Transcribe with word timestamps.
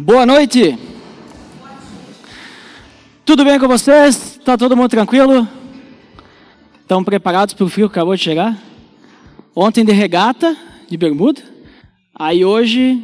Boa 0.00 0.24
noite. 0.24 0.78
Tudo 3.24 3.44
bem 3.44 3.58
com 3.58 3.66
vocês? 3.66 4.36
Está 4.38 4.56
todo 4.56 4.76
mundo 4.76 4.88
tranquilo? 4.88 5.46
Estão 6.80 7.02
preparados 7.02 7.52
para 7.52 7.64
o 7.64 7.68
frio 7.68 7.88
que 7.88 7.98
acabou 7.98 8.14
de 8.14 8.22
chegar? 8.22 8.56
Ontem 9.56 9.84
de 9.84 9.90
regata, 9.90 10.56
de 10.88 10.96
bermuda. 10.96 11.42
Aí 12.14 12.44
hoje, 12.44 13.02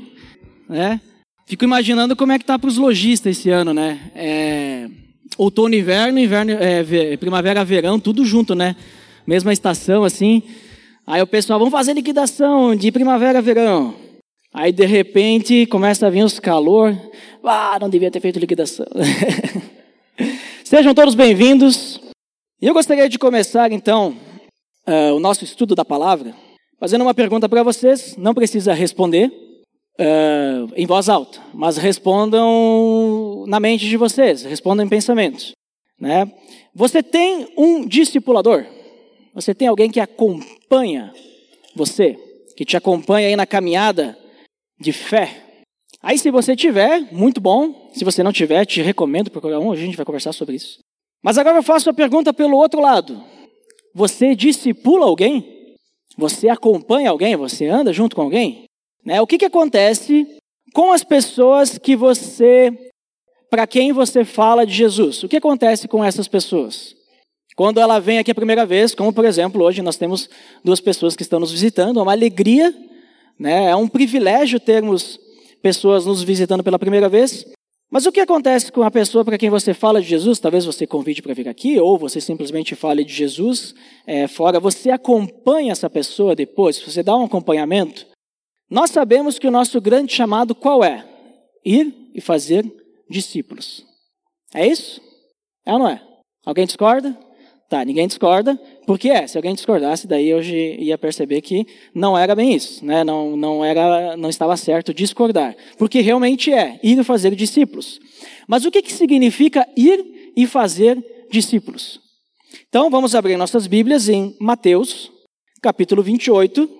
né? 0.68 1.00
Fico 1.46 1.64
imaginando 1.64 2.14
como 2.14 2.30
é 2.30 2.38
que 2.38 2.44
tá 2.44 2.56
para 2.56 2.68
os 2.68 2.76
lojistas 2.76 3.38
esse 3.38 3.50
ano, 3.50 3.74
né? 3.74 3.98
É, 4.14 4.88
outono, 5.36 5.74
inverno, 5.74 6.20
inverno, 6.20 6.52
é, 6.52 7.16
primavera, 7.16 7.64
verão, 7.64 7.98
tudo 7.98 8.24
junto, 8.24 8.54
né? 8.54 8.76
Mesma 9.26 9.52
estação, 9.52 10.04
assim. 10.04 10.44
Aí 11.04 11.20
o 11.20 11.26
pessoal, 11.26 11.58
vamos 11.58 11.72
fazer 11.72 11.92
liquidação 11.92 12.76
de 12.76 12.92
primavera, 12.92 13.42
verão. 13.42 14.03
Aí 14.56 14.70
de 14.70 14.86
repente 14.86 15.66
começa 15.66 16.06
a 16.06 16.10
vir 16.10 16.22
os 16.22 16.38
calor. 16.38 16.96
Ah, 17.42 17.76
não 17.80 17.90
devia 17.90 18.08
ter 18.08 18.20
feito 18.20 18.38
liquidação. 18.38 18.86
Sejam 20.62 20.94
todos 20.94 21.16
bem-vindos. 21.16 22.00
Eu 22.62 22.72
gostaria 22.72 23.08
de 23.08 23.18
começar 23.18 23.72
então 23.72 24.16
uh, 24.86 25.12
o 25.12 25.18
nosso 25.18 25.42
estudo 25.42 25.74
da 25.74 25.84
palavra 25.84 26.32
fazendo 26.78 27.02
uma 27.02 27.12
pergunta 27.12 27.48
para 27.48 27.64
vocês. 27.64 28.16
Não 28.16 28.32
precisa 28.32 28.72
responder 28.72 29.26
uh, 29.98 30.72
em 30.76 30.86
voz 30.86 31.08
alta, 31.08 31.40
mas 31.52 31.76
respondam 31.76 33.44
na 33.48 33.58
mente 33.58 33.88
de 33.88 33.96
vocês, 33.96 34.44
respondam 34.44 34.86
em 34.86 34.88
pensamentos. 34.88 35.50
Né? 35.98 36.30
Você 36.72 37.02
tem 37.02 37.48
um 37.58 37.84
discipulador? 37.84 38.64
Você 39.34 39.52
tem 39.52 39.66
alguém 39.66 39.90
que 39.90 39.98
acompanha 39.98 41.12
você, 41.74 42.16
que 42.56 42.64
te 42.64 42.76
acompanha 42.76 43.26
aí 43.26 43.34
na 43.34 43.46
caminhada 43.46 44.16
de 44.78 44.92
fé. 44.92 45.42
Aí, 46.02 46.18
se 46.18 46.30
você 46.30 46.54
tiver, 46.54 47.12
muito 47.12 47.40
bom. 47.40 47.90
Se 47.94 48.04
você 48.04 48.22
não 48.22 48.32
tiver, 48.32 48.64
te 48.66 48.82
recomendo 48.82 49.30
procurar 49.30 49.58
um, 49.58 49.72
a 49.72 49.76
gente 49.76 49.96
vai 49.96 50.04
conversar 50.04 50.32
sobre 50.32 50.56
isso. 50.56 50.78
Mas 51.22 51.38
agora 51.38 51.56
eu 51.56 51.62
faço 51.62 51.88
a 51.88 51.94
pergunta 51.94 52.34
pelo 52.34 52.56
outro 52.56 52.80
lado. 52.80 53.24
Você 53.94 54.34
discipula 54.34 55.06
alguém? 55.06 55.76
Você 56.18 56.48
acompanha 56.48 57.10
alguém? 57.10 57.36
Você 57.36 57.66
anda 57.66 57.92
junto 57.92 58.14
com 58.14 58.22
alguém? 58.22 58.64
Né? 59.04 59.20
O 59.20 59.26
que, 59.26 59.38
que 59.38 59.46
acontece 59.46 60.26
com 60.74 60.92
as 60.92 61.02
pessoas 61.02 61.78
que 61.78 61.96
você, 61.96 62.70
para 63.48 63.66
quem 63.66 63.92
você 63.92 64.24
fala 64.24 64.66
de 64.66 64.74
Jesus? 64.74 65.22
O 65.22 65.28
que 65.28 65.36
acontece 65.36 65.88
com 65.88 66.04
essas 66.04 66.28
pessoas? 66.28 66.94
Quando 67.56 67.80
ela 67.80 68.00
vem 68.00 68.18
aqui 68.18 68.30
a 68.30 68.34
primeira 68.34 68.66
vez, 68.66 68.94
como 68.94 69.12
por 69.12 69.24
exemplo, 69.24 69.62
hoje 69.62 69.80
nós 69.80 69.96
temos 69.96 70.28
duas 70.64 70.80
pessoas 70.80 71.14
que 71.14 71.22
estão 71.22 71.38
nos 71.38 71.52
visitando, 71.52 72.00
é 72.00 72.02
uma 72.02 72.12
alegria 72.12 72.74
né? 73.38 73.70
É 73.70 73.76
um 73.76 73.88
privilégio 73.88 74.60
termos 74.60 75.18
pessoas 75.62 76.06
nos 76.06 76.22
visitando 76.22 76.62
pela 76.62 76.78
primeira 76.78 77.08
vez. 77.08 77.46
Mas 77.90 78.06
o 78.06 78.12
que 78.12 78.20
acontece 78.20 78.72
com 78.72 78.82
a 78.82 78.90
pessoa 78.90 79.24
para 79.24 79.38
quem 79.38 79.48
você 79.48 79.72
fala 79.72 80.00
de 80.02 80.08
Jesus? 80.08 80.40
Talvez 80.40 80.64
você 80.64 80.86
convide 80.86 81.22
para 81.22 81.32
vir 81.32 81.48
aqui, 81.48 81.78
ou 81.78 81.96
você 81.96 82.20
simplesmente 82.20 82.74
fale 82.74 83.04
de 83.04 83.12
Jesus 83.12 83.74
é, 84.06 84.26
fora. 84.26 84.58
Você 84.58 84.90
acompanha 84.90 85.72
essa 85.72 85.88
pessoa 85.88 86.34
depois, 86.34 86.80
você 86.80 87.02
dá 87.02 87.16
um 87.16 87.24
acompanhamento. 87.24 88.06
Nós 88.68 88.90
sabemos 88.90 89.38
que 89.38 89.46
o 89.46 89.50
nosso 89.50 89.80
grande 89.80 90.12
chamado 90.12 90.54
qual 90.54 90.82
é? 90.82 91.06
Ir 91.64 92.10
e 92.14 92.20
fazer 92.20 92.64
discípulos. 93.08 93.86
É 94.52 94.66
isso? 94.66 95.00
É 95.64 95.72
ou 95.72 95.78
não 95.78 95.88
é? 95.88 96.02
Alguém 96.44 96.66
discorda? 96.66 97.16
Tá, 97.74 97.84
ninguém 97.84 98.06
discorda, 98.06 98.56
porque 98.86 99.10
é, 99.10 99.26
se 99.26 99.36
alguém 99.36 99.52
discordasse, 99.52 100.06
daí 100.06 100.28
eu 100.28 100.40
ia 100.40 100.96
perceber 100.96 101.40
que 101.40 101.66
não 101.92 102.16
era 102.16 102.32
bem 102.32 102.54
isso, 102.54 102.84
né? 102.84 103.02
não, 103.02 103.36
não, 103.36 103.64
era, 103.64 104.16
não 104.16 104.30
estava 104.30 104.56
certo 104.56 104.94
discordar, 104.94 105.56
porque 105.76 106.00
realmente 106.00 106.52
é 106.52 106.78
ir 106.84 107.02
fazer 107.02 107.34
discípulos. 107.34 107.98
Mas 108.46 108.64
o 108.64 108.70
que, 108.70 108.80
que 108.80 108.92
significa 108.92 109.68
ir 109.76 110.32
e 110.36 110.46
fazer 110.46 111.04
discípulos? 111.32 111.98
Então 112.68 112.88
vamos 112.88 113.16
abrir 113.16 113.36
nossas 113.36 113.66
Bíblias 113.66 114.08
em 114.08 114.36
Mateus, 114.38 115.10
capítulo 115.60 116.00
28, 116.00 116.70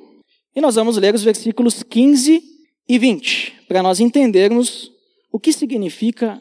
e 0.55 0.61
nós 0.61 0.77
vamos 0.77 0.97
ler 0.97 1.13
os 1.13 1.25
versículos 1.25 1.83
15 1.83 2.41
e 2.89 2.99
20, 3.01 3.63
para 3.67 3.83
nós 3.83 3.99
entendermos 3.99 4.93
o 5.33 5.41
que 5.41 5.53
significa 5.53 6.41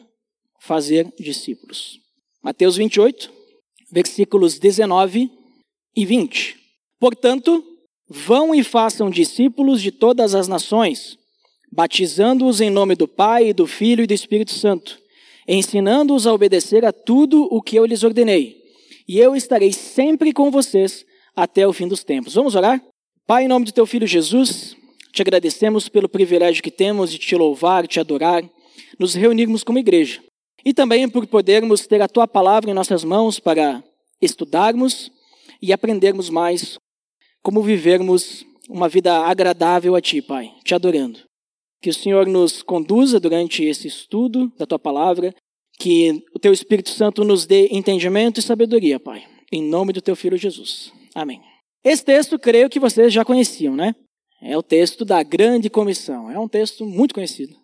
fazer 0.60 1.12
discípulos. 1.18 1.98
Mateus 2.40 2.76
28, 2.76 3.33
versículos 3.94 4.58
19 4.58 5.30
e 5.94 6.04
20. 6.04 6.56
Portanto, 6.98 7.64
vão 8.08 8.52
e 8.52 8.64
façam 8.64 9.08
discípulos 9.08 9.80
de 9.80 9.92
todas 9.92 10.34
as 10.34 10.48
nações, 10.48 11.16
batizando-os 11.70 12.60
em 12.60 12.70
nome 12.70 12.96
do 12.96 13.06
Pai, 13.06 13.52
do 13.52 13.68
Filho 13.68 14.02
e 14.02 14.06
do 14.08 14.12
Espírito 14.12 14.50
Santo, 14.50 14.98
ensinando-os 15.46 16.26
a 16.26 16.34
obedecer 16.34 16.84
a 16.84 16.92
tudo 16.92 17.46
o 17.52 17.62
que 17.62 17.76
eu 17.76 17.86
lhes 17.86 18.02
ordenei. 18.02 18.56
E 19.06 19.20
eu 19.20 19.36
estarei 19.36 19.72
sempre 19.72 20.32
com 20.32 20.50
vocês 20.50 21.06
até 21.36 21.64
o 21.64 21.72
fim 21.72 21.86
dos 21.86 22.02
tempos. 22.02 22.34
Vamos 22.34 22.56
orar? 22.56 22.82
Pai, 23.28 23.44
em 23.44 23.48
nome 23.48 23.64
do 23.64 23.72
teu 23.72 23.86
filho 23.86 24.08
Jesus, 24.08 24.76
te 25.12 25.22
agradecemos 25.22 25.88
pelo 25.88 26.08
privilégio 26.08 26.64
que 26.64 26.70
temos 26.70 27.12
de 27.12 27.18
te 27.18 27.36
louvar, 27.36 27.86
te 27.86 28.00
adorar, 28.00 28.42
nos 28.98 29.14
reunirmos 29.14 29.62
como 29.62 29.78
igreja 29.78 30.20
e 30.64 30.72
também 30.72 31.08
por 31.08 31.26
podermos 31.26 31.86
ter 31.86 32.00
a 32.00 32.08
tua 32.08 32.26
palavra 32.26 32.70
em 32.70 32.74
nossas 32.74 33.04
mãos 33.04 33.38
para 33.38 33.82
estudarmos 34.20 35.12
e 35.60 35.72
aprendermos 35.72 36.30
mais 36.30 36.78
como 37.42 37.62
vivermos 37.62 38.46
uma 38.68 38.88
vida 38.88 39.18
agradável 39.18 39.94
a 39.94 40.00
ti, 40.00 40.22
Pai, 40.22 40.50
te 40.64 40.74
adorando. 40.74 41.20
Que 41.82 41.90
o 41.90 41.94
Senhor 41.94 42.26
nos 42.26 42.62
conduza 42.62 43.20
durante 43.20 43.62
esse 43.62 43.86
estudo 43.86 44.50
da 44.56 44.64
tua 44.64 44.78
palavra, 44.78 45.34
que 45.78 46.24
o 46.34 46.38
teu 46.38 46.52
Espírito 46.52 46.88
Santo 46.88 47.22
nos 47.24 47.44
dê 47.44 47.68
entendimento 47.70 48.40
e 48.40 48.42
sabedoria, 48.42 48.98
Pai. 48.98 49.22
Em 49.52 49.62
nome 49.62 49.92
do 49.92 50.00
teu 50.00 50.16
filho 50.16 50.38
Jesus. 50.38 50.90
Amém. 51.14 51.42
Esse 51.84 52.02
texto, 52.02 52.38
creio 52.38 52.70
que 52.70 52.80
vocês 52.80 53.12
já 53.12 53.24
conheciam, 53.24 53.76
né? 53.76 53.94
É 54.40 54.56
o 54.56 54.62
texto 54.62 55.04
da 55.04 55.22
grande 55.22 55.68
comissão. 55.68 56.30
É 56.30 56.38
um 56.38 56.48
texto 56.48 56.86
muito 56.86 57.14
conhecido. 57.14 57.54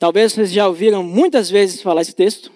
Talvez 0.00 0.32
vocês 0.32 0.50
já 0.50 0.66
ouviram 0.66 1.04
muitas 1.04 1.50
vezes 1.50 1.82
falar 1.82 2.00
esse 2.00 2.14
texto. 2.14 2.50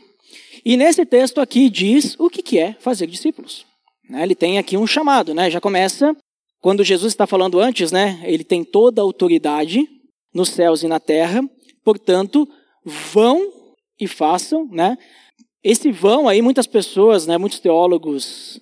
E 0.65 0.79
nesse 0.79 1.05
texto 1.05 1.43
aqui 1.43 1.69
diz 1.69 2.19
o 2.19 2.31
que 2.31 2.59
é 2.59 2.73
fazer 2.81 3.07
discípulos. 3.07 3.67
Né, 4.09 4.23
ele 4.23 4.35
tem 4.35 4.57
aqui 4.59 4.79
um 4.79 4.87
chamado, 4.87 5.35
né? 5.35 5.51
Já 5.51 5.61
começa 5.61 6.17
quando 6.63 6.83
Jesus 6.83 7.13
está 7.13 7.27
falando 7.27 7.61
antes, 7.61 7.93
né? 7.93 8.23
Ele 8.25 8.43
tem 8.43 8.65
toda 8.65 9.03
a 9.03 9.05
autoridade 9.05 9.87
nos 10.33 10.49
céus 10.49 10.83
e 10.83 10.89
na 10.89 10.99
terra. 10.99 11.43
Portanto, 11.85 12.49
vão 12.83 13.53
e 14.01 14.09
façam, 14.09 14.67
né? 14.73 14.97
Esse 15.63 15.93
vão 15.93 16.27
aí 16.27 16.41
muitas 16.41 16.67
pessoas, 16.67 17.27
né? 17.27 17.37
Muitos 17.37 17.61
teólogos 17.61 18.59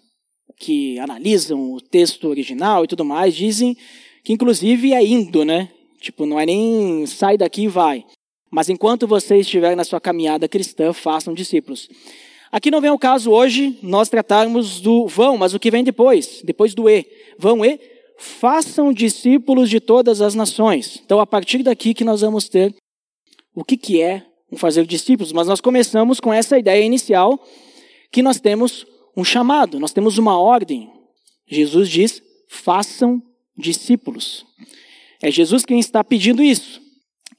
que 0.58 0.98
analisam 0.98 1.72
o 1.72 1.80
texto 1.80 2.26
original 2.26 2.82
e 2.82 2.88
tudo 2.88 3.04
mais 3.04 3.32
dizem 3.36 3.76
que 4.24 4.32
inclusive 4.32 4.92
é 4.92 5.04
indo, 5.04 5.44
né? 5.44 5.68
Tipo, 6.00 6.26
não 6.26 6.40
é 6.40 6.44
nem 6.44 7.06
sai 7.06 7.38
daqui 7.38 7.62
e 7.62 7.68
vai. 7.68 8.04
Mas 8.52 8.68
enquanto 8.68 9.06
você 9.06 9.38
estiver 9.38 9.74
na 9.74 9.82
sua 9.82 9.98
caminhada 9.98 10.46
cristã, 10.46 10.92
façam 10.92 11.32
discípulos. 11.32 11.88
Aqui 12.52 12.70
não 12.70 12.82
vem 12.82 12.90
o 12.90 12.98
caso 12.98 13.30
hoje 13.30 13.78
nós 13.82 14.10
tratarmos 14.10 14.78
do 14.78 15.06
vão, 15.06 15.38
mas 15.38 15.54
o 15.54 15.58
que 15.58 15.70
vem 15.70 15.82
depois, 15.82 16.42
depois 16.44 16.74
do 16.74 16.86
e. 16.86 17.06
Vão 17.38 17.64
e 17.64 17.80
façam 18.18 18.92
discípulos 18.92 19.70
de 19.70 19.80
todas 19.80 20.20
as 20.20 20.34
nações. 20.34 21.00
Então, 21.02 21.18
a 21.18 21.26
partir 21.26 21.62
daqui 21.62 21.94
que 21.94 22.04
nós 22.04 22.20
vamos 22.20 22.46
ter 22.46 22.74
o 23.54 23.64
que, 23.64 23.74
que 23.74 24.02
é 24.02 24.26
um 24.50 24.56
fazer 24.58 24.84
discípulos. 24.84 25.32
Mas 25.32 25.48
nós 25.48 25.62
começamos 25.62 26.20
com 26.20 26.30
essa 26.30 26.58
ideia 26.58 26.84
inicial 26.84 27.42
que 28.10 28.22
nós 28.22 28.38
temos 28.38 28.84
um 29.16 29.24
chamado, 29.24 29.80
nós 29.80 29.94
temos 29.94 30.18
uma 30.18 30.38
ordem. 30.38 30.90
Jesus 31.48 31.88
diz: 31.88 32.22
façam 32.50 33.22
discípulos. 33.56 34.44
É 35.22 35.30
Jesus 35.30 35.64
quem 35.64 35.80
está 35.80 36.04
pedindo 36.04 36.42
isso. 36.42 36.82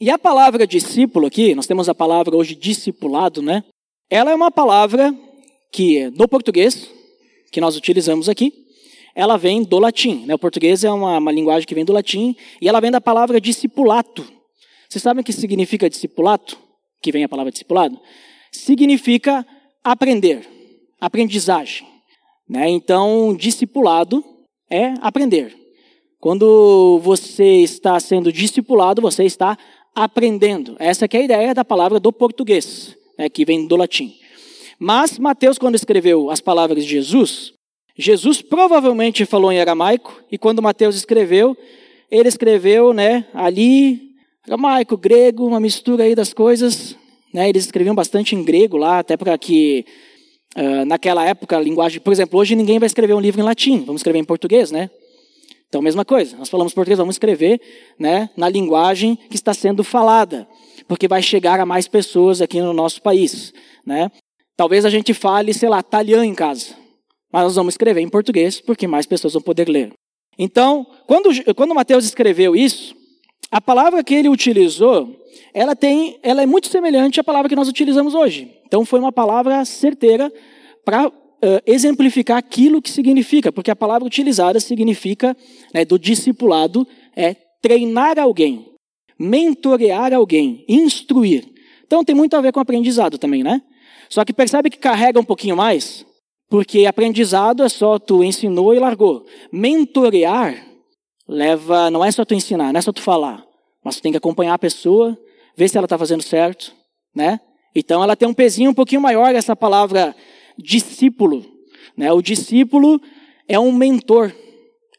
E 0.04 0.10
a 0.10 0.20
palavra 0.20 0.68
discípulo 0.68 1.28
aqui, 1.28 1.56
nós 1.56 1.66
temos 1.66 1.88
a 1.88 1.96
palavra 1.96 2.36
hoje 2.36 2.56
discipulado, 2.56 3.42
né? 3.42 3.64
Ela 4.10 4.32
é 4.32 4.36
uma 4.36 4.52
palavra 4.52 5.18
que 5.72 6.10
no 6.10 6.28
português, 6.28 6.90
que 7.54 7.62
nós 7.62 7.78
utilizamos 7.78 8.28
aqui, 8.28 8.52
ela 9.16 9.38
vem 9.38 9.64
do 9.64 9.80
latim. 9.80 10.26
Né? 10.26 10.36
O 10.36 10.38
português 10.38 10.84
é 10.84 10.92
uma, 10.92 11.20
uma 11.20 11.32
linguagem 11.32 11.66
que 11.66 11.74
vem 11.74 11.86
do 11.86 11.94
latim 11.94 12.36
e 12.60 12.68
ela 12.68 12.82
vem 12.82 12.92
da 12.92 13.00
palavra 13.00 13.40
discipulato. 13.40 14.28
Vocês 14.90 15.02
sabem 15.02 15.22
o 15.22 15.24
que 15.24 15.32
significa 15.32 15.90
discipulato? 15.90 16.60
Que 17.02 17.10
vem 17.10 17.24
a 17.24 17.30
palavra 17.30 17.50
discipulado? 17.50 17.98
Significa 18.52 19.48
aprender, 19.82 20.46
aprendizagem. 21.00 21.88
Né? 22.50 22.70
Então, 22.70 23.34
discipulado 23.34 24.22
é 24.70 24.96
aprender. 25.00 25.56
Quando 26.20 27.00
você 27.02 27.62
está 27.62 27.98
sendo 28.02 28.34
discipulado, 28.34 29.02
você 29.02 29.24
está 29.24 29.58
aprendendo. 29.96 30.76
Essa 30.80 31.06
é 31.06 31.18
a 31.18 31.22
ideia 31.22 31.54
da 31.54 31.64
palavra 31.66 32.00
do 32.00 32.12
português, 32.12 32.96
né, 33.18 33.30
que 33.30 33.46
vem 33.46 33.68
do 33.68 33.76
latim. 33.76 34.14
Mas 34.80 35.20
Mateus, 35.20 35.58
quando 35.58 35.76
escreveu 35.76 36.30
as 36.30 36.42
palavras 36.42 36.84
de 36.84 36.90
Jesus, 36.90 37.54
Jesus 37.98 38.42
provavelmente 38.42 39.26
falou 39.26 39.52
em 39.52 39.60
aramaico, 39.60 40.24
e 40.32 40.38
quando 40.38 40.62
Mateus 40.62 40.96
escreveu, 40.96 41.56
ele 42.10 42.28
escreveu 42.28 42.94
né, 42.94 43.26
ali 43.34 44.14
Aramaico, 44.46 44.98
grego, 44.98 45.48
uma 45.48 45.60
mistura 45.60 46.04
aí 46.04 46.14
das 46.14 46.34
coisas. 46.34 46.98
Né? 47.34 47.48
Eles 47.48 47.66
escreviam 47.66 47.96
bastante 47.96 48.36
em 48.36 48.44
grego 48.44 48.76
lá, 48.76 49.00
até 49.00 49.16
para 49.16 49.38
que 49.38 49.86
uh, 50.58 50.86
naquela 50.86 51.26
época 51.26 51.58
a 51.58 51.62
linguagem, 51.62 52.02
por 52.02 52.12
exemplo, 52.12 52.38
hoje 52.38 52.56
ninguém 52.56 52.78
vai 52.78 52.88
escrever 52.88 53.14
um 53.14 53.22
livro 53.22 53.40
em 53.40 53.44
latim, 53.44 53.86
vamos 53.86 54.02
escrever 54.02 54.20
em 54.20 54.26
português, 54.26 54.70
né? 54.70 54.90
Então, 55.74 55.82
mesma 55.82 56.06
coisa, 56.06 56.38
nós 56.38 56.50
falamos 56.50 56.72
português, 56.72 57.00
vamos 57.00 57.16
escrever 57.16 57.60
né, 57.98 58.30
na 58.38 58.48
linguagem 58.48 59.16
que 59.16 59.36
está 59.36 59.56
sendo 59.56 59.84
falada, 59.84 60.48
porque 60.88 61.08
vai 61.08 61.20
chegar 61.20 61.60
a 61.60 61.66
mais 61.66 61.88
pessoas 61.88 62.44
aqui 62.44 62.62
no 62.62 62.74
nosso 62.74 63.02
país. 63.02 63.52
Né? 63.84 64.12
Talvez 64.56 64.86
a 64.86 64.90
gente 64.92 65.16
fale, 65.16 65.52
sei 65.52 65.68
lá, 65.68 65.80
italiano 65.80 66.24
em 66.24 66.36
casa, 66.36 66.76
mas 67.32 67.42
nós 67.46 67.56
vamos 67.56 67.74
escrever 67.74 68.02
em 68.02 68.08
português, 68.08 68.62
porque 68.62 68.86
mais 68.86 69.08
pessoas 69.08 69.34
vão 69.34 69.42
poder 69.42 69.68
ler. 69.68 69.92
Então, 70.38 70.86
quando, 71.08 71.30
quando 71.56 71.74
Mateus 71.74 72.06
escreveu 72.06 72.56
isso, 72.56 72.96
a 73.50 73.60
palavra 73.60 74.04
que 74.04 74.14
ele 74.14 74.30
utilizou, 74.30 75.10
ela, 75.56 75.76
tem, 75.76 76.20
ela 76.22 76.44
é 76.44 76.46
muito 76.46 76.68
semelhante 76.68 77.20
à 77.20 77.24
palavra 77.24 77.50
que 77.50 77.56
nós 77.56 77.68
utilizamos 77.68 78.14
hoje. 78.14 78.62
Então, 78.68 78.86
foi 78.86 79.00
uma 79.00 79.12
palavra 79.12 79.66
certeira 79.66 80.32
para 80.86 81.12
uh, 81.44 81.62
exemplificar 81.66 82.38
aquilo 82.38 82.82
que 82.82 82.90
significa, 82.90 83.52
porque 83.52 83.70
a 83.70 83.76
palavra 83.76 84.08
utilizada 84.08 84.60
significa, 84.60 85.36
né, 85.74 85.84
do 85.84 86.00
discipulado, 86.00 86.88
é 87.16 87.36
treinar 87.62 88.18
alguém, 88.18 88.66
mentorear 89.20 90.14
alguém, 90.14 90.64
instruir. 90.68 91.46
Então 91.86 92.04
tem 92.04 92.16
muito 92.16 92.36
a 92.36 92.42
ver 92.42 92.54
com 92.54 92.60
aprendizado 92.60 93.18
também, 93.18 93.44
né? 93.44 93.62
Só 94.10 94.24
que 94.24 94.34
percebe 94.34 94.70
que 94.70 94.78
carrega 94.78 95.20
um 95.20 95.24
pouquinho 95.24 95.56
mais, 95.56 96.06
porque 96.50 96.86
aprendizado 96.86 97.64
é 97.64 97.70
só 97.70 98.00
tu 98.00 98.24
ensinou 98.24 98.74
e 98.74 98.80
largou. 98.80 99.26
Mentorear 99.52 100.66
leva, 101.28 101.90
não 101.90 102.04
é 102.04 102.12
só 102.12 102.26
tu 102.26 102.34
ensinar, 102.34 102.72
não 102.72 102.80
é 102.80 102.82
só 102.82 102.92
tu 102.92 103.02
falar, 103.02 103.44
mas 103.84 103.98
tu 103.98 104.02
tem 104.02 104.12
que 104.12 104.18
acompanhar 104.18 104.54
a 104.54 104.60
pessoa, 104.60 105.18
ver 105.56 105.70
se 105.70 105.78
ela 105.78 105.86
está 105.86 105.98
fazendo 105.98 106.24
certo, 106.24 106.74
né? 107.16 107.40
Então 107.76 108.04
ela 108.04 108.16
tem 108.16 108.28
um 108.28 108.34
pezinho 108.34 108.72
um 108.72 108.74
pouquinho 108.74 109.02
maior 109.02 109.34
essa 109.34 109.56
palavra 109.56 110.16
discípulo. 110.58 111.46
Né? 111.96 112.12
O 112.12 112.22
discípulo 112.22 113.02
é 113.48 113.60
um 113.60 113.72
mentor, 113.72 114.34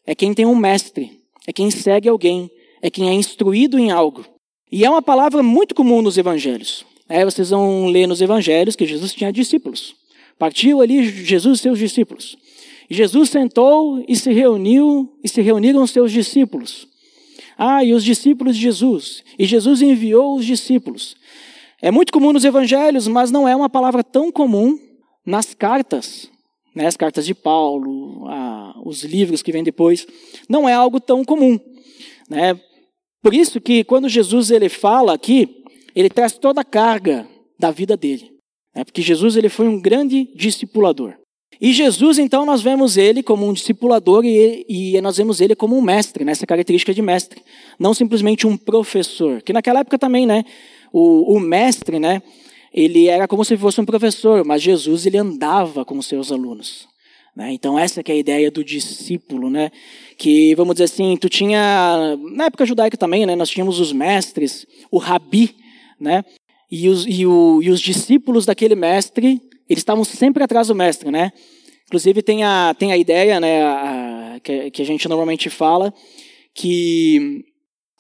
é 0.07 0.15
quem 0.15 0.35
tem 0.35 0.47
um 0.47 0.57
mestre, 0.57 1.21
é 1.47 1.53
quem 1.53 1.71
segue 1.71 2.09
alguém, 2.09 2.51
é 2.83 2.91
quem 2.91 3.09
é 3.09 3.13
instruído 3.13 3.79
em 3.79 3.91
algo. 3.91 4.25
E 4.71 4.85
é 4.85 4.91
uma 4.91 5.03
palavra 5.03 5.43
muito 5.43 5.75
comum 5.75 6.03
nos 6.03 6.19
evangelhos. 6.19 6.85
É, 7.09 7.25
vocês 7.25 7.51
vão 7.51 7.87
ler 7.87 8.07
nos 8.07 8.21
evangelhos 8.21 8.77
que 8.77 8.87
Jesus 8.87 9.13
tinha 9.13 9.33
discípulos. 9.33 9.95
Partiu 10.39 10.81
ali 10.81 11.05
Jesus 11.05 11.59
e 11.59 11.63
seus 11.63 11.79
discípulos. 11.79 12.37
Jesus 12.91 13.31
sentou 13.31 14.05
e 14.09 14.17
se 14.17 14.33
reuniu, 14.33 15.13
e 15.23 15.29
se 15.29 15.41
reuniram 15.41 15.83
os 15.83 15.91
seus 15.91 16.13
discípulos. 16.13 16.87
Ah, 17.57 17.85
e 17.85 17.93
os 17.93 18.05
discípulos 18.05 18.57
de 18.57 18.63
Jesus. 18.63 19.23
E 19.39 19.47
Jesus 19.47 19.81
enviou 19.81 20.37
os 20.37 20.45
discípulos. 20.45 21.17
É 21.81 21.91
muito 21.91 22.13
comum 22.13 22.33
nos 22.33 22.45
evangelhos, 22.45 23.07
mas 23.07 23.31
não 23.31 23.47
é 23.47 23.55
uma 23.55 23.69
palavra 23.69 24.03
tão 24.03 24.33
comum 24.33 24.79
nas 25.25 25.55
cartas, 25.55 26.31
né, 26.75 26.87
as 26.87 26.97
cartas 26.97 27.25
de 27.25 27.35
Paulo, 27.35 28.27
a, 28.29 28.75
os 28.85 29.05
livros 29.05 29.43
que 29.43 29.53
vêm 29.53 29.63
depois, 29.63 30.07
não 30.49 30.69
é 30.69 30.73
algo 30.73 31.01
tão 31.01 31.25
comum. 31.25 31.59
Né? 32.29 32.59
Por 33.23 33.33
isso 33.33 33.61
que 33.61 33.85
quando 33.85 34.09
Jesus 34.09 34.51
ele 34.51 34.69
fala 34.69 35.15
aqui, 35.15 35.65
ele 35.95 36.11
traz 36.11 36.33
toda 36.33 36.61
a 36.61 36.65
carga 36.65 37.27
da 37.59 37.71
vida 37.71 37.97
dele. 37.97 38.31
Né? 38.75 38.85
Porque 38.85 39.01
Jesus 39.01 39.37
ele 39.37 39.49
foi 39.49 39.69
um 39.69 39.81
grande 39.81 40.29
discipulador. 40.35 41.15
E 41.61 41.73
Jesus, 41.73 42.19
então, 42.19 42.45
nós 42.45 42.63
vemos 42.63 42.97
ele 42.97 43.23
como 43.23 43.47
um 43.47 43.53
discipulador 43.53 44.25
e, 44.25 44.67
e 44.69 45.01
nós 45.01 45.17
vemos 45.17 45.41
ele 45.41 45.55
como 45.55 45.77
um 45.77 45.81
mestre, 45.81 46.25
nessa 46.25 46.43
né? 46.43 46.47
característica 46.47 46.93
de 46.93 47.01
mestre. 47.01 47.43
Não 47.79 47.95
simplesmente 47.95 48.47
um 48.47 48.57
professor. 48.57 49.41
Que 49.41 49.53
naquela 49.53 49.81
época 49.81 49.99
também, 49.99 50.27
né? 50.27 50.45
O, 50.93 51.37
o 51.37 51.41
mestre, 51.41 51.99
né? 51.99 52.23
Ele 52.75 53.07
era 53.07 53.29
como 53.29 53.45
se 53.45 53.57
fosse 53.57 53.81
um 53.81 53.85
professor, 53.85 54.45
mas 54.45 54.61
Jesus 54.61 55.07
ele 55.07 55.17
andava 55.17 55.85
com 55.85 55.97
os 55.97 56.07
seus 56.07 56.33
alunos. 56.33 56.89
Né? 57.37 57.53
Então 57.53 57.79
essa 57.79 58.03
que 58.03 58.11
é 58.11 58.17
a 58.17 58.19
ideia 58.19 58.51
do 58.51 58.65
discípulo, 58.65 59.49
né? 59.49 59.71
Que 60.19 60.55
vamos 60.57 60.75
dizer 60.75 60.85
assim, 60.85 61.17
tu 61.17 61.29
tinha 61.29 62.17
na 62.33 62.47
época 62.47 62.67
judaica 62.67 62.97
também, 62.97 63.25
né? 63.25 63.37
Nós 63.37 63.51
tínhamos 63.51 63.79
os 63.79 63.93
mestres, 63.93 64.67
o 64.91 64.99
rabi, 64.99 65.55
né? 66.01 66.25
E 66.71 66.89
os, 66.89 67.07
e, 67.07 67.25
o, 67.25 67.61
e 67.63 67.71
os 67.71 67.81
discípulos 67.81 68.45
daquele 68.45 68.75
mestre, 68.75 69.41
eles 69.69 69.81
estavam 69.81 70.03
sempre 70.03 70.43
atrás 70.43 70.67
do 70.67 70.75
mestre, 70.75 71.11
né? 71.13 71.33
Inclusive 71.87 72.23
tem 72.23 72.43
a, 72.43 72.75
tem 72.77 72.91
a 72.91 72.97
ideia, 72.97 73.39
né? 73.39 73.63
A, 73.63 74.41
que, 74.43 74.71
que 74.73 74.83
a 74.83 74.87
gente 74.87 75.09
normalmente 75.09 75.49
fala 75.49 75.95
que 76.53 77.45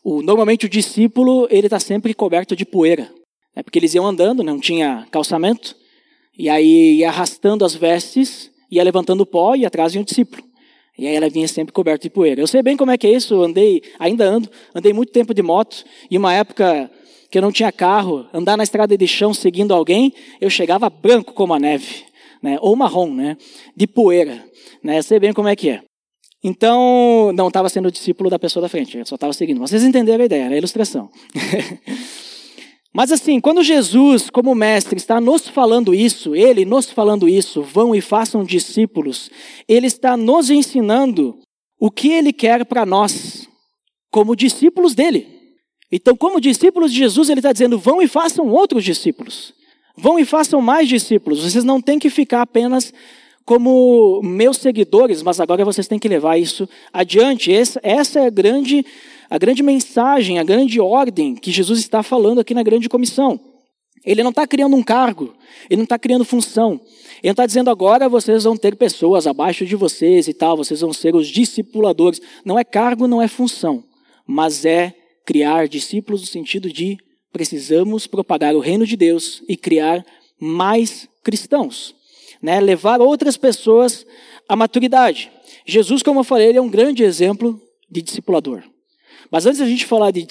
o, 0.04 0.20
normalmente 0.22 0.66
o 0.66 0.68
discípulo 0.68 1.46
ele 1.50 1.68
está 1.68 1.78
sempre 1.78 2.14
coberto 2.14 2.56
de 2.56 2.64
poeira, 2.64 3.10
é 3.54 3.62
porque 3.62 3.78
eles 3.78 3.94
iam 3.94 4.06
andando, 4.06 4.42
não 4.42 4.58
tinha 4.58 5.06
calçamento, 5.10 5.76
e 6.36 6.48
aí 6.48 6.98
ia 6.98 7.08
arrastando 7.08 7.64
as 7.64 7.74
vestes, 7.74 8.50
ia 8.70 8.82
levantando 8.82 9.24
pó 9.24 9.54
e 9.54 9.64
atrás 9.64 9.92
vinha 9.92 10.02
o 10.02 10.04
discípulo. 10.04 10.42
E 10.96 11.06
aí 11.06 11.14
ela 11.14 11.28
vinha 11.28 11.46
sempre 11.48 11.72
coberta 11.72 12.02
de 12.02 12.10
poeira. 12.10 12.40
Eu 12.40 12.46
sei 12.46 12.62
bem 12.62 12.76
como 12.76 12.90
é 12.90 12.98
que 12.98 13.06
é 13.06 13.12
isso, 13.12 13.42
andei, 13.42 13.82
ainda 13.98 14.24
ando, 14.24 14.48
andei 14.74 14.92
muito 14.92 15.12
tempo 15.12 15.34
de 15.34 15.42
moto, 15.42 15.84
e 16.10 16.16
uma 16.16 16.32
época 16.32 16.90
que 17.30 17.38
eu 17.38 17.42
não 17.42 17.50
tinha 17.50 17.72
carro, 17.72 18.26
andar 18.32 18.56
na 18.56 18.62
estrada 18.62 18.96
de 18.96 19.08
chão 19.08 19.34
seguindo 19.34 19.74
alguém, 19.74 20.12
eu 20.40 20.48
chegava 20.48 20.88
branco 20.88 21.32
como 21.32 21.52
a 21.52 21.58
neve, 21.58 22.04
né? 22.40 22.58
ou 22.60 22.76
marrom, 22.76 23.12
né? 23.12 23.36
de 23.76 23.86
poeira. 23.86 24.44
Né? 24.82 24.98
Eu 24.98 25.02
sei 25.02 25.18
bem 25.18 25.32
como 25.32 25.48
é 25.48 25.56
que 25.56 25.70
é. 25.70 25.82
Então, 26.44 27.32
não 27.34 27.48
estava 27.48 27.68
sendo 27.68 27.90
discípulo 27.90 28.28
da 28.28 28.38
pessoa 28.38 28.62
da 28.62 28.68
frente, 28.68 28.98
eu 28.98 29.06
só 29.06 29.14
estava 29.14 29.32
seguindo. 29.32 29.58
Vocês 29.58 29.82
entenderam 29.82 30.22
a 30.22 30.26
ideia, 30.26 30.46
a 30.46 30.56
ilustração. 30.56 31.10
Mas 32.94 33.11
assim, 33.11 33.41
quando 33.41 33.61
Jesus, 33.64 34.31
como 34.31 34.55
mestre, 34.55 34.96
está 34.96 35.20
nos 35.20 35.49
falando 35.49 35.93
isso, 35.93 36.37
ele 36.37 36.64
nos 36.64 36.88
falando 36.88 37.29
isso, 37.29 37.61
vão 37.61 37.93
e 37.93 38.00
façam 38.00 38.44
discípulos, 38.44 39.31
ele 39.67 39.88
está 39.88 40.17
nos 40.17 40.49
ensinando 40.49 41.37
o 41.81 41.91
que 41.91 42.11
ele 42.11 42.32
quer 42.32 42.64
para 42.64 42.87
nós, 42.87 43.49
como 44.12 44.37
discípulos 44.37 44.94
dele. 44.94 45.26
Então, 45.91 46.17
como 46.17 46.41
discípulos 46.41 46.93
de 46.93 46.99
Jesus, 46.99 47.29
ele 47.29 47.41
está 47.41 47.52
dizendo: 47.52 47.79
vão 47.79 48.00
e 48.00 48.06
façam 48.06 48.49
outros 48.49 48.85
discípulos. 48.85 49.52
Vão 49.96 50.19
e 50.19 50.25
façam 50.25 50.61
mais 50.61 50.88
discípulos. 50.88 51.43
Vocês 51.43 51.64
não 51.64 51.81
têm 51.81 51.99
que 51.99 52.11
ficar 52.11 52.43
apenas 52.43 52.93
como 53.44 54.20
meus 54.23 54.56
seguidores, 54.56 55.23
mas 55.23 55.38
agora 55.41 55.64
vocês 55.64 55.87
têm 55.87 55.99
que 55.99 56.08
levar 56.08 56.38
isso 56.38 56.69
adiante. 56.93 57.52
Essa, 57.52 57.81
é 58.20 58.26
a 58.26 58.31
grande 58.31 58.85
a 59.29 59.38
grande 59.38 59.62
mensagem, 59.62 60.38
a 60.38 60.44
grande 60.44 60.81
ordem 60.81 61.35
que 61.35 61.50
Jesus 61.50 61.81
está 61.81 62.02
falando 62.02 62.41
aqui 62.41 62.55
na 62.55 62.62
grande 62.62 62.88
comissão. 62.88 63.41
Ele 64.05 64.23
não 64.23 64.31
está 64.31 64.46
criando 64.46 64.76
um 64.76 64.82
cargo, 64.82 65.34
ele 65.69 65.79
não 65.79 65.84
está 65.84 65.98
criando 65.98 66.24
função. 66.24 66.79
Ele 67.22 67.31
está 67.31 67.46
dizendo 67.46 67.70
agora 67.70 68.08
vocês 68.08 68.44
vão 68.44 68.56
ter 68.56 68.77
pessoas 68.77 69.27
abaixo 69.27 69.65
de 69.65 69.74
vocês 69.74 70.29
e 70.29 70.34
tal, 70.34 70.56
vocês 70.56 70.82
vão 70.82 70.93
ser 70.93 71.17
os 71.17 71.27
discipuladores. 71.27 72.20
Não 72.44 72.58
é 72.58 72.65
cargo, 72.65 73.08
não 73.08 73.22
é 73.22 73.27
função, 73.27 73.82
mas 74.27 74.65
é 74.65 74.94
criar 75.24 75.69
discípulos 75.69 76.20
no 76.20 76.27
sentido 76.27 76.70
de 76.70 76.98
precisamos 77.32 78.06
propagar 78.06 78.55
o 78.55 78.60
reino 78.60 78.86
de 78.86 78.94
Deus 78.94 79.43
e 79.48 79.56
criar 79.56 80.05
mais 80.39 81.08
cristãos, 81.22 81.94
né? 82.44 82.60
levar 82.60 83.01
outras 83.01 83.39
pessoas 83.39 84.06
à 84.46 84.55
maturidade. 84.55 85.32
Jesus, 85.65 86.03
como 86.03 86.20
eu 86.20 86.24
falei, 86.24 86.48
ele 86.48 86.58
é 86.58 86.60
um 86.60 86.69
grande 86.69 87.03
exemplo 87.03 87.58
de 87.91 88.03
discipulador. 88.03 88.63
Mas 89.31 89.46
antes 89.46 89.60
da 89.60 89.67
gente 89.67 89.86
falar 89.86 90.10
de 90.10 90.27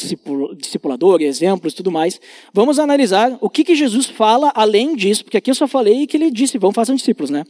discipulador, 0.56 1.24
exemplos 1.24 1.74
e 1.74 1.76
tudo 1.76 1.92
mais, 1.92 2.22
vamos 2.54 2.78
analisar 2.78 3.36
o 3.42 3.50
que, 3.50 3.64
que 3.64 3.74
Jesus 3.74 4.06
fala 4.06 4.52
além 4.54 4.96
disso, 4.96 5.24
porque 5.24 5.38
aqui 5.38 5.50
eu 5.50 5.56
só 5.56 5.68
falei 5.68 6.06
que 6.06 6.16
ele 6.16 6.30
disse, 6.30 6.60
vão 6.60 6.72
façam 6.72 6.94
discípulos, 6.96 7.32
né? 7.32 7.44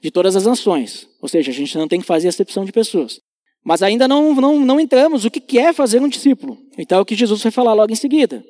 De 0.00 0.12
todas 0.12 0.36
as 0.36 0.46
nações. 0.46 1.08
Ou 1.20 1.28
seja, 1.28 1.50
a 1.50 1.54
gente 1.54 1.76
não 1.76 1.88
tem 1.88 2.00
que 2.00 2.06
fazer 2.06 2.28
acepção 2.28 2.64
de 2.64 2.70
pessoas. 2.70 3.20
Mas 3.64 3.82
ainda 3.82 4.06
não, 4.06 4.32
não, 4.32 4.60
não 4.60 4.78
entramos 4.78 5.24
o 5.24 5.30
que, 5.30 5.40
que 5.40 5.58
é 5.58 5.72
fazer 5.72 6.00
um 6.00 6.08
discípulo. 6.08 6.56
Então 6.78 6.98
é 6.98 7.00
o 7.00 7.04
que 7.04 7.16
Jesus 7.16 7.42
vai 7.42 7.50
falar 7.50 7.72
logo 7.72 7.92
em 7.92 7.96
seguida. 7.96 8.44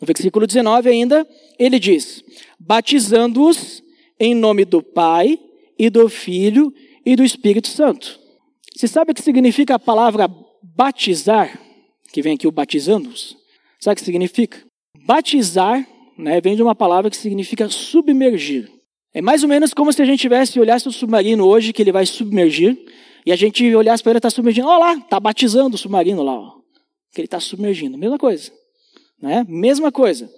No 0.00 0.06
versículo 0.06 0.46
19 0.46 0.88
ainda, 0.88 1.28
ele 1.58 1.78
diz, 1.78 2.24
batizando-os 2.58 3.83
em 4.18 4.34
nome 4.34 4.64
do 4.64 4.82
Pai 4.82 5.38
e 5.78 5.90
do 5.90 6.08
Filho 6.08 6.72
e 7.04 7.16
do 7.16 7.24
Espírito 7.24 7.68
Santo. 7.68 8.18
Você 8.74 8.88
sabe 8.88 9.12
o 9.12 9.14
que 9.14 9.22
significa 9.22 9.74
a 9.74 9.78
palavra 9.78 10.28
batizar? 10.62 11.60
que 12.14 12.22
vem 12.22 12.34
aqui 12.34 12.46
o 12.46 12.52
batizando-os. 12.52 13.36
Sabe 13.80 13.94
o 13.94 13.96
que 13.96 14.04
significa? 14.04 14.64
Batizar 15.04 15.84
né, 16.16 16.40
vem 16.40 16.54
de 16.54 16.62
uma 16.62 16.74
palavra 16.74 17.10
que 17.10 17.16
significa 17.16 17.68
submergir. 17.68 18.70
É 19.12 19.20
mais 19.20 19.42
ou 19.42 19.48
menos 19.48 19.74
como 19.74 19.92
se 19.92 20.00
a 20.00 20.04
gente 20.04 20.20
tivesse 20.20 20.60
olhasse 20.60 20.86
o 20.86 20.92
submarino 20.92 21.44
hoje 21.44 21.72
que 21.72 21.82
ele 21.82 21.90
vai 21.90 22.06
submergir 22.06 22.78
e 23.26 23.32
a 23.32 23.36
gente 23.36 23.74
olhasse 23.74 24.00
para 24.00 24.12
ele 24.12 24.18
está 24.18 24.30
submergindo. 24.30 24.68
Olha 24.68 24.78
lá, 24.78 24.94
está 24.94 25.18
batizando 25.18 25.74
o 25.74 25.78
submarino 25.78 26.22
lá, 26.22 26.34
ó, 26.34 26.52
que 27.12 27.20
ele 27.20 27.26
está 27.26 27.40
submergindo. 27.40 27.98
Mesma 27.98 28.18
coisa, 28.18 28.52
né? 29.20 29.44
Mesma 29.48 29.90
coisa. 29.90 30.30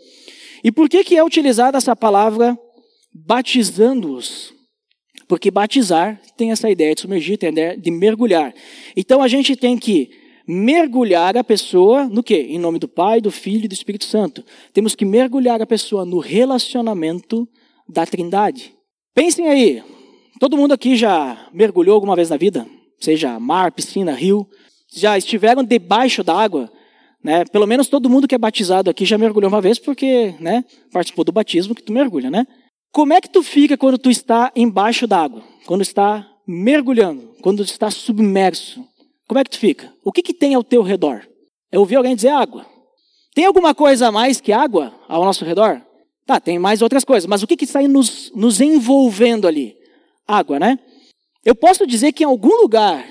E 0.65 0.73
por 0.73 0.89
que 0.89 1.05
que 1.05 1.15
é 1.15 1.23
utilizada 1.23 1.77
essa 1.77 1.95
palavra 1.95 2.59
batizando-os? 3.25 4.53
Porque 5.29 5.51
batizar 5.51 6.21
tem 6.37 6.53
essa 6.53 6.71
ideia 6.71 6.95
de 6.95 7.01
submergir, 7.01 7.39
tem 7.39 7.49
a 7.49 7.53
ideia 7.53 7.77
de 7.77 7.91
mergulhar. 7.91 8.55
Então 8.97 9.23
a 9.23 9.29
gente 9.29 9.57
tem 9.57 9.77
que 9.77 10.11
mergulhar 10.47 11.37
a 11.37 11.43
pessoa 11.43 12.05
no 12.05 12.23
quê? 12.23 12.47
Em 12.51 12.59
nome 12.59 12.79
do 12.79 12.87
Pai, 12.87 13.21
do 13.21 13.31
Filho 13.31 13.65
e 13.65 13.69
do 13.69 13.75
Espírito 13.75 14.05
Santo. 14.05 14.45
Temos 14.73 14.95
que 14.95 15.05
mergulhar 15.05 15.61
a 15.61 15.67
pessoa 15.67 16.05
no 16.05 16.19
relacionamento 16.19 17.49
da 17.89 18.07
Trindade. 18.07 18.73
Pensem 19.15 19.49
aí, 19.49 19.83
todo 20.39 20.57
mundo 20.57 20.73
aqui 20.73 20.95
já 20.95 21.49
mergulhou 21.53 21.95
alguma 21.95 22.15
vez 22.15 22.31
na 22.31 22.37
vida? 22.37 22.67
Seja 23.01 23.41
mar, 23.41 23.73
piscina, 23.73 24.13
rio, 24.13 24.47
já 24.95 25.19
estiveram 25.19 25.65
debaixo 25.65 26.23
da 26.23 26.35
água? 26.39 26.71
Né? 27.25 27.45
Pelo 27.47 27.67
menos 27.67 27.89
todo 27.89 28.09
mundo 28.09 28.29
que 28.29 28.35
é 28.35 28.39
batizado 28.39 28.89
aqui 28.89 29.05
já 29.05 29.19
mergulhou 29.19 29.49
uma 29.49 29.61
vez 29.61 29.79
porque 29.81 30.35
né, 30.39 30.65
participou 30.93 31.25
do 31.25 31.33
batismo 31.33 31.75
que 31.75 31.83
tu 31.83 31.93
mergulha, 31.93 32.31
né? 32.31 32.47
Como 32.93 33.13
é 33.13 33.21
que 33.21 33.29
tu 33.29 33.43
fica 33.43 33.77
quando 33.77 33.99
tu 33.99 34.11
está 34.11 34.51
embaixo 34.57 35.07
d'água? 35.07 35.43
Quando 35.67 35.83
está 35.83 36.27
mergulhando? 36.47 37.35
Quando 37.43 37.63
está 37.63 37.91
submerso? 37.91 38.85
Como 39.29 39.39
é 39.39 39.45
que 39.45 39.51
tu 39.51 39.59
fica? 39.59 39.93
O 40.05 40.13
que, 40.13 40.23
que 40.23 40.33
tem 40.33 40.55
ao 40.55 40.65
teu 40.65 40.83
redor? 40.83 41.27
Eu 41.71 41.81
ouvi 41.81 41.97
alguém 41.97 42.15
dizer 42.15 42.29
água. 42.29 42.65
Tem 43.35 43.45
alguma 43.45 43.75
coisa 43.75 44.09
a 44.09 44.13
mais 44.13 44.41
que 44.41 44.53
água 44.53 44.95
ao 45.09 45.25
nosso 45.25 45.45
redor? 45.45 45.83
Tá, 46.25 46.41
tem 46.41 46.59
mais 46.59 46.83
outras 46.83 47.05
coisas, 47.05 47.27
mas 47.27 47.43
o 47.43 47.47
que, 47.47 47.57
que 47.57 47.65
está 47.65 47.81
nos, 47.83 48.33
nos 48.35 48.61
envolvendo 48.61 49.47
ali? 49.47 49.77
Água, 50.27 50.59
né? 50.59 50.79
Eu 51.45 51.55
posso 51.55 51.87
dizer 51.87 52.13
que 52.13 52.25
em 52.25 52.27
algum 52.27 52.61
lugar, 52.61 53.07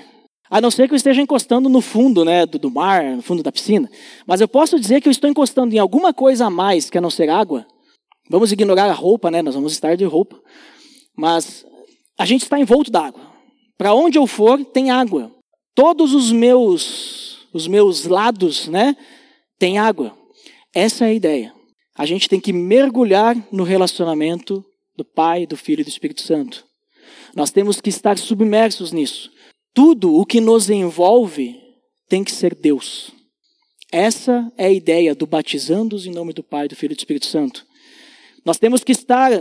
a 0.50 0.60
não 0.60 0.70
ser 0.70 0.86
que 0.86 0.92
eu 0.92 0.96
esteja 0.96 1.22
encostando 1.22 1.68
no 1.68 1.80
fundo 1.80 2.24
né, 2.24 2.44
do, 2.44 2.58
do 2.58 2.70
mar, 2.70 3.02
no 3.04 3.22
fundo 3.22 3.42
da 3.42 3.50
piscina, 3.50 3.88
mas 4.26 4.42
eu 4.42 4.48
posso 4.48 4.78
dizer 4.78 5.00
que 5.00 5.08
eu 5.08 5.12
estou 5.12 5.30
encostando 5.30 5.74
em 5.74 5.78
alguma 5.78 6.12
coisa 6.12 6.46
a 6.46 6.50
mais 6.50 6.90
que 6.90 6.98
a 6.98 7.00
não 7.00 7.08
ser 7.08 7.30
água. 7.30 7.66
Vamos 8.28 8.52
ignorar 8.52 8.90
a 8.90 8.92
roupa, 8.92 9.30
né? 9.30 9.42
Nós 9.42 9.54
vamos 9.54 9.72
estar 9.72 9.96
de 9.96 10.04
roupa. 10.04 10.40
Mas 11.16 11.64
a 12.18 12.24
gente 12.24 12.42
está 12.42 12.58
envolto 12.58 12.90
d'água. 12.90 13.20
Para 13.76 13.94
onde 13.94 14.18
eu 14.18 14.26
for, 14.26 14.64
tem 14.64 14.90
água. 14.90 15.30
Todos 15.74 16.14
os 16.14 16.32
meus, 16.32 17.46
os 17.52 17.66
meus 17.66 18.04
lados, 18.04 18.68
né, 18.68 18.96
tem 19.58 19.78
água. 19.78 20.16
Essa 20.74 21.04
é 21.04 21.08
a 21.08 21.14
ideia. 21.14 21.54
A 21.94 22.06
gente 22.06 22.28
tem 22.28 22.40
que 22.40 22.52
mergulhar 22.52 23.36
no 23.52 23.62
relacionamento 23.62 24.64
do 24.96 25.04
Pai, 25.04 25.46
do 25.46 25.56
Filho 25.56 25.80
e 25.80 25.84
do 25.84 25.88
Espírito 25.88 26.22
Santo. 26.22 26.64
Nós 27.34 27.50
temos 27.50 27.80
que 27.80 27.90
estar 27.90 28.16
submersos 28.18 28.92
nisso. 28.92 29.30
Tudo 29.74 30.14
o 30.14 30.24
que 30.24 30.40
nos 30.40 30.70
envolve 30.70 31.60
tem 32.08 32.24
que 32.24 32.32
ser 32.32 32.54
Deus. 32.54 33.12
Essa 33.92 34.50
é 34.56 34.66
a 34.66 34.72
ideia 34.72 35.14
do 35.14 35.26
batizando-os 35.26 36.06
em 36.06 36.12
nome 36.12 36.32
do 36.32 36.42
Pai, 36.42 36.66
do 36.66 36.76
Filho 36.76 36.92
e 36.92 36.96
do 36.96 36.98
Espírito 36.98 37.26
Santo. 37.26 37.66
Nós 38.46 38.58
temos 38.58 38.84
que 38.84 38.92
estar, 38.92 39.32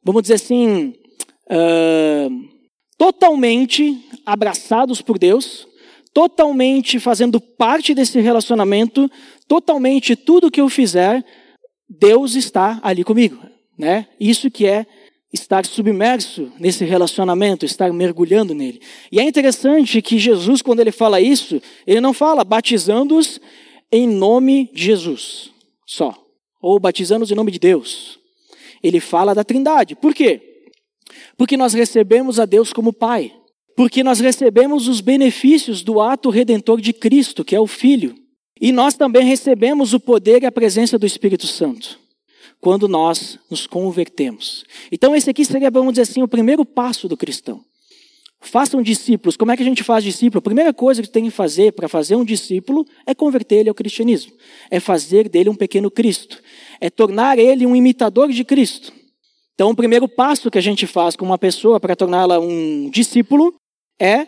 vamos 0.00 0.22
dizer 0.22 0.34
assim, 0.34 0.94
uh, 1.50 2.48
totalmente 2.96 3.98
abraçados 4.24 5.02
por 5.02 5.18
Deus, 5.18 5.66
totalmente 6.14 7.00
fazendo 7.00 7.40
parte 7.40 7.92
desse 7.92 8.20
relacionamento, 8.20 9.10
totalmente 9.48 10.14
tudo 10.14 10.52
que 10.52 10.60
eu 10.60 10.68
fizer, 10.68 11.24
Deus 11.88 12.36
está 12.36 12.78
ali 12.80 13.02
comigo, 13.02 13.44
né? 13.76 14.06
Isso 14.20 14.48
que 14.48 14.66
é 14.66 14.86
estar 15.32 15.66
submerso 15.66 16.52
nesse 16.60 16.84
relacionamento, 16.84 17.66
estar 17.66 17.92
mergulhando 17.92 18.54
nele. 18.54 18.80
E 19.10 19.18
é 19.18 19.24
interessante 19.24 20.00
que 20.00 20.16
Jesus, 20.16 20.62
quando 20.62 20.78
ele 20.78 20.92
fala 20.92 21.20
isso, 21.20 21.60
ele 21.84 22.00
não 22.00 22.12
fala 22.14 22.44
batizando-os 22.44 23.40
em 23.90 24.06
nome 24.06 24.70
de 24.72 24.84
Jesus 24.84 25.50
só, 25.84 26.16
ou 26.62 26.78
batizando-os 26.78 27.32
em 27.32 27.34
nome 27.34 27.50
de 27.50 27.58
Deus. 27.58 28.18
Ele 28.82 29.00
fala 29.00 29.34
da 29.34 29.44
Trindade. 29.44 29.94
Por 29.96 30.14
quê? 30.14 30.40
Porque 31.36 31.56
nós 31.56 31.74
recebemos 31.74 32.38
a 32.38 32.44
Deus 32.44 32.72
como 32.72 32.92
Pai. 32.92 33.32
Porque 33.76 34.02
nós 34.02 34.20
recebemos 34.20 34.88
os 34.88 35.00
benefícios 35.00 35.82
do 35.82 36.00
ato 36.00 36.30
redentor 36.30 36.80
de 36.80 36.92
Cristo, 36.92 37.44
que 37.44 37.54
é 37.54 37.60
o 37.60 37.66
Filho. 37.66 38.14
E 38.60 38.72
nós 38.72 38.94
também 38.94 39.24
recebemos 39.24 39.94
o 39.94 40.00
poder 40.00 40.42
e 40.42 40.46
a 40.46 40.52
presença 40.52 40.98
do 40.98 41.06
Espírito 41.06 41.46
Santo 41.46 41.98
quando 42.60 42.88
nós 42.88 43.38
nos 43.50 43.66
convertemos. 43.66 44.64
Então, 44.90 45.14
esse 45.14 45.30
aqui 45.30 45.44
seria, 45.44 45.70
vamos 45.70 45.92
dizer 45.92 46.02
assim, 46.02 46.22
o 46.22 46.28
primeiro 46.28 46.64
passo 46.64 47.08
do 47.08 47.16
cristão. 47.16 47.64
Façam 48.40 48.80
discípulos. 48.80 49.36
Como 49.36 49.50
é 49.50 49.56
que 49.56 49.62
a 49.62 49.66
gente 49.66 49.82
faz 49.82 50.04
discípulo? 50.04 50.38
A 50.38 50.42
primeira 50.42 50.72
coisa 50.72 51.02
que 51.02 51.08
tem 51.08 51.24
que 51.24 51.30
fazer 51.30 51.72
para 51.72 51.88
fazer 51.88 52.14
um 52.14 52.24
discípulo 52.24 52.86
é 53.04 53.12
converter 53.12 53.56
ele 53.56 53.68
ao 53.68 53.74
cristianismo. 53.74 54.32
É 54.70 54.78
fazer 54.78 55.28
dele 55.28 55.50
um 55.50 55.56
pequeno 55.56 55.90
Cristo. 55.90 56.40
É 56.80 56.90
tornar 56.90 57.38
ele 57.38 57.66
um 57.66 57.74
imitador 57.74 58.30
de 58.30 58.44
Cristo. 58.44 58.92
Então, 59.54 59.70
o 59.70 59.76
primeiro 59.76 60.08
passo 60.08 60.50
que 60.50 60.58
a 60.58 60.62
gente 60.62 60.86
faz 60.86 61.16
com 61.16 61.24
uma 61.24 61.38
pessoa 61.38 61.80
para 61.80 61.96
torná-la 61.96 62.38
um 62.38 62.88
discípulo 62.90 63.54
é 64.00 64.26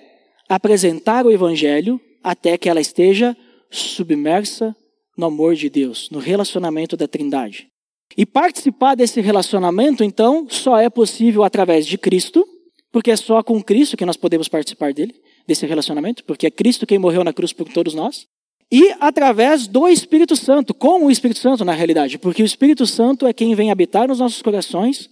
apresentar 0.49 1.25
o 1.25 1.31
evangelho 1.31 2.01
até 2.23 2.59
que 2.59 2.69
ela 2.69 2.81
esteja 2.81 3.37
submersa 3.71 4.75
no 5.17 5.27
amor 5.27 5.55
de 5.55 5.71
Deus, 5.71 6.09
no 6.11 6.19
relacionamento 6.19 6.97
da 6.97 7.07
Trindade. 7.07 7.69
E 8.17 8.27
participar 8.27 8.97
desse 8.97 9.21
relacionamento, 9.21 10.03
então, 10.03 10.49
só 10.51 10.79
é 10.79 10.91
possível 10.91 11.45
através 11.45 11.87
de 11.87 11.97
Cristo, 11.97 12.45
porque 12.91 13.11
é 13.11 13.17
só 13.17 13.43
com 13.43 13.63
Cristo 13.63 13.97
que 13.97 14.05
nós 14.05 14.17
podemos 14.17 14.49
participar 14.49 14.93
dele, 14.93 15.15
desse 15.47 15.65
relacionamento, 15.67 16.25
porque 16.25 16.47
é 16.47 16.51
Cristo 16.51 16.87
quem 16.87 16.99
morreu 16.99 17.23
na 17.23 17.33
cruz 17.33 17.53
por 17.53 17.69
todos 17.69 17.95
nós. 17.95 18.27
E 18.73 18.95
através 19.01 19.67
do 19.67 19.89
Espírito 19.89 20.37
Santo, 20.37 20.73
com 20.73 21.05
o 21.05 21.11
Espírito 21.11 21.41
Santo 21.41 21.65
na 21.65 21.73
realidade, 21.73 22.19
porque 22.19 22.43
o 22.43 22.47
Espírito 22.47 22.87
Santo 22.87 23.27
é 23.27 23.33
quem 23.33 23.55
vem 23.55 23.71
habitar 23.71 24.07
nos 24.07 24.21
nossos 24.21 24.41
corações 24.41 25.11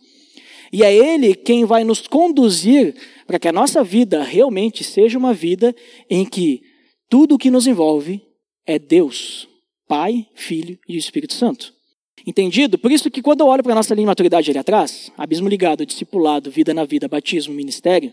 e 0.73 0.85
é 0.85 0.95
Ele 0.95 1.35
quem 1.35 1.65
vai 1.65 1.83
nos 1.83 2.07
conduzir 2.07 2.95
para 3.27 3.39
que 3.39 3.49
a 3.49 3.53
nossa 3.53 3.83
vida 3.83 4.23
realmente 4.23 4.85
seja 4.85 5.19
uma 5.19 5.35
vida 5.35 5.75
em 6.09 6.25
que 6.25 6.63
tudo 7.09 7.35
o 7.35 7.39
que 7.39 7.51
nos 7.51 7.67
envolve 7.67 8.23
é 8.65 8.79
Deus, 8.79 9.49
Pai, 9.89 10.27
Filho 10.35 10.79
e 10.89 10.97
Espírito 10.97 11.35
Santo. 11.35 11.73
Entendido? 12.27 12.79
Por 12.79 12.93
isso 12.93 13.11
que 13.11 13.23
quando 13.23 13.41
eu 13.41 13.47
olho 13.47 13.63
para 13.63 13.73
a 13.73 13.75
nossa 13.75 13.95
linha 13.95 14.05
de 14.05 14.09
maturidade 14.09 14.51
ali 14.51 14.59
atrás, 14.59 15.11
abismo 15.17 15.49
ligado, 15.49 15.87
discipulado, 15.87 16.51
vida 16.51 16.75
na 16.75 16.85
vida, 16.85 17.09
batismo, 17.09 17.55
ministério, 17.55 18.13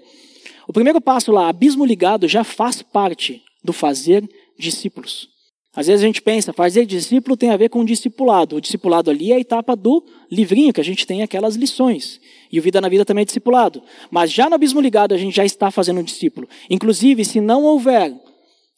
o 0.68 0.74
primeiro 0.74 1.02
passo 1.02 1.32
lá, 1.32 1.50
abismo 1.50 1.86
ligado, 1.86 2.28
já 2.28 2.44
faz 2.44 2.82
parte 2.82 3.44
do 3.64 3.74
fazer 3.74 4.28
discípulos. 4.58 5.35
Às 5.76 5.88
vezes 5.88 6.04
a 6.04 6.08
gente 6.08 6.22
pensa, 6.22 6.54
fazer 6.54 6.86
discípulo 6.86 7.36
tem 7.36 7.50
a 7.50 7.58
ver 7.58 7.70
com 7.70 7.84
discipulado. 7.84 8.56
O 8.56 8.62
discipulado 8.62 9.12
ali 9.12 9.34
é 9.34 9.36
a 9.36 9.40
etapa 9.40 9.76
do 9.76 10.04
livrinho, 10.32 10.72
que 10.72 10.80
a 10.80 10.84
gente 10.84 11.06
tem 11.06 11.22
aquelas 11.22 11.56
lições. 11.56 12.22
E 12.50 12.58
o 12.58 12.62
Vida 12.62 12.80
na 12.80 12.88
Vida 12.88 13.04
também 13.04 13.24
é 13.24 13.26
discipulado. 13.26 13.84
Mas 14.10 14.32
já 14.32 14.50
no 14.50 14.56
abismo 14.56 14.80
ligado 14.80 15.14
a 15.14 15.18
gente 15.18 15.36
já 15.36 15.44
está 15.44 15.70
fazendo 15.70 16.00
um 16.00 16.04
discípulo. 16.04 16.48
Inclusive, 16.70 17.26
se 17.26 17.42
não 17.42 17.64
houver 17.64 18.14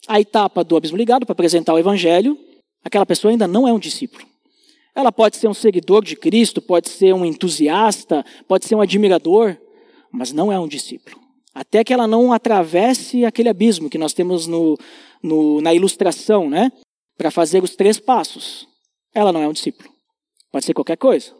a 0.08 0.20
etapa 0.20 0.64
do 0.64 0.76
abismo 0.76 0.96
ligado 0.96 1.24
para 1.24 1.34
apresentar 1.34 1.72
o 1.72 1.78
evangelho, 1.78 2.36
aquela 2.84 3.06
pessoa 3.06 3.30
ainda 3.30 3.46
não 3.46 3.68
é 3.68 3.72
um 3.72 3.78
discípulo. 3.78 4.26
Ela 4.92 5.12
pode 5.12 5.36
ser 5.36 5.46
um 5.46 5.54
seguidor 5.54 6.02
de 6.02 6.16
Cristo, 6.16 6.60
pode 6.60 6.88
ser 6.88 7.14
um 7.14 7.24
entusiasta, 7.24 8.24
pode 8.48 8.66
ser 8.66 8.74
um 8.74 8.80
admirador, 8.80 9.56
mas 10.10 10.32
não 10.32 10.50
é 10.50 10.58
um 10.58 10.66
discípulo. 10.66 11.16
Até 11.54 11.84
que 11.84 11.92
ela 11.92 12.08
não 12.08 12.32
atravesse 12.32 13.24
aquele 13.24 13.48
abismo 13.48 13.88
que 13.88 13.98
nós 13.98 14.12
temos 14.12 14.48
no, 14.48 14.76
no, 15.22 15.60
na 15.60 15.72
ilustração, 15.72 16.50
né? 16.50 16.72
Para 17.18 17.32
fazer 17.32 17.62
os 17.62 17.74
três 17.74 17.98
passos. 17.98 18.66
Ela 19.12 19.32
não 19.32 19.42
é 19.42 19.48
um 19.48 19.52
discípulo. 19.52 19.90
Pode 20.52 20.64
ser 20.64 20.72
qualquer 20.72 20.96
coisa. 20.96 21.32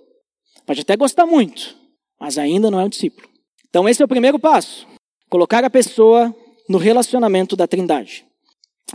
Pode 0.66 0.80
até 0.80 0.97
gostar 0.97 1.25
muito, 1.25 1.75
mas 2.20 2.37
ainda 2.37 2.70
não 2.70 2.80
é 2.80 2.85
um 2.85 2.88
discípulo. 2.88 3.26
Então, 3.70 3.88
esse 3.88 4.02
é 4.02 4.04
o 4.04 4.08
primeiro 4.08 4.38
passo: 4.38 4.87
colocar 5.30 5.64
a 5.64 5.70
pessoa 5.70 6.35
no 6.68 6.76
relacionamento 6.76 7.56
da 7.56 7.66
Trindade. 7.66 8.26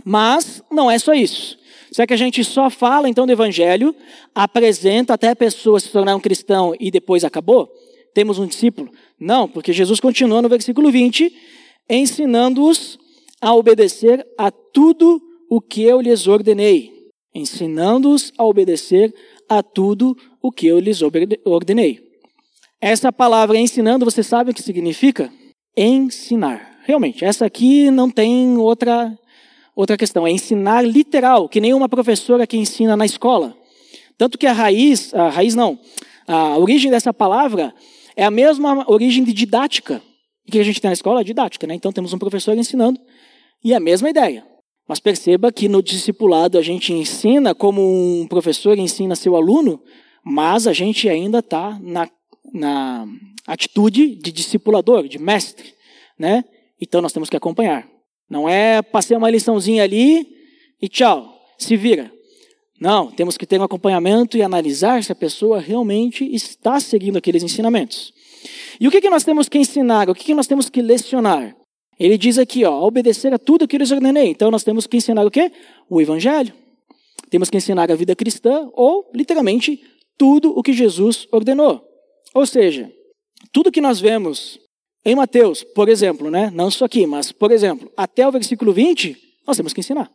Mas 0.04 0.62
não 0.70 0.90
é 0.90 0.98
só 0.98 1.14
isso. 1.14 1.58
Será 1.90 2.06
que 2.06 2.14
a 2.14 2.16
gente 2.16 2.44
só 2.44 2.68
fala 2.68 3.08
então 3.08 3.26
do 3.26 3.32
Evangelho, 3.32 3.94
apresenta 4.34 5.14
até 5.14 5.28
a 5.28 5.36
pessoa 5.36 5.78
se 5.78 5.88
tornar 5.88 6.16
um 6.16 6.20
cristão 6.20 6.74
e 6.78 6.90
depois 6.90 7.24
acabou? 7.24 7.70
Temos 8.12 8.38
um 8.38 8.46
discípulo? 8.46 8.90
Não, 9.18 9.48
porque 9.48 9.72
Jesus 9.72 10.00
continua 10.00 10.42
no 10.42 10.48
versículo 10.48 10.90
20, 10.90 11.32
ensinando-os 11.88 12.98
a 13.40 13.54
obedecer 13.54 14.26
a 14.36 14.50
tudo 14.50 15.20
o 15.54 15.60
que 15.60 15.82
eu 15.82 16.00
lhes 16.00 16.26
ordenei, 16.26 16.90
ensinando-os 17.32 18.32
a 18.36 18.44
obedecer 18.44 19.14
a 19.48 19.62
tudo 19.62 20.16
o 20.42 20.50
que 20.50 20.66
eu 20.66 20.80
lhes 20.80 21.00
ordenei. 21.44 22.00
Essa 22.80 23.12
palavra 23.12 23.56
ensinando, 23.56 24.04
você 24.04 24.20
sabe 24.20 24.50
o 24.50 24.54
que 24.54 24.62
significa? 24.62 25.32
Ensinar. 25.76 26.80
Realmente, 26.84 27.24
essa 27.24 27.46
aqui 27.46 27.88
não 27.88 28.10
tem 28.10 28.56
outra 28.56 29.16
outra 29.76 29.96
questão, 29.96 30.26
é 30.26 30.30
ensinar 30.30 30.82
literal, 30.82 31.48
que 31.48 31.60
nem 31.60 31.72
uma 31.72 31.88
professora 31.88 32.48
que 32.48 32.56
ensina 32.56 32.96
na 32.96 33.04
escola. 33.04 33.56
Tanto 34.18 34.36
que 34.36 34.46
a 34.46 34.52
raiz, 34.52 35.14
a 35.14 35.28
raiz 35.28 35.54
não, 35.54 35.78
a 36.26 36.58
origem 36.58 36.90
dessa 36.90 37.14
palavra 37.14 37.72
é 38.16 38.24
a 38.24 38.30
mesma 38.30 38.84
origem 38.90 39.22
de 39.22 39.32
didática. 39.32 40.02
O 40.48 40.50
que 40.50 40.58
a 40.58 40.64
gente 40.64 40.80
tem 40.80 40.88
na 40.88 40.94
escola? 40.94 41.24
Didática, 41.24 41.66
né? 41.66 41.74
Então 41.74 41.92
temos 41.92 42.12
um 42.12 42.18
professor 42.18 42.56
ensinando 42.56 43.00
e 43.64 43.72
é 43.72 43.76
a 43.76 43.80
mesma 43.80 44.10
ideia. 44.10 44.44
Mas 44.86 45.00
perceba 45.00 45.50
que 45.50 45.68
no 45.68 45.82
discipulado 45.82 46.58
a 46.58 46.62
gente 46.62 46.92
ensina 46.92 47.54
como 47.54 47.80
um 47.80 48.26
professor 48.26 48.78
ensina 48.78 49.16
seu 49.16 49.34
aluno, 49.34 49.82
mas 50.24 50.66
a 50.66 50.72
gente 50.72 51.08
ainda 51.08 51.38
está 51.38 51.78
na, 51.82 52.08
na 52.52 53.06
atitude 53.46 54.14
de 54.16 54.30
discipulador, 54.30 55.08
de 55.08 55.18
mestre, 55.18 55.74
né? 56.18 56.44
Então 56.80 57.00
nós 57.00 57.12
temos 57.12 57.30
que 57.30 57.36
acompanhar. 57.36 57.88
Não 58.28 58.48
é 58.48 58.82
passei 58.82 59.16
uma 59.16 59.30
liçãozinha 59.30 59.82
ali, 59.82 60.26
e 60.80 60.88
tchau, 60.88 61.34
se 61.58 61.76
vira. 61.76 62.12
Não, 62.80 63.10
temos 63.10 63.38
que 63.38 63.46
ter 63.46 63.58
um 63.58 63.64
acompanhamento 63.64 64.36
e 64.36 64.42
analisar 64.42 65.02
se 65.02 65.12
a 65.12 65.14
pessoa 65.14 65.60
realmente 65.60 66.24
está 66.34 66.78
seguindo 66.80 67.16
aqueles 67.16 67.42
ensinamentos. 67.42 68.12
E 68.78 68.86
o 68.86 68.90
que, 68.90 69.00
que 69.00 69.08
nós 69.08 69.24
temos 69.24 69.48
que 69.48 69.58
ensinar? 69.58 70.10
O 70.10 70.14
que, 70.14 70.24
que 70.24 70.34
nós 70.34 70.46
temos 70.46 70.68
que 70.68 70.82
lecionar? 70.82 71.56
Ele 71.98 72.18
diz 72.18 72.38
aqui, 72.38 72.64
ó, 72.64 72.82
obedecer 72.82 73.32
a 73.32 73.38
tudo 73.38 73.68
que 73.68 73.76
eu 73.76 73.78
lhes 73.78 73.90
ordenei. 73.90 74.28
Então 74.28 74.50
nós 74.50 74.64
temos 74.64 74.86
que 74.86 74.96
ensinar 74.96 75.24
o 75.24 75.30
quê? 75.30 75.52
O 75.88 76.00
evangelho. 76.00 76.52
Temos 77.30 77.50
que 77.50 77.56
ensinar 77.56 77.90
a 77.90 77.94
vida 77.94 78.14
cristã 78.14 78.68
ou, 78.74 79.10
literalmente, 79.14 79.82
tudo 80.16 80.56
o 80.56 80.62
que 80.62 80.72
Jesus 80.72 81.26
ordenou. 81.32 81.84
Ou 82.34 82.46
seja, 82.46 82.92
tudo 83.52 83.72
que 83.72 83.80
nós 83.80 84.00
vemos 84.00 84.58
em 85.04 85.14
Mateus, 85.14 85.62
por 85.62 85.88
exemplo, 85.88 86.30
né? 86.30 86.50
não 86.54 86.70
só 86.70 86.86
aqui, 86.86 87.06
mas, 87.06 87.30
por 87.30 87.52
exemplo, 87.52 87.92
até 87.96 88.26
o 88.26 88.32
versículo 88.32 88.72
20, 88.72 89.16
nós 89.46 89.56
temos 89.56 89.72
que 89.72 89.80
ensinar. 89.80 90.10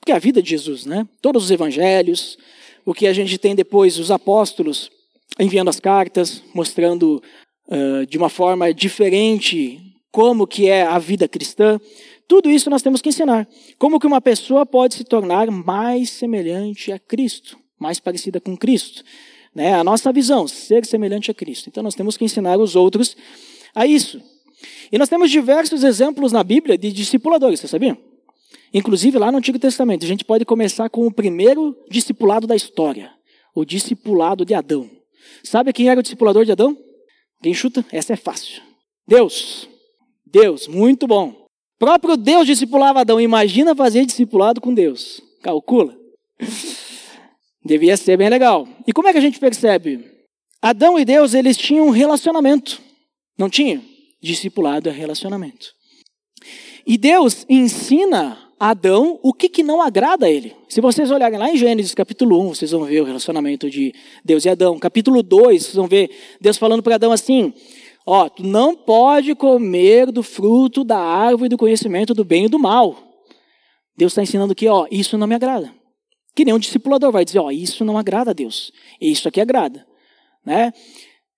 Porque 0.00 0.10
é 0.10 0.16
a 0.16 0.18
vida 0.18 0.42
de 0.42 0.50
Jesus, 0.50 0.84
né? 0.84 1.06
Todos 1.20 1.44
os 1.44 1.50
evangelhos, 1.52 2.36
o 2.84 2.92
que 2.92 3.06
a 3.06 3.12
gente 3.12 3.38
tem 3.38 3.54
depois, 3.54 3.98
os 3.98 4.10
apóstolos 4.10 4.90
enviando 5.38 5.68
as 5.68 5.78
cartas, 5.78 6.42
mostrando 6.54 7.22
uh, 7.68 8.04
de 8.06 8.18
uma 8.18 8.28
forma 8.28 8.72
diferente 8.74 9.91
como 10.12 10.46
que 10.46 10.68
é 10.68 10.82
a 10.82 10.98
vida 10.98 11.26
cristã. 11.26 11.80
Tudo 12.28 12.50
isso 12.50 12.70
nós 12.70 12.82
temos 12.82 13.00
que 13.00 13.08
ensinar. 13.08 13.48
Como 13.78 13.98
que 13.98 14.06
uma 14.06 14.20
pessoa 14.20 14.64
pode 14.64 14.94
se 14.94 15.04
tornar 15.04 15.50
mais 15.50 16.10
semelhante 16.10 16.92
a 16.92 16.98
Cristo, 16.98 17.58
mais 17.80 17.98
parecida 17.98 18.38
com 18.38 18.56
Cristo. 18.56 19.02
Né? 19.54 19.74
A 19.74 19.82
nossa 19.82 20.12
visão, 20.12 20.46
ser 20.46 20.84
semelhante 20.84 21.30
a 21.30 21.34
Cristo. 21.34 21.68
Então 21.68 21.82
nós 21.82 21.94
temos 21.94 22.16
que 22.16 22.24
ensinar 22.24 22.58
os 22.58 22.76
outros 22.76 23.16
a 23.74 23.86
isso. 23.86 24.22
E 24.92 24.98
nós 24.98 25.08
temos 25.08 25.30
diversos 25.30 25.82
exemplos 25.82 26.30
na 26.30 26.44
Bíblia 26.44 26.76
de 26.78 26.92
discipuladores, 26.92 27.58
você 27.58 27.66
sabia? 27.66 27.98
Inclusive 28.72 29.18
lá 29.18 29.32
no 29.32 29.38
Antigo 29.38 29.58
Testamento, 29.58 30.04
a 30.04 30.08
gente 30.08 30.24
pode 30.24 30.44
começar 30.44 30.88
com 30.88 31.06
o 31.06 31.12
primeiro 31.12 31.76
discipulado 31.90 32.46
da 32.46 32.54
história, 32.54 33.10
o 33.54 33.64
discipulado 33.64 34.44
de 34.44 34.54
Adão. 34.54 34.88
Sabe 35.42 35.72
quem 35.72 35.88
era 35.88 35.98
o 35.98 36.02
discipulador 36.02 36.44
de 36.44 36.52
Adão? 36.52 36.76
Quem 37.42 37.52
chuta? 37.52 37.84
Essa 37.90 38.12
é 38.12 38.16
fácil. 38.16 38.62
Deus. 39.06 39.71
Deus, 40.32 40.66
muito 40.66 41.06
bom. 41.06 41.44
Próprio 41.78 42.16
Deus 42.16 42.46
discipulava 42.46 43.00
Adão. 43.00 43.20
Imagina 43.20 43.74
fazer 43.74 44.06
discipulado 44.06 44.60
com 44.60 44.72
Deus. 44.72 45.20
Calcula. 45.42 45.94
Devia 47.62 47.96
ser 47.96 48.16
bem 48.16 48.30
legal. 48.30 48.66
E 48.86 48.92
como 48.92 49.08
é 49.08 49.12
que 49.12 49.18
a 49.18 49.22
gente 49.22 49.38
percebe? 49.38 50.10
Adão 50.60 50.98
e 50.98 51.04
Deus, 51.04 51.34
eles 51.34 51.56
tinham 51.56 51.86
um 51.86 51.90
relacionamento. 51.90 52.80
Não 53.36 53.50
tinha? 53.50 53.82
Discipulado 54.22 54.88
é 54.88 54.92
relacionamento. 54.92 55.72
E 56.86 56.96
Deus 56.96 57.44
ensina 57.48 58.38
Adão 58.58 59.18
o 59.22 59.32
que, 59.34 59.48
que 59.48 59.62
não 59.62 59.82
agrada 59.82 60.26
a 60.26 60.30
ele. 60.30 60.54
Se 60.68 60.80
vocês 60.80 61.10
olharem 61.10 61.38
lá 61.38 61.50
em 61.50 61.56
Gênesis 61.56 61.94
capítulo 61.94 62.40
1, 62.48 62.54
vocês 62.54 62.70
vão 62.70 62.84
ver 62.84 63.00
o 63.00 63.04
relacionamento 63.04 63.68
de 63.68 63.92
Deus 64.24 64.44
e 64.44 64.48
Adão. 64.48 64.78
Capítulo 64.78 65.22
2, 65.22 65.62
vocês 65.62 65.74
vão 65.74 65.88
ver 65.88 66.10
Deus 66.40 66.56
falando 66.56 66.82
para 66.82 66.94
Adão 66.94 67.10
assim: 67.10 67.52
Ó, 68.06 68.28
tu 68.28 68.42
não 68.42 68.74
pode 68.74 69.34
comer 69.34 70.10
do 70.10 70.22
fruto 70.22 70.82
da 70.82 70.98
árvore 70.98 71.48
do 71.48 71.58
conhecimento 71.58 72.14
do 72.14 72.24
bem 72.24 72.46
e 72.46 72.48
do 72.48 72.58
mal. 72.58 72.96
Deus 73.96 74.12
está 74.12 74.22
ensinando 74.22 74.54
que, 74.54 74.66
ó, 74.68 74.86
isso 74.90 75.16
não 75.16 75.26
me 75.26 75.34
agrada. 75.34 75.72
Que 76.34 76.44
nem 76.44 76.54
um 76.54 76.58
discipulador 76.58 77.12
vai 77.12 77.24
dizer, 77.24 77.38
ó, 77.38 77.50
isso 77.50 77.84
não 77.84 77.98
agrada 77.98 78.30
a 78.30 78.34
Deus. 78.34 78.72
Isso 79.00 79.28
aqui 79.28 79.40
agrada. 79.40 79.86
Né? 80.44 80.72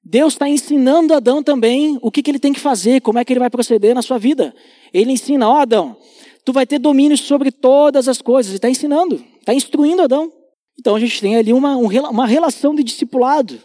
Deus 0.03 0.35
está 0.35 0.49
ensinando 0.49 1.15
Adão 1.15 1.43
também 1.43 1.99
o 2.01 2.11
que, 2.11 2.23
que 2.23 2.31
ele 2.31 2.39
tem 2.39 2.53
que 2.53 2.61
fazer, 2.61 3.01
como 3.01 3.19
é 3.19 3.25
que 3.25 3.33
ele 3.33 3.41
vai 3.41 3.51
proceder 3.51 3.95
na 3.95 4.03
sua 4.03 4.19
vida. 4.19 4.55
Ele 4.93 5.13
ensina, 5.13 5.49
ó 5.49 5.57
Adão, 5.59 5.97
tu 6.45 6.53
vai 6.53 6.67
ter 6.67 6.79
domínio 6.79 7.17
sobre 7.17 7.51
todas 7.51 8.07
as 8.09 8.23
coisas. 8.23 8.51
Ele 8.51 8.59
está 8.59 8.71
ensinando, 8.71 9.23
está 9.41 9.53
instruindo 9.53 10.03
Adão. 10.03 10.31
Então 10.79 10.95
a 10.95 11.01
gente 11.01 11.21
tem 11.21 11.37
ali 11.37 11.53
uma, 11.53 11.77
uma 11.77 12.27
relação 12.27 12.75
de 12.75 12.83
discipulado. 12.83 13.61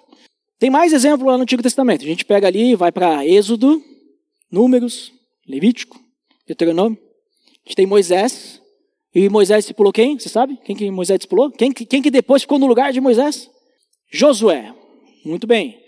Tem 0.60 0.70
mais 0.70 0.92
exemplo 0.92 1.25
lá 1.25 1.38
no 1.38 1.44
Antigo 1.44 1.63
Testamento. 1.63 2.04
A 2.04 2.08
gente 2.08 2.25
pega 2.25 2.48
ali, 2.48 2.75
vai 2.75 2.92
para 2.92 3.25
Êxodo, 3.25 3.82
Números, 4.51 5.14
Levítico, 5.48 5.98
Deuteronômio. 6.46 7.00
A 7.66 7.70
gente 7.70 7.75
tem 7.77 7.86
Moisés. 7.86 8.62
E 9.16 9.29
Moisés 9.29 9.64
discipulou 9.64 9.94
quem? 9.94 10.20
Você 10.20 10.27
sabe? 10.27 10.60
Quem 10.66 10.75
que 10.75 10.92
Moisés 10.92 11.18
discipulou? 11.18 11.50
Quem, 11.50 11.72
quem 11.72 12.01
que 12.01 12.12
depois 12.12 12.42
ficou 12.42 12.60
no 12.60 12.68
lugar 12.68 12.92
de 12.92 13.00
Moisés? 13.00 13.50
Josué. 14.12 14.74
Muito 15.25 15.48
bem. 15.48 15.79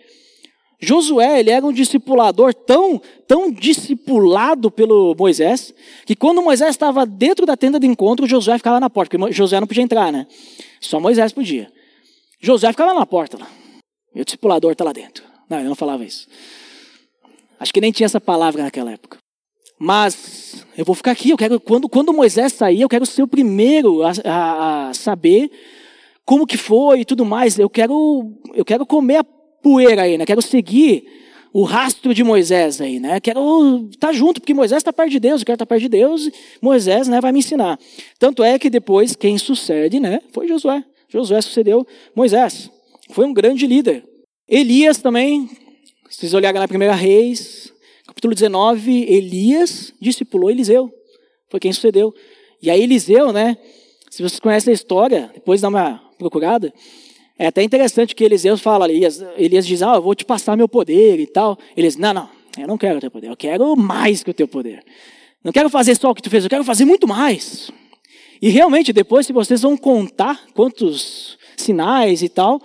Josué, 0.80 1.40
ele 1.40 1.52
era 1.52 1.66
um 1.66 1.74
discipulador 1.74 2.54
tão, 2.54 3.00
tão 3.28 3.52
discipulado 3.52 4.72
pelo 4.72 5.14
Moisés, 5.16 5.74
que 6.06 6.16
quando 6.16 6.42
Moisés 6.42 6.72
estava 6.72 7.06
dentro 7.06 7.46
da 7.46 7.56
tenda 7.56 7.80
de 7.80 7.86
encontro, 7.86 8.26
Josué 8.26 8.58
ficava 8.58 8.80
na 8.80 8.90
porta, 8.90 9.16
porque 9.16 9.34
Josué 9.34 9.60
não 9.60 9.68
podia 9.68 9.84
entrar, 9.84 10.12
né? 10.12 10.26
Só 10.80 11.00
Moisés 11.00 11.32
podia. 11.34 11.72
Josué 12.40 12.72
ficava 12.72 12.96
na 12.96 13.06
porta 13.06 13.38
lá. 13.38 13.61
Meu 14.14 14.26
discipulador 14.26 14.72
está 14.72 14.84
lá 14.84 14.94
dentro. 14.94 15.24
Não, 15.50 15.60
ele 15.60 15.70
não 15.70 15.76
falava 15.76 16.04
isso. 16.04 16.28
Acho 17.60 17.74
que 17.74 17.82
nem 17.82 17.92
tinha 17.92 18.06
essa 18.06 18.20
palavra 18.20 18.64
naquela 18.64 18.92
época. 18.92 19.18
Mas 19.80 20.66
eu 20.78 20.86
vou 20.86 20.96
ficar 20.96 21.12
aqui, 21.12 21.32
eu 21.32 21.38
quero, 21.38 21.60
quando, 21.60 21.90
quando 21.90 22.14
Moisés 22.14 22.54
sair, 22.54 22.82
eu 22.82 22.90
quero 22.90 23.06
ser 23.06 23.24
o 23.24 23.28
primeiro 23.28 24.04
a, 24.04 24.12
a, 24.24 24.90
a 24.90 24.94
saber 24.94 25.50
como 26.26 26.46
que 26.46 26.58
foi 26.58 27.02
e 27.02 27.06
tudo 27.06 27.26
mais. 27.26 27.58
Eu 27.58 27.70
quero, 27.70 28.32
eu 28.54 28.64
quero 28.64 28.86
comer 28.86 29.18
a 29.18 29.24
poeira 29.24 30.04
aí, 30.04 30.18
né? 30.18 30.26
Quero 30.26 30.42
seguir 30.42 31.06
o 31.54 31.64
rastro 31.64 32.14
de 32.14 32.24
Moisés 32.24 32.80
aí, 32.80 33.00
né? 33.00 33.20
Quero 33.20 33.88
estar 33.92 34.08
tá 34.08 34.14
junto, 34.14 34.40
porque 34.40 34.54
Moisés 34.54 34.78
está 34.78 34.94
perto 34.94 35.10
de 35.10 35.20
Deus, 35.20 35.42
eu 35.42 35.46
quero 35.46 35.56
estar 35.56 35.66
tá 35.66 35.70
perto 35.70 35.82
de 35.82 35.90
Deus, 35.90 36.30
Moisés, 36.62 37.08
né, 37.08 37.20
vai 37.20 37.32
me 37.32 37.40
ensinar. 37.40 37.78
Tanto 38.18 38.44
é 38.44 38.58
que 38.58 38.70
depois 38.70 39.16
quem 39.16 39.38
sucede, 39.38 40.00
né, 40.00 40.22
foi 40.32 40.48
Josué. 40.48 40.84
Josué 41.10 41.42
sucedeu 41.42 41.86
Moisés. 42.16 42.72
Foi 43.12 43.26
um 43.26 43.34
grande 43.34 43.68
líder. 43.68 44.06
Elias 44.48 44.98
também, 44.98 45.50
se 46.10 46.20
vocês 46.20 46.34
olharem 46.34 46.62
na 46.62 46.68
primeira 46.68 46.96
Reis, 46.96 47.74
capítulo 48.08 48.34
19, 48.34 49.04
Elias 49.04 49.94
discipulou 50.00 50.50
Eliseu. 50.50 50.90
Foi 51.50 51.60
quem 51.60 51.74
sucedeu. 51.74 52.14
E 52.62 52.70
aí 52.70 52.82
Eliseu, 52.82 53.34
né, 53.34 53.58
se 54.10 54.24
vocês 54.24 54.40
conhecem 54.40 54.72
a 54.72 54.74
história, 54.74 55.30
depois 55.34 55.60
dá 55.60 55.68
uma 55.68 56.02
procurada, 56.18 56.74
é 57.38 57.48
até 57.48 57.62
interessante 57.62 58.16
que 58.16 58.24
Eliseu 58.24 58.58
fala, 58.58 58.90
Elias, 58.90 59.22
Elias 59.36 59.68
diz, 59.68 59.82
ah, 59.82 59.96
eu 59.96 60.02
vou 60.02 60.16
te 60.16 60.24
passar 60.24 60.56
meu 60.56 60.70
poder 60.70 61.20
e 61.20 61.28
tal. 61.28 61.58
Elias, 61.76 61.98
não, 61.98 62.14
não, 62.14 62.30
eu 62.58 62.68
não 62.68 62.78
quero 62.78 62.98
o 62.98 63.02
teu 63.02 63.12
poder, 63.12 63.28
eu 63.28 63.36
quero 63.36 63.76
mais 63.76 64.24
que 64.24 64.32
o 64.32 64.34
teu 64.34 64.48
poder. 64.48 64.82
Não 65.44 65.52
quero 65.52 65.70
fazer 65.70 65.96
só 65.98 66.12
o 66.12 66.16
que 66.16 66.22
tu 66.22 66.30
fez, 66.30 66.46
eu 66.46 66.50
quero 66.50 66.64
fazer 66.64 66.86
muito 66.86 67.06
mais. 67.06 67.70
E 68.42 68.48
realmente, 68.50 68.94
depois, 68.94 69.26
se 69.26 69.34
vocês 69.34 69.62
vão 69.64 69.76
contar 69.76 70.46
quantos 70.54 71.38
sinais 71.58 72.22
e 72.22 72.30
tal, 72.30 72.62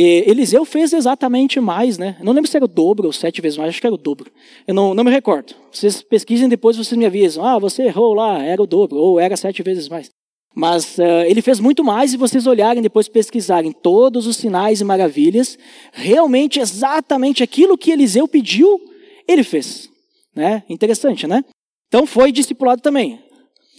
Eliseu 0.00 0.64
fez 0.64 0.92
exatamente 0.92 1.58
mais, 1.60 1.98
né? 1.98 2.16
Não 2.22 2.32
lembro 2.32 2.50
se 2.50 2.56
era 2.56 2.64
o 2.64 2.68
dobro 2.68 3.06
ou 3.06 3.12
sete 3.12 3.40
vezes 3.40 3.58
mais, 3.58 3.70
acho 3.70 3.80
que 3.80 3.86
era 3.86 3.94
o 3.94 3.98
dobro. 3.98 4.30
Eu 4.66 4.74
não, 4.74 4.94
não 4.94 5.02
me 5.02 5.10
recordo. 5.10 5.54
Vocês 5.72 6.02
pesquisem 6.02 6.48
depois, 6.48 6.76
vocês 6.76 6.96
me 6.96 7.06
avisam. 7.06 7.44
Ah, 7.44 7.58
você 7.58 7.84
errou 7.84 8.14
lá, 8.14 8.42
era 8.42 8.62
o 8.62 8.66
dobro, 8.66 8.96
ou 8.98 9.18
era 9.18 9.36
sete 9.36 9.62
vezes 9.62 9.88
mais. 9.88 10.10
Mas 10.54 10.98
uh, 10.98 11.24
ele 11.26 11.42
fez 11.42 11.60
muito 11.60 11.84
mais, 11.84 12.12
e 12.12 12.16
vocês 12.16 12.46
olharem 12.46 12.82
depois 12.82 13.08
pesquisarem 13.08 13.72
todos 13.72 14.26
os 14.26 14.36
sinais 14.36 14.80
e 14.80 14.84
maravilhas, 14.84 15.58
realmente 15.92 16.58
exatamente 16.58 17.42
aquilo 17.42 17.78
que 17.78 17.92
Eliseu 17.92 18.26
pediu, 18.26 18.80
ele 19.26 19.44
fez. 19.44 19.88
Né? 20.34 20.62
Interessante, 20.68 21.26
né? 21.26 21.44
Então 21.88 22.06
foi 22.06 22.32
discipulado 22.32 22.82
também. 22.82 23.20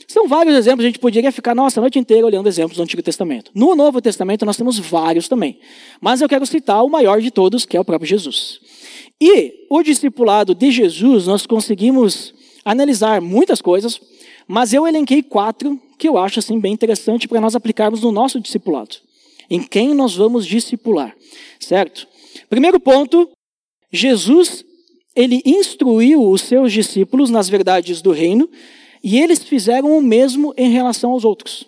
São 0.09 0.27
vários 0.27 0.55
exemplos, 0.55 0.83
a 0.83 0.87
gente 0.87 0.97
poderia 0.97 1.31
ficar 1.31 1.53
nossa 1.53 1.79
a 1.79 1.81
noite 1.81 1.99
inteira 1.99 2.25
olhando 2.25 2.49
exemplos 2.49 2.77
do 2.77 2.81
Antigo 2.81 3.03
Testamento. 3.03 3.51
No 3.53 3.75
Novo 3.75 4.01
Testamento 4.01 4.43
nós 4.43 4.57
temos 4.57 4.79
vários 4.79 5.27
também. 5.27 5.59
Mas 6.01 6.19
eu 6.19 6.27
quero 6.27 6.47
citar 6.47 6.83
o 6.83 6.89
maior 6.89 7.21
de 7.21 7.29
todos, 7.29 7.63
que 7.63 7.77
é 7.77 7.79
o 7.79 7.85
próprio 7.85 8.09
Jesus. 8.09 8.59
E 9.21 9.67
o 9.69 9.83
discipulado 9.83 10.55
de 10.55 10.71
Jesus, 10.71 11.27
nós 11.27 11.45
conseguimos 11.45 12.33
analisar 12.65 13.21
muitas 13.21 13.61
coisas, 13.61 14.01
mas 14.47 14.73
eu 14.73 14.87
elenquei 14.87 15.21
quatro 15.21 15.79
que 15.95 16.09
eu 16.09 16.17
acho 16.17 16.39
assim 16.39 16.59
bem 16.59 16.73
interessante 16.73 17.27
para 17.27 17.39
nós 17.39 17.55
aplicarmos 17.55 18.01
no 18.01 18.11
nosso 18.11 18.39
discipulado. 18.39 18.95
Em 19.47 19.61
quem 19.61 19.93
nós 19.93 20.15
vamos 20.15 20.47
discipular, 20.47 21.15
certo? 21.59 22.07
Primeiro 22.49 22.79
ponto, 22.79 23.29
Jesus 23.91 24.65
ele 25.15 25.43
instruiu 25.45 26.27
os 26.27 26.41
seus 26.41 26.73
discípulos 26.73 27.29
nas 27.29 27.47
verdades 27.47 28.01
do 28.01 28.11
reino 28.11 28.49
e 29.03 29.19
eles 29.19 29.43
fizeram 29.43 29.97
o 29.97 30.01
mesmo 30.01 30.53
em 30.57 30.71
relação 30.71 31.11
aos 31.11 31.23
outros. 31.23 31.65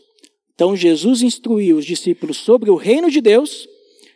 Então 0.54 0.76
Jesus 0.76 1.22
instruiu 1.22 1.78
os 1.78 1.86
discípulos 1.86 2.38
sobre 2.38 2.70
o 2.70 2.76
reino 2.76 3.10
de 3.10 3.22
Deus. 3.22 3.68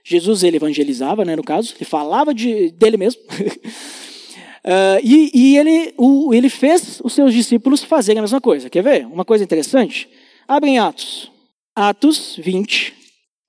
Jesus 0.04 0.44
ele 0.44 0.58
evangelizava, 0.58 1.26
né, 1.26 1.36
no 1.36 1.44
caso, 1.44 1.74
ele 1.76 1.86
falava 1.86 2.34
de, 2.34 2.72
dele 2.72 2.98
mesmo. 2.98 3.22
Uh, 4.64 5.02
e, 5.04 5.32
e 5.34 5.58
ele, 5.58 5.94
o, 5.98 6.34
ele 6.34 6.50
fez 6.50 7.02
os 7.04 7.14
seus 7.14 7.34
discípulos 7.34 7.84
fazerem 7.84 8.20
a 8.20 8.22
mesma 8.22 8.40
coisa. 8.40 8.70
Quer 8.70 8.84
ver? 8.84 9.08
Uma 9.08 9.26
coisa 9.26 9.44
interessante? 9.44 10.08
Abrem 10.48 10.78
Atos. 10.78 11.32
Atos 11.76 12.36
20. 12.38 12.94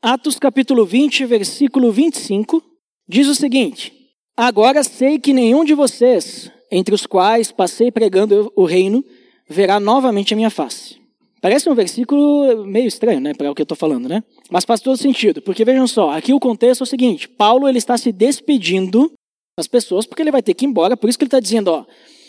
Atos 0.00 0.38
capítulo 0.38 0.86
20, 0.86 1.26
versículo 1.26 1.90
25, 1.90 2.62
diz 3.08 3.26
o 3.28 3.34
seguinte: 3.34 3.92
Agora 4.36 4.82
sei 4.82 5.18
que 5.18 5.32
nenhum 5.32 5.64
de 5.64 5.74
vocês, 5.74 6.50
entre 6.70 6.94
os 6.94 7.06
quais 7.06 7.50
passei 7.50 7.90
pregando 7.90 8.52
o 8.54 8.64
reino, 8.64 9.04
verá 9.48 9.78
novamente 9.78 10.34
a 10.34 10.36
minha 10.36 10.50
face. 10.50 10.96
Parece 11.40 11.68
um 11.68 11.74
versículo 11.74 12.64
meio 12.66 12.88
estranho, 12.88 13.20
né, 13.20 13.34
para 13.34 13.50
o 13.50 13.54
que 13.54 13.62
eu 13.62 13.64
estou 13.64 13.76
falando, 13.76 14.08
né? 14.08 14.22
Mas 14.50 14.64
faz 14.64 14.80
todo 14.80 14.96
sentido, 14.96 15.40
porque 15.42 15.64
vejam 15.64 15.86
só, 15.86 16.10
aqui 16.10 16.32
o 16.32 16.40
contexto 16.40 16.80
é 16.80 16.84
o 16.84 16.86
seguinte: 16.86 17.28
Paulo 17.28 17.68
ele 17.68 17.78
está 17.78 17.96
se 17.96 18.10
despedindo 18.10 19.12
das 19.56 19.66
pessoas 19.66 20.06
porque 20.06 20.22
ele 20.22 20.30
vai 20.30 20.42
ter 20.42 20.54
que 20.54 20.64
ir 20.64 20.68
embora, 20.68 20.96
por 20.96 21.08
isso 21.08 21.18
que 21.18 21.24
ele 21.24 21.28
está 21.28 21.40
dizendo, 21.40 21.68
ó, 21.68 21.84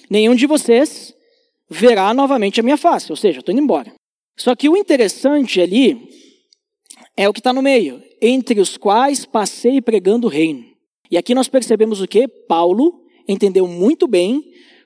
nenhum 0.09 0.35
de 0.35 0.45
vocês 0.45 1.15
verá 1.69 2.13
novamente 2.13 2.59
a 2.59 2.63
minha 2.63 2.77
face, 2.77 3.11
ou 3.11 3.15
seja, 3.15 3.39
estou 3.39 3.53
indo 3.53 3.61
embora. 3.61 3.93
Só 4.37 4.55
que 4.55 4.69
o 4.69 4.77
interessante 4.77 5.59
ali 5.59 6.09
é 7.15 7.27
o 7.27 7.33
que 7.33 7.39
está 7.39 7.51
no 7.51 7.61
meio, 7.61 8.01
entre 8.21 8.59
os 8.59 8.77
quais 8.77 9.25
passei 9.25 9.81
pregando 9.81 10.27
o 10.27 10.29
reino. 10.29 10.63
E 11.09 11.17
aqui 11.17 11.33
nós 11.33 11.47
percebemos 11.47 12.01
o 12.01 12.07
que? 12.07 12.27
Paulo 12.27 13.01
entendeu 13.27 13.67
muito 13.67 14.07
bem 14.07 14.43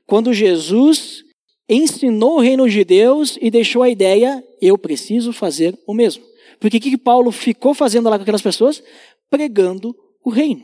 quando 0.08 0.34
Jesus 0.34 1.24
ensinou 1.72 2.36
o 2.36 2.42
reino 2.42 2.70
de 2.70 2.84
Deus 2.84 3.38
e 3.42 3.50
deixou 3.50 3.82
a 3.82 3.90
ideia, 3.90 4.44
eu 4.62 4.78
preciso 4.78 5.32
fazer 5.32 5.78
o 5.88 5.94
mesmo. 5.94 6.24
Porque 6.60 6.78
o 6.78 6.82
que 6.82 6.98
Paulo 6.98 7.32
ficou 7.32 7.74
fazendo 7.74 8.10
lá 8.10 8.18
com 8.18 8.24
aquelas 8.24 8.42
pessoas? 8.42 8.84
Pregando 9.30 9.96
o 10.24 10.30
reino. 10.30 10.62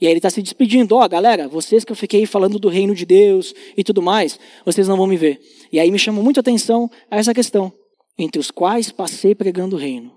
E 0.00 0.06
aí 0.06 0.12
ele 0.12 0.18
está 0.18 0.30
se 0.30 0.40
despedindo, 0.40 0.94
ó, 0.94 1.04
oh, 1.04 1.08
galera, 1.08 1.46
vocês 1.46 1.84
que 1.84 1.92
eu 1.92 1.96
fiquei 1.96 2.24
falando 2.24 2.58
do 2.58 2.68
reino 2.68 2.94
de 2.94 3.04
Deus 3.04 3.52
e 3.76 3.84
tudo 3.84 4.00
mais, 4.00 4.38
vocês 4.64 4.88
não 4.88 4.96
vão 4.96 5.06
me 5.06 5.16
ver. 5.16 5.38
E 5.70 5.78
aí 5.78 5.90
me 5.90 5.98
chamou 5.98 6.24
muito 6.24 6.40
atenção 6.40 6.88
a 7.10 7.18
essa 7.18 7.34
questão, 7.34 7.70
entre 8.16 8.40
os 8.40 8.50
quais 8.50 8.90
passei 8.90 9.34
pregando 9.34 9.76
o 9.76 9.78
reino. 9.78 10.10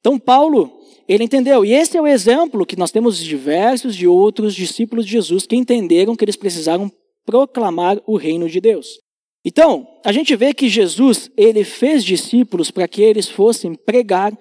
Então 0.00 0.18
Paulo, 0.18 0.72
ele 1.06 1.24
entendeu, 1.24 1.62
e 1.62 1.72
esse 1.74 1.96
é 1.96 2.00
o 2.00 2.06
exemplo 2.06 2.64
que 2.64 2.76
nós 2.76 2.90
temos 2.90 3.18
diversos 3.18 3.94
de 3.94 4.06
outros 4.06 4.54
discípulos 4.54 5.04
de 5.04 5.12
Jesus 5.12 5.46
que 5.46 5.56
entenderam 5.56 6.16
que 6.16 6.24
eles 6.24 6.36
precisaram 6.36 6.90
proclamar 7.26 8.00
o 8.06 8.16
reino 8.16 8.48
de 8.48 8.60
Deus. 8.62 9.07
Então, 9.44 9.86
a 10.04 10.12
gente 10.12 10.34
vê 10.36 10.52
que 10.52 10.68
Jesus, 10.68 11.30
ele 11.36 11.64
fez 11.64 12.04
discípulos 12.04 12.70
para 12.70 12.88
que 12.88 13.02
eles 13.02 13.28
fossem 13.28 13.74
pregar 13.74 14.36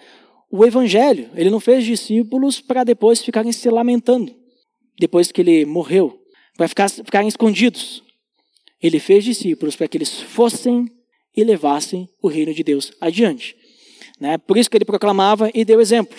o 0.51 0.65
evangelho. 0.65 1.29
Ele 1.36 1.49
não 1.49 1.60
fez 1.60 1.86
discípulos 1.86 2.60
para 2.60 2.83
depois 2.83 3.23
ficarem 3.23 3.51
se 3.51 3.69
lamentando, 3.69 4.33
depois 4.99 5.31
que 5.31 5.41
ele 5.41 5.65
morreu, 5.65 6.19
para 6.55 6.67
ficar, 6.67 6.89
ficarem 6.89 7.27
escondidos. 7.27 8.03
Ele 8.81 8.99
fez 8.99 9.23
discípulos 9.23 9.75
para 9.75 9.88
que 9.88 9.97
eles 9.97 10.21
fossem 10.21 10.86
e 11.36 11.43
levassem 11.43 12.10
o 12.21 12.27
reino 12.27 12.53
de 12.53 12.63
Deus 12.63 12.91
adiante. 12.99 13.55
Né? 14.19 14.38
Por 14.38 14.57
isso 14.57 14.69
que 14.69 14.77
ele 14.77 14.86
proclamava 14.86 15.51
e 15.53 15.63
deu 15.63 15.79
exemplo. 15.79 16.17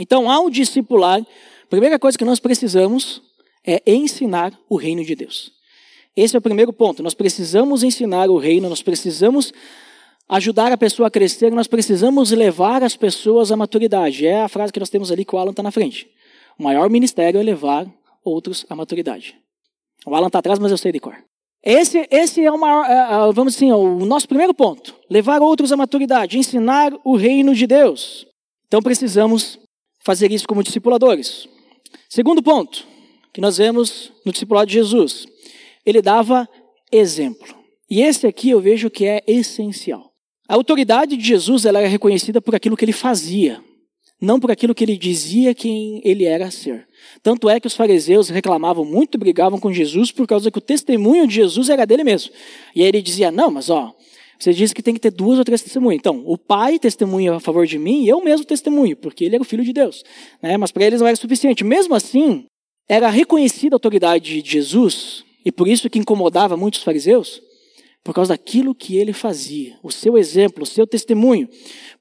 Então, 0.00 0.30
ao 0.30 0.50
discipular, 0.50 1.20
a 1.20 1.66
primeira 1.68 1.98
coisa 1.98 2.16
que 2.16 2.24
nós 2.24 2.40
precisamos 2.40 3.22
é 3.66 3.82
ensinar 3.86 4.58
o 4.68 4.76
reino 4.76 5.04
de 5.04 5.14
Deus. 5.14 5.52
Esse 6.16 6.36
é 6.36 6.38
o 6.38 6.42
primeiro 6.42 6.72
ponto. 6.72 7.02
Nós 7.02 7.14
precisamos 7.14 7.82
ensinar 7.82 8.30
o 8.30 8.38
reino, 8.38 8.68
nós 8.68 8.82
precisamos 8.82 9.52
ajudar 10.28 10.72
a 10.72 10.76
pessoa 10.76 11.08
a 11.08 11.10
crescer, 11.10 11.50
nós 11.50 11.66
precisamos 11.66 12.30
levar 12.30 12.82
as 12.82 12.96
pessoas 12.96 13.50
à 13.50 13.56
maturidade. 13.56 14.26
É 14.26 14.42
a 14.42 14.48
frase 14.48 14.72
que 14.72 14.80
nós 14.80 14.90
temos 14.90 15.10
ali 15.10 15.24
que 15.24 15.34
o 15.34 15.38
Alan 15.38 15.50
está 15.50 15.62
na 15.62 15.70
frente. 15.70 16.08
O 16.58 16.62
maior 16.62 16.88
ministério 16.88 17.38
é 17.38 17.42
levar 17.42 17.86
outros 18.24 18.64
à 18.70 18.76
maturidade. 18.76 19.36
O 20.06 20.14
Alan 20.14 20.28
está 20.28 20.38
atrás, 20.38 20.58
mas 20.58 20.70
eu 20.70 20.78
sei 20.78 20.92
de 20.92 21.00
cor. 21.00 21.16
Esse, 21.62 22.06
esse 22.10 22.44
é, 22.44 22.50
o 22.50 22.58
maior, 22.58 22.84
é, 22.84 22.92
é, 22.92 23.32
vamos 23.32 23.56
assim, 23.56 23.72
o 23.72 24.04
nosso 24.04 24.28
primeiro 24.28 24.54
ponto. 24.54 24.94
Levar 25.10 25.40
outros 25.40 25.72
à 25.72 25.76
maturidade, 25.76 26.38
ensinar 26.38 26.92
o 27.02 27.16
reino 27.16 27.54
de 27.54 27.66
Deus. 27.66 28.26
Então 28.68 28.82
precisamos 28.82 29.58
fazer 30.00 30.30
isso 30.30 30.46
como 30.46 30.62
discipuladores. 30.62 31.48
Segundo 32.08 32.42
ponto, 32.42 32.86
que 33.32 33.40
nós 33.40 33.56
vemos 33.56 34.12
no 34.24 34.30
discipulado 34.30 34.66
de 34.66 34.74
Jesus 34.74 35.26
ele 35.84 36.00
dava 36.00 36.48
exemplo. 36.90 37.54
E 37.90 38.00
esse 38.02 38.26
aqui 38.26 38.50
eu 38.50 38.60
vejo 38.60 38.90
que 38.90 39.04
é 39.04 39.22
essencial. 39.26 40.12
A 40.48 40.54
autoridade 40.54 41.16
de 41.16 41.24
Jesus 41.24 41.64
ela 41.64 41.80
era 41.80 41.88
reconhecida 41.88 42.40
por 42.40 42.54
aquilo 42.54 42.76
que 42.76 42.84
ele 42.84 42.92
fazia, 42.92 43.62
não 44.20 44.38
por 44.38 44.50
aquilo 44.50 44.74
que 44.74 44.84
ele 44.84 44.96
dizia 44.96 45.54
quem 45.54 46.00
ele 46.04 46.24
era 46.24 46.50
ser. 46.50 46.86
Tanto 47.22 47.48
é 47.48 47.58
que 47.58 47.66
os 47.66 47.74
fariseus 47.74 48.28
reclamavam 48.28 48.84
muito, 48.84 49.18
brigavam 49.18 49.58
com 49.58 49.72
Jesus 49.72 50.10
por 50.10 50.26
causa 50.26 50.50
que 50.50 50.58
o 50.58 50.62
testemunho 50.62 51.26
de 51.26 51.34
Jesus 51.34 51.68
era 51.68 51.86
dele 51.86 52.04
mesmo. 52.04 52.32
E 52.74 52.82
aí 52.82 52.88
ele 52.88 53.02
dizia: 53.02 53.30
Não, 53.30 53.50
mas 53.50 53.70
ó, 53.70 53.94
você 54.38 54.52
diz 54.52 54.72
que 54.72 54.82
tem 54.82 54.94
que 54.94 55.00
ter 55.00 55.10
duas 55.10 55.38
ou 55.38 55.44
três 55.44 55.62
testemunhas. 55.62 55.98
Então, 55.98 56.22
o 56.26 56.36
pai 56.36 56.78
testemunha 56.78 57.34
a 57.34 57.40
favor 57.40 57.66
de 57.66 57.78
mim 57.78 58.04
e 58.04 58.08
eu 58.08 58.22
mesmo 58.22 58.44
testemunho, 58.44 58.96
porque 58.96 59.24
ele 59.24 59.36
era 59.36 59.42
o 59.42 59.46
filho 59.46 59.64
de 59.64 59.72
Deus. 59.72 60.02
Né? 60.42 60.56
Mas 60.56 60.70
para 60.70 60.84
eles 60.84 61.00
não 61.00 61.06
era 61.06 61.16
suficiente. 61.16 61.64
Mesmo 61.64 61.94
assim, 61.94 62.44
era 62.88 63.08
reconhecida 63.08 63.74
a 63.74 63.76
autoridade 63.76 64.42
de 64.42 64.50
Jesus 64.50 65.23
e 65.44 65.52
por 65.52 65.68
isso 65.68 65.90
que 65.90 65.98
incomodava 65.98 66.56
muitos 66.56 66.82
fariseus, 66.82 67.42
por 68.02 68.14
causa 68.14 68.34
daquilo 68.34 68.74
que 68.74 68.96
ele 68.96 69.12
fazia, 69.12 69.78
o 69.82 69.90
seu 69.90 70.18
exemplo, 70.18 70.62
o 70.62 70.66
seu 70.66 70.86
testemunho. 70.86 71.48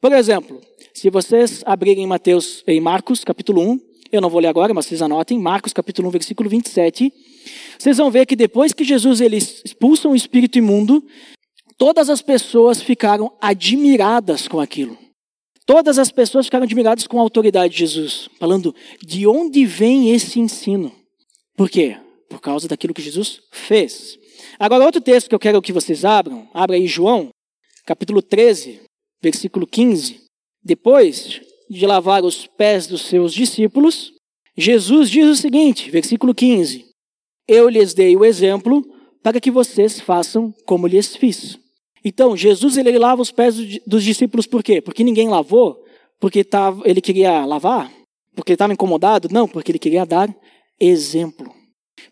Por 0.02 0.12
exemplo, 0.12 0.62
se 0.94 1.10
vocês 1.10 1.64
abrirem 1.66 2.06
Mateus, 2.06 2.64
em 2.68 2.80
Marcos, 2.82 3.24
capítulo 3.24 3.62
1, 3.62 3.80
eu 4.12 4.22
não 4.22 4.30
vou 4.30 4.40
ler 4.40 4.48
agora, 4.48 4.74
mas 4.74 4.86
vocês 4.86 5.02
anotem, 5.02 5.40
Marcos, 5.40 5.74
capítulo 5.74 6.08
1, 6.10 6.12
versículo 6.12 6.50
27, 6.50 7.12
vocês 7.80 7.98
vão 7.98 8.12
ver 8.12 8.26
que 8.26 8.36
depois 8.36 8.74
que 8.74 8.84
Jesus 8.84 9.22
ele 9.22 9.38
expulsa 9.38 10.08
um 10.08 10.16
espírito 10.16 10.58
imundo, 10.58 11.04
todas 11.78 12.10
as 12.10 12.22
pessoas 12.22 12.82
ficaram 12.82 13.36
admiradas 13.42 14.48
com 14.48 14.60
aquilo. 14.60 14.98
Todas 15.66 15.98
as 15.98 16.12
pessoas 16.12 16.46
ficaram 16.46 16.66
admiradas 16.66 17.08
com 17.08 17.18
a 17.18 17.22
autoridade 17.22 17.74
de 17.74 17.80
Jesus, 17.80 18.30
falando 18.38 18.76
de 19.02 19.26
onde 19.26 19.66
vem 19.66 20.12
esse 20.12 20.40
ensino. 20.40 20.92
Por 21.56 21.70
quê? 21.70 21.98
Por 22.34 22.42
causa 22.42 22.68
daquilo 22.68 22.96
que 22.96 23.02
Jesus 23.02 23.42
fez. 23.52 24.18
Agora, 24.58 24.84
outro 24.84 25.00
texto 25.00 25.30
que 25.30 25.36
eu 25.36 25.40
quero 25.40 25.62
que 25.62 25.72
vocês 25.72 26.04
abram, 26.04 26.50
abra 26.52 26.76
aí 26.76 26.88
João, 26.88 27.30
capítulo 27.86 28.24
13, 28.24 28.82
versículo 29.22 29.68
15. 29.68 30.20
Depois 30.64 31.42
de 31.70 31.86
lavar 31.86 32.26
os 32.26 32.48
pés 32.48 32.88
dos 32.88 33.04
seus 33.04 33.36
discípulos, 33.36 34.12
Jesus 34.58 35.12
diz 35.12 35.28
o 35.28 35.36
seguinte, 35.36 35.92
versículo 35.92 36.34
15: 36.34 36.86
Eu 37.48 37.70
lhes 37.70 37.94
dei 37.94 38.18
o 38.18 38.26
exemplo 38.26 38.84
para 39.22 39.40
que 39.40 39.52
vocês 39.52 40.00
façam 40.00 40.52
como 40.66 40.88
lhes 40.88 41.16
fiz. 41.16 41.60
Então, 42.04 42.36
Jesus 42.36 42.78
ele 42.78 42.98
lava 42.98 43.22
os 43.22 43.32
pés 43.32 43.56
dos 43.86 44.04
discípulos 44.04 44.48
por 44.48 44.64
quê? 44.64 44.82
Porque 44.82 45.04
ninguém 45.04 45.30
lavou? 45.30 45.78
Porque 46.20 46.44
tava, 46.44 46.82
ele 46.90 47.00
queria 47.00 47.46
lavar? 47.46 47.94
Porque 48.36 48.54
estava 48.54 48.74
incomodado? 48.74 49.30
Não, 49.32 49.48
porque 49.48 49.72
ele 49.72 49.80
queria 49.80 50.04
dar 50.04 50.36
exemplo 50.80 51.63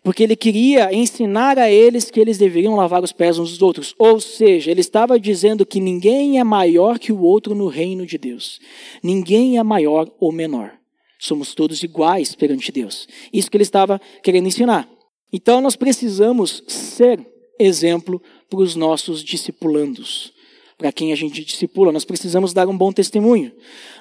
porque 0.02 0.22
ele 0.22 0.36
queria 0.36 0.92
ensinar 0.92 1.58
a 1.58 1.70
eles 1.70 2.10
que 2.10 2.20
eles 2.20 2.38
deveriam 2.38 2.74
lavar 2.76 3.02
os 3.02 3.12
pés 3.12 3.38
uns 3.38 3.50
dos 3.50 3.62
outros. 3.62 3.94
Ou 3.98 4.20
seja, 4.20 4.70
ele 4.70 4.80
estava 4.80 5.18
dizendo 5.18 5.66
que 5.66 5.80
ninguém 5.80 6.38
é 6.38 6.44
maior 6.44 6.98
que 6.98 7.12
o 7.12 7.20
outro 7.20 7.54
no 7.54 7.68
reino 7.68 8.06
de 8.06 8.18
Deus. 8.18 8.60
Ninguém 9.02 9.58
é 9.58 9.62
maior 9.62 10.10
ou 10.20 10.32
menor. 10.32 10.72
Somos 11.18 11.54
todos 11.54 11.82
iguais 11.82 12.34
perante 12.34 12.72
Deus. 12.72 13.06
Isso 13.32 13.50
que 13.50 13.56
ele 13.56 13.62
estava 13.62 14.00
querendo 14.22 14.48
ensinar. 14.48 14.88
Então 15.32 15.60
nós 15.60 15.76
precisamos 15.76 16.64
ser 16.66 17.24
exemplo 17.58 18.20
para 18.50 18.60
os 18.60 18.74
nossos 18.74 19.22
discipulandos. 19.22 20.32
Para 20.76 20.90
quem 20.90 21.12
a 21.12 21.16
gente 21.16 21.44
discipula, 21.44 21.92
nós 21.92 22.04
precisamos 22.04 22.52
dar 22.52 22.66
um 22.66 22.76
bom 22.76 22.92
testemunho. 22.92 23.52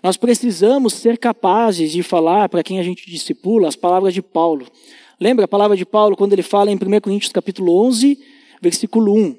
Nós 0.02 0.18
precisamos 0.18 0.94
ser 0.94 1.18
capazes 1.20 1.92
de 1.92 2.02
falar 2.02 2.50
para 2.50 2.64
quem 2.64 2.80
a 2.80 2.84
gente 2.84 3.10
discipula 3.10 3.68
as 3.68 3.76
palavras 3.76 4.16
de 4.16 4.22
Paulo. 4.22 4.66
Lembra 5.22 5.46
a 5.46 5.48
palavra 5.48 5.78
de 5.78 5.86
Paulo 5.86 6.18
quando 6.18 6.34
ele 6.34 6.42
fala 6.42 6.72
em 6.72 6.76
1 6.76 7.00
Coríntios 7.00 7.32
capítulo 7.32 7.80
11, 7.86 8.18
versículo 8.60 9.14
1, 9.14 9.36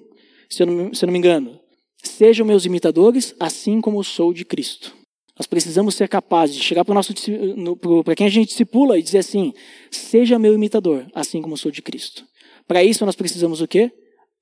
se 0.48 0.62
eu 0.62 0.66
não, 0.68 0.94
se 0.94 1.04
eu 1.04 1.08
não 1.08 1.12
me 1.12 1.18
engano. 1.18 1.58
Sejam 2.04 2.46
meus 2.46 2.64
imitadores, 2.64 3.34
assim 3.40 3.80
como 3.80 4.04
sou 4.04 4.32
de 4.32 4.44
Cristo. 4.44 4.94
Nós 5.36 5.48
precisamos 5.48 5.96
ser 5.96 6.08
capazes 6.08 6.54
de 6.54 6.62
chegar 6.62 6.84
para 6.84 8.14
quem 8.14 8.26
a 8.28 8.30
gente 8.30 8.50
discipula 8.50 8.96
e 8.96 9.02
dizer 9.02 9.18
assim: 9.18 9.52
seja 9.90 10.38
meu 10.38 10.54
imitador, 10.54 11.04
assim 11.12 11.42
como 11.42 11.56
sou 11.56 11.72
de 11.72 11.82
Cristo. 11.82 12.24
Para 12.68 12.84
isso 12.84 13.04
nós 13.04 13.16
precisamos 13.16 13.60
o 13.60 13.66
quê? 13.66 13.90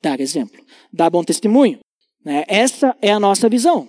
Dar 0.03 0.21
exemplo, 0.21 0.63
dar 0.93 1.09
bom 1.09 1.25
testemunho. 1.25 1.79
Né? 2.23 2.45
Essa 2.49 2.95
é 3.01 3.13
a 3.13 3.21
nossa 3.21 3.49
visão. 3.49 3.89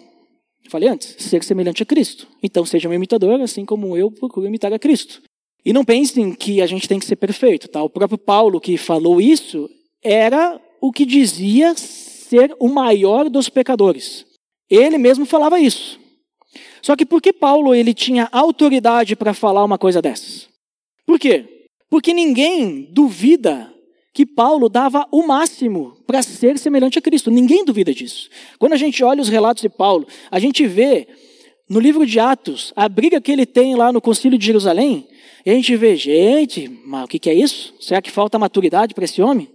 falei 0.69 0.87
antes, 0.87 1.17
ser 1.19 1.43
semelhante 1.43 1.83
a 1.83 1.85
Cristo. 1.85 2.29
Então 2.41 2.63
seja 2.65 2.87
meu 2.87 2.95
imitador, 2.95 3.41
assim 3.41 3.65
como 3.65 3.97
eu 3.97 4.09
procuro 4.09 4.47
imitar 4.47 4.71
a 4.71 4.79
Cristo. 4.79 5.21
E 5.63 5.71
não 5.71 5.85
pensem 5.85 6.33
que 6.33 6.61
a 6.61 6.65
gente 6.65 6.87
tem 6.87 6.99
que 6.99 7.05
ser 7.05 7.15
perfeito, 7.15 7.67
tá? 7.67 7.83
O 7.83 7.89
próprio 7.89 8.17
Paulo 8.17 8.59
que 8.59 8.77
falou 8.77 9.21
isso 9.21 9.69
era 10.03 10.59
o 10.81 10.91
que 10.91 11.05
dizia 11.05 11.75
ser 11.75 12.55
o 12.59 12.67
maior 12.67 13.29
dos 13.29 13.49
pecadores. 13.49 14.25
Ele 14.69 14.97
mesmo 14.97 15.25
falava 15.25 15.59
isso. 15.59 15.99
Só 16.81 16.95
que 16.95 17.05
por 17.05 17.21
que 17.21 17.31
Paulo 17.31 17.75
ele 17.75 17.93
tinha 17.93 18.27
autoridade 18.31 19.15
para 19.15 19.33
falar 19.33 19.63
uma 19.63 19.77
coisa 19.77 20.01
dessas? 20.01 20.49
Por 21.05 21.19
quê? 21.19 21.67
Porque 21.89 22.13
ninguém 22.13 22.87
duvida 22.91 23.71
que 24.13 24.25
Paulo 24.25 24.67
dava 24.67 25.07
o 25.11 25.25
máximo 25.25 25.97
para 26.05 26.21
ser 26.21 26.57
semelhante 26.57 26.99
a 26.99 27.01
Cristo. 27.01 27.31
Ninguém 27.31 27.63
duvida 27.63 27.93
disso. 27.93 28.29
Quando 28.59 28.73
a 28.73 28.77
gente 28.77 29.03
olha 29.03 29.21
os 29.21 29.29
relatos 29.29 29.61
de 29.61 29.69
Paulo, 29.69 30.07
a 30.29 30.39
gente 30.39 30.65
vê 30.65 31.07
no 31.69 31.79
livro 31.79 32.05
de 32.05 32.19
Atos 32.19 32.73
a 32.75 32.89
briga 32.89 33.21
que 33.21 33.31
ele 33.31 33.45
tem 33.45 33.75
lá 33.75 33.91
no 33.91 34.01
Concílio 34.01 34.37
de 34.37 34.45
Jerusalém, 34.45 35.07
e 35.45 35.49
a 35.49 35.53
gente 35.53 35.75
vê, 35.75 35.95
gente, 35.95 36.67
mas 36.85 37.05
o 37.05 37.07
que, 37.07 37.19
que 37.19 37.29
é 37.29 37.33
isso? 37.33 37.73
Será 37.79 38.01
que 38.01 38.11
falta 38.11 38.37
maturidade 38.37 38.93
para 38.93 39.05
esse 39.05 39.21
homem? 39.21 39.49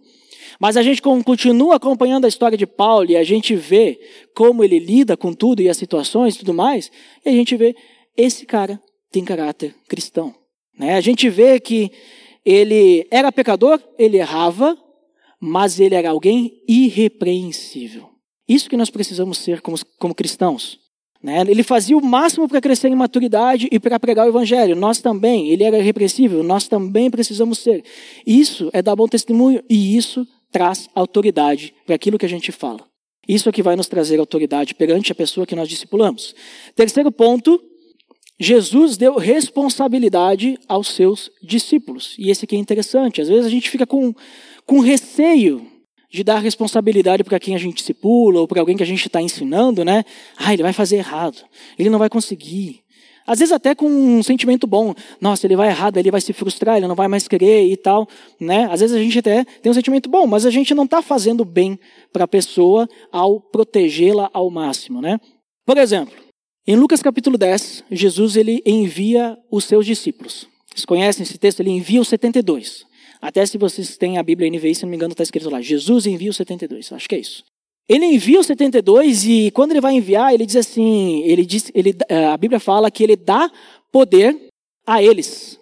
Mas 0.58 0.76
a 0.76 0.82
gente 0.82 1.02
continua 1.02 1.76
acompanhando 1.76 2.24
a 2.24 2.28
história 2.28 2.56
de 2.56 2.66
Paulo 2.66 3.10
e 3.10 3.16
a 3.16 3.24
gente 3.24 3.54
vê 3.54 4.00
como 4.34 4.64
ele 4.64 4.78
lida 4.78 5.16
com 5.16 5.32
tudo 5.32 5.60
e 5.60 5.68
as 5.68 5.76
situações 5.76 6.34
e 6.34 6.38
tudo 6.38 6.54
mais, 6.54 6.90
e 7.24 7.28
a 7.28 7.32
gente 7.32 7.56
vê 7.56 7.76
esse 8.16 8.46
cara 8.46 8.80
tem 9.10 9.24
caráter 9.24 9.74
cristão. 9.88 10.34
Né? 10.78 10.94
A 10.94 11.00
gente 11.00 11.28
vê 11.28 11.60
que 11.60 11.90
ele 12.44 13.06
era 13.10 13.32
pecador, 13.32 13.80
ele 13.98 14.18
errava, 14.18 14.76
mas 15.40 15.78
ele 15.78 15.94
era 15.94 16.10
alguém 16.10 16.62
irrepreensível. 16.68 18.08
Isso 18.48 18.70
que 18.70 18.76
nós 18.76 18.90
precisamos 18.90 19.38
ser 19.38 19.60
como, 19.60 19.76
como 19.98 20.14
cristãos. 20.14 20.78
Né? 21.22 21.44
Ele 21.48 21.62
fazia 21.62 21.96
o 21.96 22.04
máximo 22.04 22.48
para 22.48 22.60
crescer 22.60 22.88
em 22.88 22.94
maturidade 22.94 23.68
e 23.70 23.78
para 23.78 23.98
pregar 23.98 24.26
o 24.26 24.30
evangelho. 24.30 24.76
Nós 24.76 25.00
também, 25.00 25.48
ele 25.48 25.64
era 25.64 25.78
irrepreensível, 25.78 26.42
nós 26.42 26.68
também 26.68 27.10
precisamos 27.10 27.58
ser. 27.58 27.82
Isso 28.26 28.70
é 28.72 28.82
dar 28.82 28.96
bom 28.96 29.06
testemunho 29.06 29.62
e 29.68 29.96
isso 29.96 30.26
traz 30.50 30.88
autoridade 30.94 31.74
para 31.84 31.94
aquilo 31.94 32.18
que 32.18 32.26
a 32.26 32.28
gente 32.28 32.52
fala. 32.52 32.80
Isso 33.28 33.48
é 33.48 33.52
que 33.52 33.62
vai 33.62 33.74
nos 33.74 33.88
trazer 33.88 34.20
autoridade 34.20 34.74
perante 34.74 35.10
a 35.10 35.14
pessoa 35.14 35.46
que 35.46 35.56
nós 35.56 35.68
discipulamos. 35.68 36.34
Terceiro 36.76 37.10
ponto, 37.10 37.60
Jesus 38.38 38.96
deu 38.96 39.16
responsabilidade 39.16 40.58
aos 40.68 40.88
seus 40.88 41.30
discípulos. 41.42 42.14
E 42.18 42.30
esse 42.30 42.44
aqui 42.44 42.54
é 42.54 42.58
interessante. 42.58 43.20
Às 43.20 43.28
vezes 43.28 43.46
a 43.46 43.50
gente 43.50 43.68
fica 43.68 43.86
com, 43.86 44.14
com 44.64 44.80
receio 44.80 45.66
de 46.10 46.22
dar 46.24 46.38
responsabilidade 46.38 47.24
para 47.24 47.38
quem 47.38 47.54
a 47.54 47.58
gente 47.58 47.76
discipula 47.76 48.40
ou 48.40 48.48
para 48.48 48.60
alguém 48.60 48.76
que 48.76 48.82
a 48.82 48.86
gente 48.86 49.06
está 49.06 49.20
ensinando, 49.20 49.84
né? 49.84 50.04
Ah, 50.36 50.52
ele 50.52 50.62
vai 50.62 50.72
fazer 50.72 50.96
errado. 50.96 51.42
Ele 51.78 51.90
não 51.90 51.98
vai 51.98 52.08
conseguir. 52.08 52.84
Às 53.26 53.40
vezes 53.40 53.52
até 53.52 53.74
com 53.74 53.86
um 53.86 54.22
sentimento 54.22 54.66
bom. 54.66 54.94
Nossa, 55.20 55.46
ele 55.46 55.56
vai 55.56 55.68
errado, 55.68 55.96
ele 55.96 56.10
vai 56.10 56.20
se 56.20 56.32
frustrar, 56.32 56.76
ele 56.76 56.86
não 56.86 56.94
vai 56.94 57.08
mais 57.08 57.26
querer 57.26 57.68
e 57.68 57.76
tal, 57.76 58.08
né? 58.38 58.68
Às 58.70 58.80
vezes 58.80 58.94
a 58.94 59.00
gente 59.00 59.18
até 59.18 59.44
tem 59.44 59.70
um 59.70 59.74
sentimento 59.74 60.08
bom, 60.08 60.26
mas 60.26 60.46
a 60.46 60.50
gente 60.50 60.72
não 60.74 60.84
está 60.84 61.02
fazendo 61.02 61.44
bem 61.44 61.78
para 62.12 62.24
a 62.24 62.28
pessoa 62.28 62.88
ao 63.10 63.40
protegê-la 63.40 64.30
ao 64.32 64.48
máximo, 64.48 65.00
né? 65.00 65.18
Por 65.66 65.76
exemplo, 65.76 66.14
em 66.68 66.76
Lucas 66.76 67.02
capítulo 67.02 67.36
10, 67.36 67.84
Jesus 67.90 68.36
ele 68.36 68.62
envia 68.64 69.36
os 69.50 69.64
seus 69.64 69.84
discípulos. 69.84 70.46
Vocês 70.68 70.84
conhecem 70.84 71.24
esse 71.24 71.38
texto? 71.38 71.60
Ele 71.60 71.70
envia 71.70 72.00
os 72.00 72.08
72. 72.08 72.84
Até 73.20 73.44
se 73.44 73.58
vocês 73.58 73.96
têm 73.96 74.18
a 74.18 74.22
Bíblia 74.22 74.50
NVI, 74.50 74.74
se 74.74 74.82
não 74.82 74.90
me 74.90 74.96
engano, 74.96 75.12
está 75.12 75.22
escrito 75.22 75.50
lá. 75.50 75.60
Jesus 75.60 76.06
envia 76.06 76.30
os 76.30 76.36
72. 76.36 76.92
Acho 76.92 77.08
que 77.08 77.14
é 77.14 77.18
isso. 77.18 77.44
Ele 77.88 78.04
envia 78.04 78.40
os 78.40 78.46
72 78.46 79.26
e 79.26 79.50
quando 79.52 79.70
ele 79.70 79.80
vai 79.80 79.94
enviar, 79.94 80.34
ele 80.34 80.44
diz 80.44 80.56
assim, 80.56 81.22
ele 81.22 81.46
diz, 81.46 81.70
ele, 81.74 81.94
eh, 82.08 82.26
a 82.26 82.36
Bíblia 82.36 82.58
fala 82.58 82.90
que 82.90 83.02
ele 83.02 83.14
dá 83.14 83.50
poder 83.92 84.36
a 84.84 85.00
eles, 85.00 85.58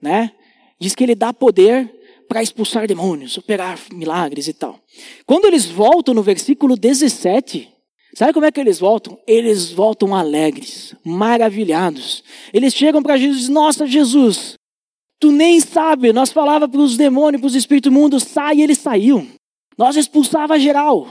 né? 0.00 0.32
Diz 0.80 0.94
que 0.94 1.04
ele 1.04 1.14
dá 1.14 1.34
poder 1.34 1.92
para 2.28 2.42
expulsar 2.42 2.86
demônios, 2.86 3.36
operar 3.36 3.78
milagres 3.92 4.48
e 4.48 4.54
tal. 4.54 4.80
Quando 5.26 5.44
eles 5.44 5.66
voltam 5.66 6.14
no 6.14 6.22
versículo 6.22 6.76
17, 6.76 7.76
Sabe 8.16 8.32
como 8.32 8.46
é 8.46 8.50
que 8.50 8.58
eles 8.58 8.78
voltam? 8.78 9.18
Eles 9.26 9.70
voltam 9.70 10.14
alegres, 10.14 10.94
maravilhados. 11.04 12.24
Eles 12.50 12.72
chegam 12.72 13.02
para 13.02 13.18
Jesus 13.18 13.36
e 13.36 13.40
dizem: 13.40 13.54
Nossa, 13.54 13.86
Jesus, 13.86 14.54
tu 15.20 15.30
nem 15.30 15.60
sabe, 15.60 16.12
nós 16.12 16.32
falava 16.32 16.68
para 16.68 16.80
os 16.80 16.96
demônios, 16.96 17.40
para 17.40 17.48
os 17.48 17.54
espíritos 17.54 17.90
imundos, 17.90 18.22
sai, 18.24 18.56
e 18.56 18.62
eles 18.62 18.78
saíam. 18.78 19.26
Nós 19.76 19.96
expulsava 19.96 20.58
geral. 20.58 21.08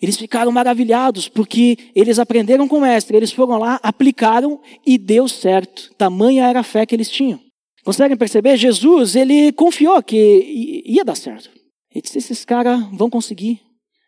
Eles 0.00 0.16
ficaram 0.16 0.52
maravilhados 0.52 1.28
porque 1.28 1.76
eles 1.94 2.18
aprenderam 2.18 2.68
com 2.68 2.78
o 2.78 2.80
mestre, 2.80 3.16
eles 3.16 3.32
foram 3.32 3.58
lá, 3.58 3.80
aplicaram 3.82 4.60
e 4.86 4.96
deu 4.96 5.26
certo. 5.26 5.92
Tamanha 5.98 6.46
era 6.46 6.60
a 6.60 6.64
fé 6.64 6.86
que 6.86 6.94
eles 6.94 7.10
tinham. 7.10 7.40
Conseguem 7.84 8.16
perceber? 8.16 8.56
Jesus, 8.56 9.16
ele 9.16 9.50
confiou 9.52 10.00
que 10.02 10.82
ia 10.86 11.04
dar 11.04 11.16
certo. 11.16 11.50
Ele 11.92 12.02
disse: 12.02 12.18
esses 12.18 12.44
caras 12.44 12.80
vão 12.92 13.10
conseguir. 13.10 13.60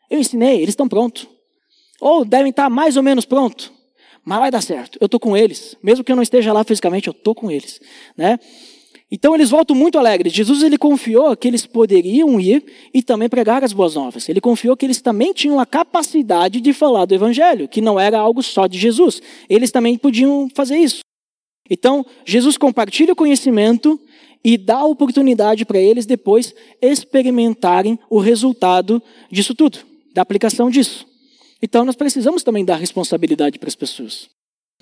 Eu 0.08 0.20
ensinei, 0.20 0.56
eles 0.56 0.70
estão 0.70 0.88
prontos. 0.88 1.26
Ou 2.00 2.24
devem 2.24 2.50
estar 2.50 2.70
mais 2.70 2.96
ou 2.96 3.02
menos 3.02 3.24
pronto. 3.24 3.72
Mas 4.24 4.38
vai 4.38 4.50
dar 4.50 4.60
certo. 4.60 4.98
Eu 5.00 5.06
estou 5.06 5.18
com 5.18 5.36
eles. 5.36 5.76
Mesmo 5.82 6.04
que 6.04 6.12
eu 6.12 6.16
não 6.16 6.22
esteja 6.22 6.52
lá 6.52 6.62
fisicamente, 6.62 7.08
eu 7.08 7.12
estou 7.12 7.34
com 7.34 7.50
eles. 7.50 7.80
Né? 8.16 8.38
Então 9.10 9.34
eles 9.34 9.50
voltam 9.50 9.74
muito 9.74 9.98
alegres. 9.98 10.32
Jesus 10.32 10.62
ele 10.62 10.78
confiou 10.78 11.36
que 11.36 11.48
eles 11.48 11.66
poderiam 11.66 12.40
ir 12.40 12.64
e 12.94 13.02
também 13.02 13.28
pregar 13.28 13.64
as 13.64 13.72
boas 13.72 13.94
novas. 13.94 14.28
Ele 14.28 14.40
confiou 14.40 14.76
que 14.76 14.86
eles 14.86 15.00
também 15.00 15.32
tinham 15.32 15.58
a 15.58 15.66
capacidade 15.66 16.60
de 16.60 16.72
falar 16.72 17.06
do 17.06 17.14
evangelho, 17.14 17.68
que 17.68 17.80
não 17.80 17.98
era 17.98 18.18
algo 18.18 18.42
só 18.42 18.66
de 18.66 18.78
Jesus. 18.78 19.20
Eles 19.48 19.72
também 19.72 19.98
podiam 19.98 20.48
fazer 20.54 20.76
isso. 20.76 21.00
Então, 21.68 22.04
Jesus 22.24 22.56
compartilha 22.56 23.12
o 23.12 23.16
conhecimento 23.16 23.98
e 24.44 24.56
dá 24.56 24.84
oportunidade 24.84 25.64
para 25.64 25.78
eles 25.78 26.06
depois 26.06 26.54
experimentarem 26.80 27.98
o 28.08 28.18
resultado 28.18 29.02
disso 29.30 29.54
tudo, 29.54 29.78
da 30.14 30.22
aplicação 30.22 30.70
disso. 30.70 31.06
Então 31.62 31.84
nós 31.84 31.96
precisamos 31.96 32.42
também 32.42 32.64
dar 32.64 32.76
responsabilidade 32.76 33.58
para 33.58 33.68
as 33.68 33.74
pessoas. 33.74 34.28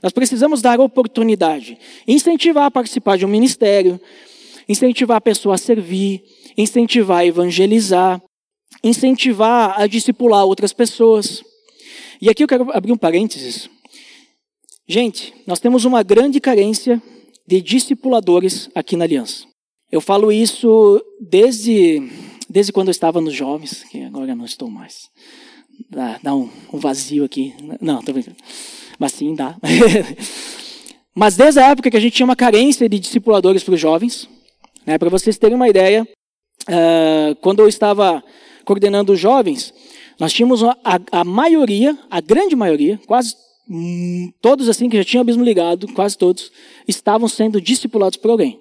Nós 0.02 0.12
precisamos 0.12 0.62
dar 0.62 0.80
oportunidade, 0.80 1.78
incentivar 2.06 2.66
a 2.66 2.70
participar 2.70 3.18
de 3.18 3.26
um 3.26 3.28
ministério, 3.28 4.00
incentivar 4.68 5.16
a 5.16 5.20
pessoa 5.20 5.56
a 5.56 5.58
servir, 5.58 6.22
incentivar 6.56 7.18
a 7.18 7.26
evangelizar, 7.26 8.22
incentivar 8.82 9.80
a 9.80 9.86
discipular 9.86 10.44
outras 10.44 10.72
pessoas. 10.72 11.42
E 12.20 12.28
aqui 12.28 12.44
eu 12.44 12.48
quero 12.48 12.70
abrir 12.72 12.92
um 12.92 12.96
parênteses. 12.96 13.68
Gente, 14.86 15.34
nós 15.46 15.58
temos 15.58 15.84
uma 15.84 16.02
grande 16.02 16.40
carência 16.40 17.02
de 17.46 17.60
discipuladores 17.60 18.70
aqui 18.74 18.96
na 18.96 19.04
Aliança. 19.04 19.46
Eu 19.90 20.00
falo 20.00 20.30
isso 20.30 21.02
desde, 21.20 22.08
desde 22.48 22.72
quando 22.72 22.88
eu 22.88 22.92
estava 22.92 23.20
nos 23.20 23.34
jovens, 23.34 23.84
que 23.84 24.02
agora 24.02 24.34
não 24.34 24.44
estou 24.44 24.70
mais 24.70 25.08
dá, 25.90 26.18
dá 26.22 26.34
um, 26.34 26.48
um, 26.72 26.78
vazio 26.78 27.24
aqui. 27.24 27.54
Não, 27.80 28.02
tô 28.02 28.12
brincando. 28.12 28.36
Mas 28.98 29.12
sim, 29.12 29.34
dá. 29.34 29.56
Mas 31.14 31.36
desde 31.36 31.60
a 31.60 31.70
época 31.70 31.90
que 31.90 31.96
a 31.96 32.00
gente 32.00 32.14
tinha 32.14 32.24
uma 32.24 32.36
carência 32.36 32.88
de 32.88 32.98
discipuladores 32.98 33.62
para 33.62 33.74
os 33.74 33.80
jovens, 33.80 34.28
né, 34.86 34.96
para 34.98 35.10
vocês 35.10 35.36
terem 35.36 35.56
uma 35.56 35.68
ideia, 35.68 36.06
uh, 36.68 37.34
quando 37.40 37.60
eu 37.60 37.68
estava 37.68 38.22
coordenando 38.64 39.12
os 39.12 39.20
jovens, 39.20 39.72
nós 40.18 40.32
tínhamos 40.32 40.62
a, 40.62 40.76
a, 40.84 41.20
a 41.20 41.24
maioria, 41.24 41.96
a 42.10 42.20
grande 42.20 42.54
maioria, 42.54 43.00
quase 43.06 43.34
hum, 43.68 44.30
todos 44.40 44.68
assim 44.68 44.88
que 44.88 44.96
já 44.96 45.04
tinham 45.04 45.22
abismo 45.22 45.44
ligado, 45.44 45.92
quase 45.94 46.16
todos, 46.16 46.50
estavam 46.86 47.28
sendo 47.28 47.60
discipulados 47.60 48.16
por 48.16 48.30
alguém. 48.30 48.60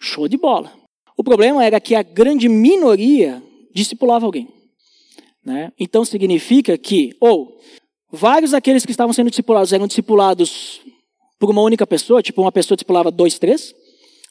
Show 0.00 0.28
de 0.28 0.36
bola. 0.36 0.72
O 1.16 1.24
problema 1.24 1.64
era 1.64 1.80
que 1.80 1.94
a 1.94 2.02
grande 2.02 2.48
minoria 2.48 3.42
discipulava 3.74 4.26
alguém. 4.26 4.48
Né? 5.48 5.72
Então 5.80 6.04
significa 6.04 6.76
que, 6.76 7.16
ou 7.18 7.58
vários 8.12 8.50
daqueles 8.50 8.84
que 8.84 8.90
estavam 8.90 9.14
sendo 9.14 9.30
discipulados 9.30 9.72
eram 9.72 9.86
discipulados 9.86 10.82
por 11.38 11.48
uma 11.48 11.62
única 11.62 11.86
pessoa, 11.86 12.22
tipo 12.22 12.42
uma 12.42 12.52
pessoa 12.52 12.76
discipulava 12.76 13.10
dois, 13.10 13.38
três, 13.38 13.74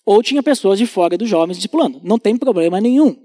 ou 0.05 0.21
tinha 0.21 0.43
pessoas 0.43 0.77
de 0.77 0.85
fora 0.85 1.17
dos 1.17 1.27
jovens 1.27 1.55
discipulando. 1.55 1.99
Não 2.03 2.19
tem 2.19 2.37
problema 2.37 2.79
nenhum. 2.79 3.17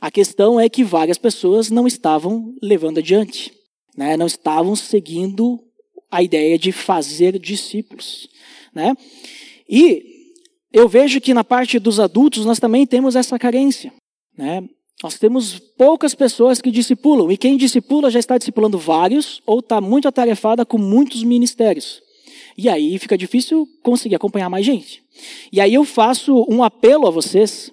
A 0.00 0.12
questão 0.12 0.60
é 0.60 0.68
que 0.68 0.84
várias 0.84 1.18
pessoas 1.18 1.72
não 1.72 1.88
estavam 1.88 2.54
levando 2.62 2.98
adiante, 2.98 3.52
né? 3.96 4.16
não 4.16 4.26
estavam 4.26 4.76
seguindo 4.76 5.58
a 6.12 6.22
ideia 6.22 6.56
de 6.56 6.70
fazer 6.70 7.36
discípulos. 7.40 8.28
Né? 8.72 8.94
E 9.68 10.04
eu 10.72 10.88
vejo 10.88 11.20
que 11.20 11.34
na 11.34 11.42
parte 11.42 11.80
dos 11.80 11.98
adultos 11.98 12.44
nós 12.44 12.60
também 12.60 12.86
temos 12.86 13.16
essa 13.16 13.36
carência. 13.40 13.92
Né? 14.38 14.62
Nós 15.04 15.18
temos 15.18 15.58
poucas 15.58 16.14
pessoas 16.14 16.62
que 16.62 16.70
discipulam, 16.70 17.30
e 17.30 17.36
quem 17.36 17.58
discipula 17.58 18.10
já 18.10 18.18
está 18.18 18.38
discipulando 18.38 18.78
vários, 18.78 19.42
ou 19.44 19.58
está 19.58 19.78
muito 19.78 20.08
atarefada 20.08 20.64
com 20.64 20.78
muitos 20.78 21.22
ministérios. 21.22 22.00
E 22.56 22.70
aí 22.70 22.98
fica 22.98 23.18
difícil 23.18 23.68
conseguir 23.82 24.14
acompanhar 24.14 24.48
mais 24.48 24.64
gente. 24.64 25.02
E 25.52 25.60
aí 25.60 25.74
eu 25.74 25.84
faço 25.84 26.46
um 26.48 26.62
apelo 26.62 27.06
a 27.06 27.10
vocês. 27.10 27.70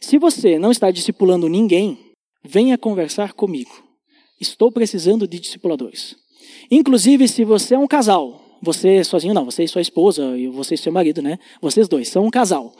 Se 0.00 0.18
você 0.18 0.58
não 0.58 0.72
está 0.72 0.90
discipulando 0.90 1.48
ninguém, 1.48 1.96
venha 2.42 2.76
conversar 2.76 3.34
comigo. 3.34 3.70
Estou 4.40 4.72
precisando 4.72 5.28
de 5.28 5.38
discipuladores. 5.38 6.16
Inclusive, 6.68 7.28
se 7.28 7.44
você 7.44 7.76
é 7.76 7.78
um 7.78 7.86
casal, 7.86 8.58
você 8.60 9.04
sozinho 9.04 9.32
não, 9.32 9.44
você 9.44 9.62
e 9.62 9.68
sua 9.68 9.80
esposa, 9.80 10.36
e 10.36 10.48
você 10.48 10.74
e 10.74 10.78
seu 10.78 10.90
marido, 10.90 11.22
né? 11.22 11.38
Vocês 11.62 11.86
dois 11.86 12.08
são 12.08 12.24
um 12.24 12.30
casal. 12.30 12.72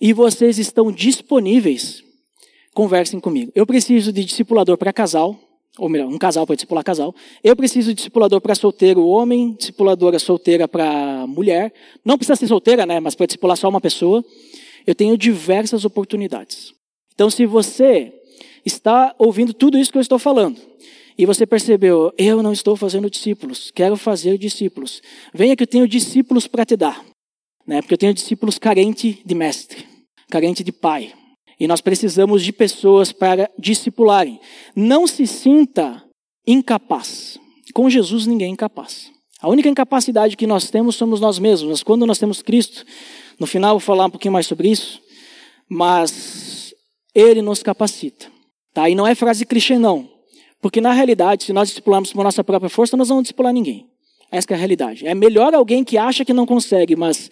E 0.00 0.14
vocês 0.14 0.58
estão 0.58 0.90
disponíveis 0.90 2.02
conversem 2.74 3.20
comigo. 3.20 3.52
Eu 3.54 3.64
preciso 3.64 4.12
de 4.12 4.24
discipulador 4.24 4.76
para 4.76 4.92
casal, 4.92 5.38
ou 5.78 5.88
melhor, 5.88 6.08
um 6.08 6.18
casal 6.18 6.46
para 6.46 6.56
discipular 6.56 6.84
casal. 6.84 7.14
Eu 7.42 7.56
preciso 7.56 7.90
de 7.90 7.94
discipulador 7.94 8.40
para 8.40 8.54
solteiro 8.54 9.06
homem, 9.06 9.54
discipuladora 9.58 10.18
solteira 10.18 10.68
para 10.68 11.26
mulher. 11.26 11.72
Não 12.04 12.18
precisa 12.18 12.36
ser 12.36 12.46
solteira, 12.46 12.84
né, 12.84 13.00
mas 13.00 13.14
para 13.14 13.26
discipular 13.26 13.56
só 13.56 13.68
uma 13.68 13.80
pessoa. 13.80 14.24
Eu 14.86 14.94
tenho 14.94 15.16
diversas 15.16 15.84
oportunidades. 15.84 16.74
Então, 17.14 17.30
se 17.30 17.46
você 17.46 18.12
está 18.66 19.14
ouvindo 19.18 19.54
tudo 19.54 19.78
isso 19.78 19.90
que 19.90 19.98
eu 19.98 20.02
estou 20.02 20.18
falando, 20.18 20.60
e 21.16 21.24
você 21.24 21.46
percebeu, 21.46 22.12
eu 22.18 22.42
não 22.42 22.52
estou 22.52 22.76
fazendo 22.76 23.08
discípulos, 23.08 23.70
quero 23.70 23.96
fazer 23.96 24.36
discípulos. 24.36 25.00
Venha 25.32 25.54
que 25.54 25.62
eu 25.62 25.66
tenho 25.66 25.86
discípulos 25.86 26.48
para 26.48 26.64
te 26.64 26.76
dar. 26.76 27.04
Né? 27.66 27.80
Porque 27.80 27.94
eu 27.94 27.98
tenho 27.98 28.12
discípulos 28.12 28.58
carente 28.58 29.22
de 29.24 29.34
mestre, 29.34 29.86
carente 30.28 30.64
de 30.64 30.72
pai. 30.72 31.12
E 31.58 31.66
nós 31.66 31.80
precisamos 31.80 32.42
de 32.42 32.52
pessoas 32.52 33.12
para 33.12 33.50
discipularem. 33.58 34.40
Não 34.74 35.06
se 35.06 35.26
sinta 35.26 36.02
incapaz. 36.46 37.38
Com 37.72 37.88
Jesus 37.88 38.26
ninguém 38.26 38.48
é 38.48 38.50
incapaz. 38.50 39.10
A 39.40 39.48
única 39.48 39.68
incapacidade 39.68 40.36
que 40.36 40.46
nós 40.46 40.70
temos 40.70 40.96
somos 40.96 41.20
nós 41.20 41.38
mesmos. 41.38 41.70
Mas 41.70 41.82
quando 41.82 42.06
nós 42.06 42.18
temos 42.18 42.42
Cristo, 42.42 42.84
no 43.38 43.46
final 43.46 43.72
vou 43.72 43.80
falar 43.80 44.06
um 44.06 44.10
pouquinho 44.10 44.32
mais 44.32 44.46
sobre 44.46 44.68
isso, 44.70 45.00
mas 45.68 46.74
Ele 47.14 47.42
nos 47.42 47.62
capacita. 47.62 48.26
Tá? 48.72 48.88
E 48.88 48.94
não 48.94 49.06
é 49.06 49.14
frase 49.14 49.44
clichê, 49.44 49.78
não. 49.78 50.08
Porque 50.60 50.80
na 50.80 50.92
realidade, 50.92 51.44
se 51.44 51.52
nós 51.52 51.68
discipularmos 51.68 52.12
por 52.12 52.24
nossa 52.24 52.42
própria 52.42 52.70
força, 52.70 52.96
nós 52.96 53.08
não 53.08 53.16
vamos 53.16 53.24
discipular 53.24 53.52
ninguém. 53.52 53.86
Essa 54.32 54.48
é 54.50 54.54
a 54.54 54.56
realidade. 54.56 55.06
É 55.06 55.14
melhor 55.14 55.54
alguém 55.54 55.84
que 55.84 55.98
acha 55.98 56.24
que 56.24 56.32
não 56.32 56.46
consegue, 56.46 56.96
mas 56.96 57.30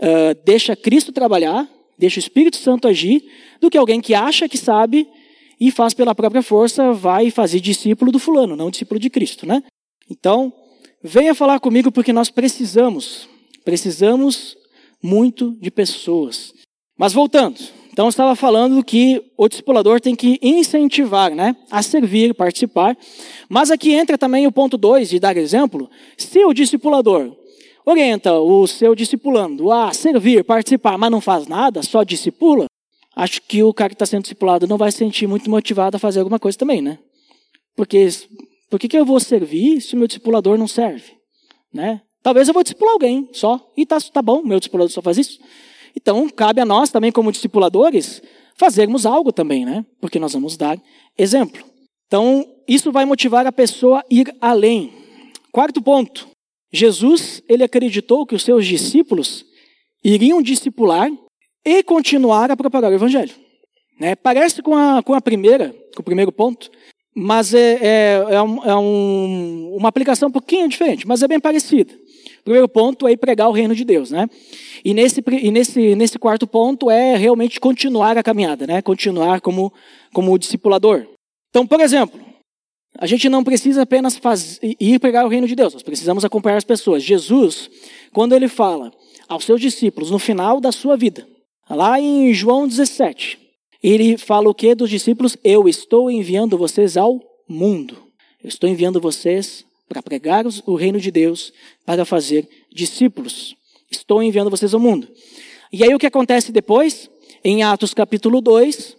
uh, 0.00 0.40
deixa 0.44 0.76
Cristo 0.76 1.12
trabalhar, 1.12 1.68
deixa 1.98 2.18
o 2.18 2.20
Espírito 2.20 2.56
Santo 2.56 2.86
agir, 2.86 3.24
do 3.60 3.68
que 3.68 3.76
alguém 3.76 4.00
que 4.00 4.14
acha 4.14 4.48
que 4.48 4.56
sabe 4.56 5.08
e 5.60 5.70
faz 5.70 5.92
pela 5.92 6.14
própria 6.14 6.42
força, 6.42 6.92
vai 6.92 7.30
fazer 7.30 7.60
discípulo 7.60 8.12
do 8.12 8.18
fulano, 8.18 8.54
não 8.54 8.70
discípulo 8.70 9.00
de 9.00 9.10
Cristo, 9.10 9.46
né? 9.46 9.62
Então, 10.08 10.52
venha 11.02 11.34
falar 11.34 11.58
comigo 11.58 11.90
porque 11.90 12.12
nós 12.12 12.30
precisamos, 12.30 13.28
precisamos 13.64 14.56
muito 15.02 15.56
de 15.60 15.70
pessoas. 15.70 16.54
Mas 16.96 17.12
voltando, 17.12 17.58
então 17.92 18.06
eu 18.06 18.10
estava 18.10 18.36
falando 18.36 18.84
que 18.84 19.20
o 19.36 19.48
discipulador 19.48 20.00
tem 20.00 20.14
que 20.14 20.38
incentivar, 20.40 21.34
né, 21.34 21.56
a 21.68 21.82
servir, 21.82 22.32
participar. 22.32 22.96
Mas 23.48 23.72
aqui 23.72 23.92
entra 23.92 24.16
também 24.16 24.46
o 24.46 24.52
ponto 24.52 24.78
2 24.78 25.10
de 25.10 25.18
dar 25.18 25.36
exemplo. 25.36 25.90
Se 26.16 26.44
o 26.44 26.52
discipulador 26.52 27.36
orienta 27.90 28.34
o 28.34 28.66
seu 28.66 28.94
discipulando 28.94 29.72
a 29.72 29.92
servir, 29.94 30.44
participar, 30.44 30.98
mas 30.98 31.10
não 31.10 31.20
faz 31.20 31.46
nada, 31.46 31.82
só 31.82 32.02
discipula, 32.02 32.66
acho 33.16 33.40
que 33.40 33.62
o 33.62 33.72
cara 33.72 33.88
que 33.88 33.94
está 33.94 34.04
sendo 34.04 34.22
discipulado 34.22 34.66
não 34.66 34.76
vai 34.76 34.92
se 34.92 34.98
sentir 34.98 35.26
muito 35.26 35.48
motivado 35.48 35.96
a 35.96 36.00
fazer 36.00 36.18
alguma 36.18 36.38
coisa 36.38 36.58
também, 36.58 36.82
né? 36.82 36.98
Porque 37.74 38.06
por 38.70 38.78
que, 38.78 38.88
que 38.88 38.98
eu 38.98 39.06
vou 39.06 39.18
servir 39.18 39.80
se 39.80 39.94
o 39.94 39.98
meu 39.98 40.06
discipulador 40.06 40.58
não 40.58 40.68
serve? 40.68 41.16
Né? 41.72 42.02
Talvez 42.22 42.46
eu 42.46 42.54
vou 42.54 42.62
discipular 42.62 42.92
alguém 42.92 43.28
só, 43.32 43.58
e 43.74 43.86
tá, 43.86 43.98
tá 44.12 44.20
bom, 44.20 44.42
meu 44.42 44.58
discipulador 44.58 44.92
só 44.92 45.00
faz 45.00 45.16
isso. 45.16 45.38
Então, 45.96 46.28
cabe 46.28 46.60
a 46.60 46.66
nós 46.66 46.90
também, 46.90 47.10
como 47.10 47.32
discipuladores, 47.32 48.20
fazermos 48.54 49.06
algo 49.06 49.32
também, 49.32 49.64
né? 49.64 49.84
Porque 50.00 50.18
nós 50.18 50.34
vamos 50.34 50.56
dar 50.56 50.78
exemplo. 51.16 51.64
Então, 52.06 52.44
isso 52.66 52.92
vai 52.92 53.06
motivar 53.06 53.46
a 53.46 53.52
pessoa 53.52 54.00
a 54.00 54.04
ir 54.10 54.34
além. 54.40 54.92
Quarto 55.50 55.80
ponto. 55.80 56.28
Jesus, 56.72 57.42
ele 57.48 57.64
acreditou 57.64 58.26
que 58.26 58.34
os 58.34 58.42
seus 58.42 58.66
discípulos 58.66 59.44
iriam 60.04 60.42
discipular 60.42 61.10
e 61.64 61.82
continuar 61.82 62.50
a 62.50 62.56
propagar 62.56 62.90
o 62.90 62.94
evangelho. 62.94 63.34
Né? 63.98 64.14
Parece 64.14 64.62
com 64.62 64.76
a, 64.76 65.02
com 65.02 65.14
a 65.14 65.20
primeira, 65.20 65.74
com 65.94 66.00
o 66.00 66.04
primeiro 66.04 66.30
ponto, 66.30 66.70
mas 67.14 67.52
é, 67.52 67.78
é, 67.82 68.26
é, 68.30 68.42
um, 68.42 68.64
é 68.64 68.76
um, 68.76 69.74
uma 69.76 69.88
aplicação 69.88 70.28
um 70.28 70.32
pouquinho 70.32 70.68
diferente, 70.68 71.06
mas 71.06 71.22
é 71.22 71.28
bem 71.28 71.40
parecida. 71.40 71.92
O 72.40 72.44
primeiro 72.44 72.68
ponto 72.68 73.08
é 73.08 73.16
pregar 73.16 73.48
o 73.48 73.52
reino 73.52 73.74
de 73.74 73.84
Deus, 73.84 74.10
né? 74.10 74.28
E 74.84 74.94
nesse, 74.94 75.22
e 75.26 75.50
nesse, 75.50 75.94
nesse 75.96 76.18
quarto 76.18 76.46
ponto 76.46 76.90
é 76.90 77.16
realmente 77.16 77.58
continuar 77.58 78.16
a 78.16 78.22
caminhada, 78.22 78.66
né? 78.66 78.80
Continuar 78.80 79.40
como, 79.40 79.72
como 80.14 80.38
discipulador. 80.38 81.06
Então, 81.50 81.66
por 81.66 81.80
exemplo, 81.80 82.20
a 83.00 83.06
gente 83.06 83.28
não 83.28 83.44
precisa 83.44 83.82
apenas 83.82 84.20
ir 84.60 84.98
pregar 84.98 85.24
o 85.24 85.28
reino 85.28 85.46
de 85.46 85.54
Deus, 85.54 85.72
nós 85.72 85.84
precisamos 85.84 86.24
acompanhar 86.24 86.56
as 86.56 86.64
pessoas. 86.64 87.04
Jesus, 87.04 87.70
quando 88.12 88.34
ele 88.34 88.48
fala 88.48 88.92
aos 89.28 89.44
seus 89.44 89.60
discípulos 89.60 90.10
no 90.10 90.18
final 90.18 90.60
da 90.60 90.72
sua 90.72 90.96
vida, 90.96 91.26
lá 91.70 92.00
em 92.00 92.34
João 92.34 92.66
17, 92.66 93.38
ele 93.80 94.18
fala 94.18 94.50
o 94.50 94.54
que 94.54 94.74
dos 94.74 94.90
discípulos? 94.90 95.36
Eu 95.44 95.68
estou 95.68 96.10
enviando 96.10 96.58
vocês 96.58 96.96
ao 96.96 97.20
mundo. 97.48 97.96
Eu 98.42 98.48
estou 98.48 98.68
enviando 98.68 99.00
vocês 99.00 99.64
para 99.88 100.02
pregar 100.02 100.44
o 100.66 100.74
reino 100.74 101.00
de 101.00 101.12
Deus, 101.12 101.52
para 101.86 102.04
fazer 102.04 102.48
discípulos. 102.74 103.54
Estou 103.88 104.20
enviando 104.20 104.50
vocês 104.50 104.74
ao 104.74 104.80
mundo. 104.80 105.08
E 105.72 105.84
aí 105.84 105.94
o 105.94 105.98
que 105.98 106.06
acontece 106.06 106.50
depois? 106.50 107.08
Em 107.44 107.62
Atos 107.62 107.94
capítulo 107.94 108.40
2, 108.40 108.96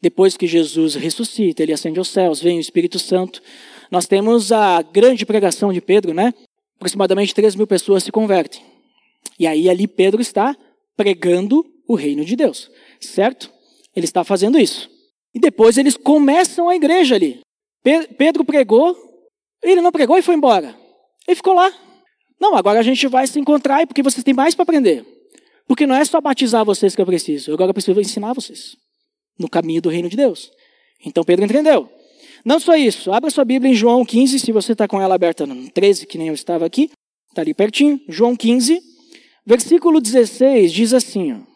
depois 0.00 0.36
que 0.36 0.46
Jesus 0.46 0.94
ressuscita, 0.94 1.62
ele 1.62 1.72
ascende 1.72 1.98
aos 1.98 2.08
céus, 2.08 2.40
vem 2.40 2.56
o 2.56 2.60
Espírito 2.60 2.98
Santo, 2.98 3.42
nós 3.90 4.06
temos 4.06 4.50
a 4.50 4.80
grande 4.80 5.26
pregação 5.26 5.72
de 5.72 5.80
Pedro, 5.80 6.14
né? 6.14 6.32
Aproximadamente 6.76 7.34
3 7.34 7.54
mil 7.54 7.66
pessoas 7.66 8.02
se 8.02 8.10
convertem. 8.10 8.62
E 9.38 9.46
aí 9.46 9.68
ali 9.68 9.86
Pedro 9.86 10.22
está 10.22 10.56
pregando 10.96 11.64
o 11.86 11.94
reino 11.94 12.24
de 12.24 12.34
Deus, 12.34 12.70
certo? 13.00 13.52
Ele 13.94 14.06
está 14.06 14.24
fazendo 14.24 14.58
isso. 14.58 14.88
E 15.34 15.38
depois 15.38 15.76
eles 15.76 15.96
começam 15.96 16.68
a 16.68 16.76
igreja 16.76 17.16
ali. 17.16 17.40
Pedro 18.16 18.44
pregou, 18.44 18.96
ele 19.62 19.80
não 19.80 19.92
pregou 19.92 20.16
e 20.16 20.22
foi 20.22 20.34
embora. 20.34 20.74
Ele 21.26 21.34
ficou 21.34 21.52
lá. 21.52 21.72
Não, 22.40 22.56
agora 22.56 22.78
a 22.78 22.82
gente 22.82 23.06
vai 23.06 23.26
se 23.26 23.38
encontrar 23.38 23.86
porque 23.86 24.02
vocês 24.02 24.24
têm 24.24 24.32
mais 24.32 24.54
para 24.54 24.62
aprender. 24.62 25.04
Porque 25.66 25.86
não 25.86 25.94
é 25.94 26.04
só 26.04 26.20
batizar 26.20 26.64
vocês 26.64 26.94
que 26.94 27.02
eu 27.02 27.06
preciso, 27.06 27.52
agora 27.52 27.70
eu 27.70 27.74
preciso 27.74 28.00
ensinar 28.00 28.32
vocês 28.32 28.76
no 29.40 29.48
caminho 29.48 29.82
do 29.82 29.88
reino 29.88 30.08
de 30.08 30.16
Deus. 30.16 30.52
Então 31.04 31.24
Pedro 31.24 31.46
entendeu. 31.46 31.88
Não 32.44 32.60
só 32.60 32.76
isso, 32.76 33.10
abra 33.12 33.30
sua 33.30 33.44
Bíblia 33.44 33.72
em 33.72 33.74
João 33.74 34.04
15, 34.04 34.38
se 34.38 34.52
você 34.52 34.72
está 34.72 34.86
com 34.86 35.00
ela 35.00 35.14
aberta 35.14 35.46
no 35.46 35.68
13, 35.70 36.06
que 36.06 36.16
nem 36.16 36.28
eu 36.28 36.34
estava 36.34 36.64
aqui, 36.64 36.90
está 37.28 37.42
ali 37.42 37.52
pertinho. 37.52 38.00
João 38.08 38.36
15, 38.36 38.80
versículo 39.44 40.00
16 40.00 40.72
diz 40.72 40.94
assim: 40.94 41.32
ó, 41.32 41.36
Vou 41.36 41.46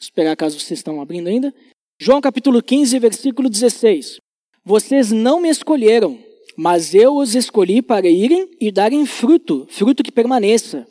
esperar 0.00 0.36
caso 0.36 0.60
vocês 0.60 0.78
estão 0.78 1.00
abrindo 1.00 1.28
ainda. 1.28 1.52
João 1.98 2.20
capítulo 2.20 2.62
15, 2.62 2.98
versículo 2.98 3.48
16: 3.48 4.18
Vocês 4.64 5.10
não 5.10 5.40
me 5.40 5.48
escolheram, 5.48 6.18
mas 6.56 6.94
eu 6.94 7.16
os 7.16 7.34
escolhi 7.34 7.80
para 7.80 8.08
irem 8.08 8.48
e 8.60 8.70
darem 8.70 9.04
fruto, 9.06 9.66
fruto 9.70 10.02
que 10.02 10.12
permaneça, 10.12 10.86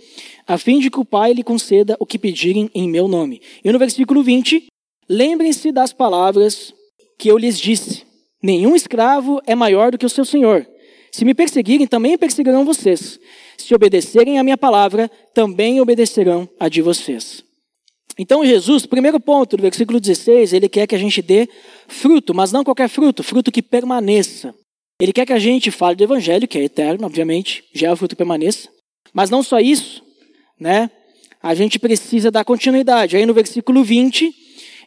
a 0.48 0.58
fim 0.58 0.80
de 0.80 0.90
que 0.90 1.00
o 1.00 1.06
Pai 1.06 1.34
lhe 1.34 1.44
conceda 1.44 1.96
o 2.00 2.06
que 2.06 2.20
pedirem 2.20 2.70
em 2.74 2.90
meu 2.90 3.08
nome. 3.08 3.42
E 3.64 3.72
no 3.72 3.80
versículo 3.80 4.24
20, 4.24 4.66
lembrem-se 5.10 5.72
das 5.72 5.94
palavras 5.94 6.74
que 7.18 7.30
eu 7.30 7.38
lhes 7.38 7.60
disse: 7.60 8.04
Nenhum 8.42 8.76
escravo 8.76 9.42
é 9.46 9.56
maior 9.56 9.92
do 9.92 9.98
que 9.98 10.06
o 10.06 10.10
seu 10.10 10.26
senhor. 10.26 10.68
Se 11.12 11.24
me 11.24 11.34
perseguirem, 11.34 11.88
também 11.88 12.18
perseguirão 12.18 12.66
vocês. 12.66 13.20
Se 13.58 13.74
obedecerem 13.74 14.38
a 14.38 14.44
minha 14.44 14.58
palavra, 14.58 15.10
também 15.34 15.80
obedecerão 15.80 16.48
a 16.60 16.68
de 16.68 16.82
vocês. 16.82 17.44
Então, 18.18 18.46
Jesus, 18.46 18.86
primeiro 18.86 19.20
ponto 19.20 19.58
do 19.58 19.62
versículo 19.62 20.00
16, 20.00 20.54
ele 20.54 20.70
quer 20.70 20.88
que 20.88 20.96
a 20.96 20.98
gente 20.98 21.22
dê 21.22 21.50
fruto, 21.88 22.34
mas 22.34 22.52
não 22.52 22.64
qualquer 22.64 22.88
fruto, 22.88 23.24
fruto 23.24 23.52
que 23.52 23.62
permaneça. 23.62 24.54
Ele 25.02 25.12
quer 25.12 25.26
que 25.26 25.34
a 25.34 25.40
gente 25.40 25.72
fale 25.72 25.96
do 25.96 26.04
evangelho, 26.04 26.48
que 26.48 26.58
é 26.58 26.64
eterno, 26.64 27.06
obviamente, 27.06 27.64
já 27.74 27.88
é 27.88 27.92
o 27.92 27.98
fruto 27.98 28.16
permaneça. 28.16 28.70
Mas 29.14 29.30
não 29.30 29.44
só 29.44 29.60
isso, 29.60 30.04
né? 30.60 30.90
A 31.42 31.54
gente 31.54 31.78
precisa 31.78 32.32
dar 32.32 32.46
continuidade. 32.46 33.18
Aí 33.18 33.26
no 33.26 33.34
versículo 33.34 33.84
20, 33.84 34.34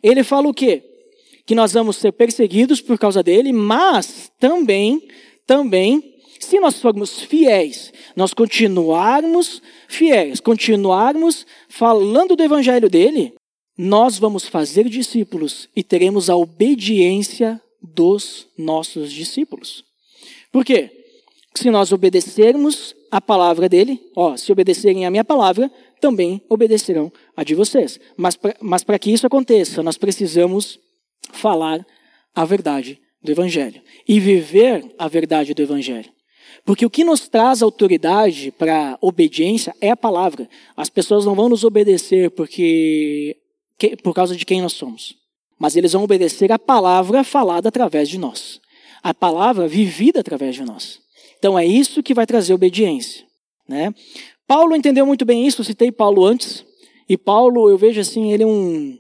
ele 0.03 0.23
fala 0.23 0.49
o 0.49 0.55
quê? 0.55 0.83
Que 1.47 1.55
nós 1.55 1.73
vamos 1.73 1.97
ser 1.97 2.13
perseguidos 2.13 2.81
por 2.81 2.99
causa 2.99 3.23
dele, 3.23 3.53
mas 3.53 4.31
também, 4.39 5.07
também, 5.47 6.17
se 6.39 6.61
nós 6.61 6.81
formos 6.81 7.21
fiéis, 7.21 7.93
nós 8.15 8.35
continuarmos 8.35 9.63
fiéis, 9.89 10.41
continuarmos 10.41 11.47
falando 11.69 12.37
do 12.37 12.43
evangelho 12.43 12.89
dele, 12.89 13.35
nós 13.77 14.19
vamos 14.19 14.49
fazer 14.49 14.89
discípulos 14.89 15.69
e 15.75 15.83
teremos 15.83 16.29
a 16.29 16.37
obediência 16.37 17.61
dos 17.81 18.49
nossos 18.59 19.13
discípulos. 19.13 19.85
Por 20.51 20.65
quê? 20.65 20.91
Se 21.55 21.71
nós 21.71 21.93
obedecermos 21.93 22.95
a 23.11 23.21
palavra 23.21 23.69
dele, 23.69 24.01
ó, 24.15 24.37
se 24.37 24.51
obedecerem 24.53 25.07
a 25.07 25.11
minha 25.11 25.25
palavra, 25.25 25.71
também 26.01 26.43
obedecerão 26.49 27.13
a 27.37 27.43
de 27.43 27.55
vocês. 27.55 27.99
Mas 28.17 28.85
para 28.85 28.99
que 28.99 29.11
isso 29.11 29.27
aconteça, 29.27 29.83
nós 29.83 29.97
precisamos 29.97 30.79
falar 31.33 31.85
a 32.35 32.45
verdade 32.45 33.01
do 33.23 33.33
Evangelho 33.33 33.83
e 34.07 34.21
viver 34.21 34.95
a 34.99 35.09
verdade 35.09 35.55
do 35.55 35.63
Evangelho. 35.63 36.11
Porque 36.65 36.85
o 36.85 36.91
que 36.91 37.05
nos 37.05 37.29
traz 37.29 37.63
autoridade 37.63 38.51
para 38.51 38.99
obediência 39.01 39.75
é 39.81 39.91
a 39.91 39.97
palavra. 39.97 40.49
As 40.77 40.89
pessoas 40.89 41.25
não 41.25 41.35
vão 41.35 41.49
nos 41.49 41.65
obedecer 41.65 42.31
porque 42.31 43.37
por 44.03 44.13
causa 44.13 44.35
de 44.35 44.45
quem 44.45 44.61
nós 44.61 44.73
somos, 44.73 45.17
mas 45.59 45.77
eles 45.77 45.93
vão 45.93 46.03
obedecer 46.03 46.51
a 46.51 46.59
palavra 46.59 47.23
falada 47.23 47.69
através 47.69 48.09
de 48.09 48.19
nós 48.19 48.61
a 49.03 49.15
palavra 49.15 49.69
vivida 49.69 50.21
através 50.21 50.55
de 50.55 50.65
nós. 50.65 51.01
Então 51.39 51.59
é 51.59 51.65
isso 51.65 52.03
que 52.03 52.15
vai 52.15 52.27
trazer 52.27 52.55
obediência. 52.55 53.25
Né? 53.69 53.95
Paulo 54.47 54.75
entendeu 54.75 55.07
muito 55.07 55.25
bem 55.25 55.47
isso, 55.47 55.63
citei 55.63 55.93
Paulo 55.93 56.25
antes, 56.25 56.65
e 57.09 57.17
Paulo, 57.17 57.71
eu 57.71 57.79
vejo 57.79 58.01
assim, 58.01 58.33
ele 58.33 58.43
é 58.43 58.47
um, 58.47 58.99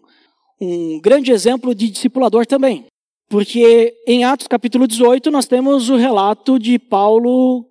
um 0.61 1.01
grande 1.01 1.31
exemplo 1.31 1.75
de 1.75 1.91
discipulador 1.91 2.47
também. 2.47 2.87
Porque 3.29 3.95
em 4.07 4.25
Atos 4.25 4.47
capítulo 4.47 4.89
18 4.89 5.31
nós 5.31 5.47
temos 5.47 5.91
o 5.91 5.97
relato 5.97 6.59
de 6.59 6.79
Paulo 6.79 7.67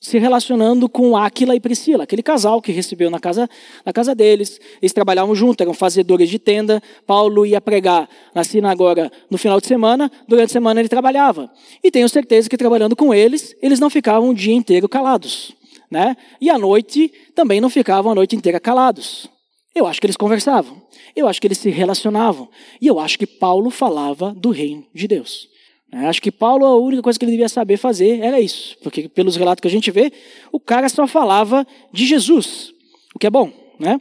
se 0.00 0.18
relacionando 0.18 0.88
com 0.88 1.16
Áquila 1.16 1.56
e 1.56 1.60
Priscila, 1.60 2.04
aquele 2.04 2.22
casal 2.22 2.60
que 2.60 2.70
recebeu 2.70 3.10
na 3.10 3.18
casa, 3.18 3.48
na 3.84 3.92
casa 3.92 4.14
deles. 4.14 4.60
Eles 4.80 4.92
trabalhavam 4.92 5.34
juntos, 5.34 5.62
eram 5.62 5.74
fazedores 5.74 6.28
de 6.28 6.38
tenda. 6.38 6.82
Paulo 7.06 7.46
ia 7.46 7.60
pregar 7.60 8.08
na 8.34 8.44
sinagoga 8.44 9.10
no 9.30 9.38
final 9.38 9.60
de 9.60 9.66
semana, 9.66 10.10
durante 10.28 10.50
a 10.50 10.52
semana 10.52 10.80
ele 10.80 10.88
trabalhava. 10.88 11.50
E 11.82 11.90
tenho 11.90 12.08
certeza 12.08 12.48
que 12.48 12.56
trabalhando 12.56 12.94
com 12.94 13.12
eles, 13.12 13.56
eles 13.62 13.80
não 13.80 13.88
ficavam 13.88 14.30
o 14.30 14.34
dia 14.34 14.54
inteiro 14.54 14.88
calados. 14.88 15.52
Né? 15.90 16.16
E 16.40 16.50
à 16.50 16.58
noite 16.58 17.12
também 17.34 17.60
não 17.60 17.70
ficavam 17.70 18.12
a 18.12 18.14
noite 18.14 18.36
inteira 18.36 18.60
calados. 18.60 19.28
Eu 19.74 19.86
acho 19.86 20.00
que 20.00 20.06
eles 20.06 20.16
conversavam. 20.16 20.82
Eu 21.14 21.28
acho 21.28 21.40
que 21.40 21.46
eles 21.46 21.58
se 21.58 21.70
relacionavam. 21.70 22.48
E 22.80 22.86
eu 22.86 22.98
acho 22.98 23.18
que 23.18 23.26
Paulo 23.26 23.70
falava 23.70 24.34
do 24.34 24.50
reino 24.50 24.86
de 24.94 25.06
Deus. 25.06 25.48
É, 25.92 26.06
acho 26.06 26.20
que 26.20 26.32
Paulo, 26.32 26.64
a 26.66 26.76
única 26.76 27.02
coisa 27.02 27.18
que 27.18 27.24
ele 27.24 27.32
devia 27.32 27.48
saber 27.48 27.76
fazer 27.76 28.20
era 28.20 28.40
isso, 28.40 28.76
porque 28.82 29.08
pelos 29.08 29.36
relatos 29.36 29.60
que 29.60 29.68
a 29.68 29.70
gente 29.70 29.90
vê, 29.90 30.12
o 30.50 30.58
cara 30.58 30.88
só 30.88 31.06
falava 31.06 31.66
de 31.92 32.04
Jesus, 32.04 32.72
o 33.14 33.18
que 33.18 33.26
é 33.26 33.30
bom, 33.30 33.52
né? 33.78 34.00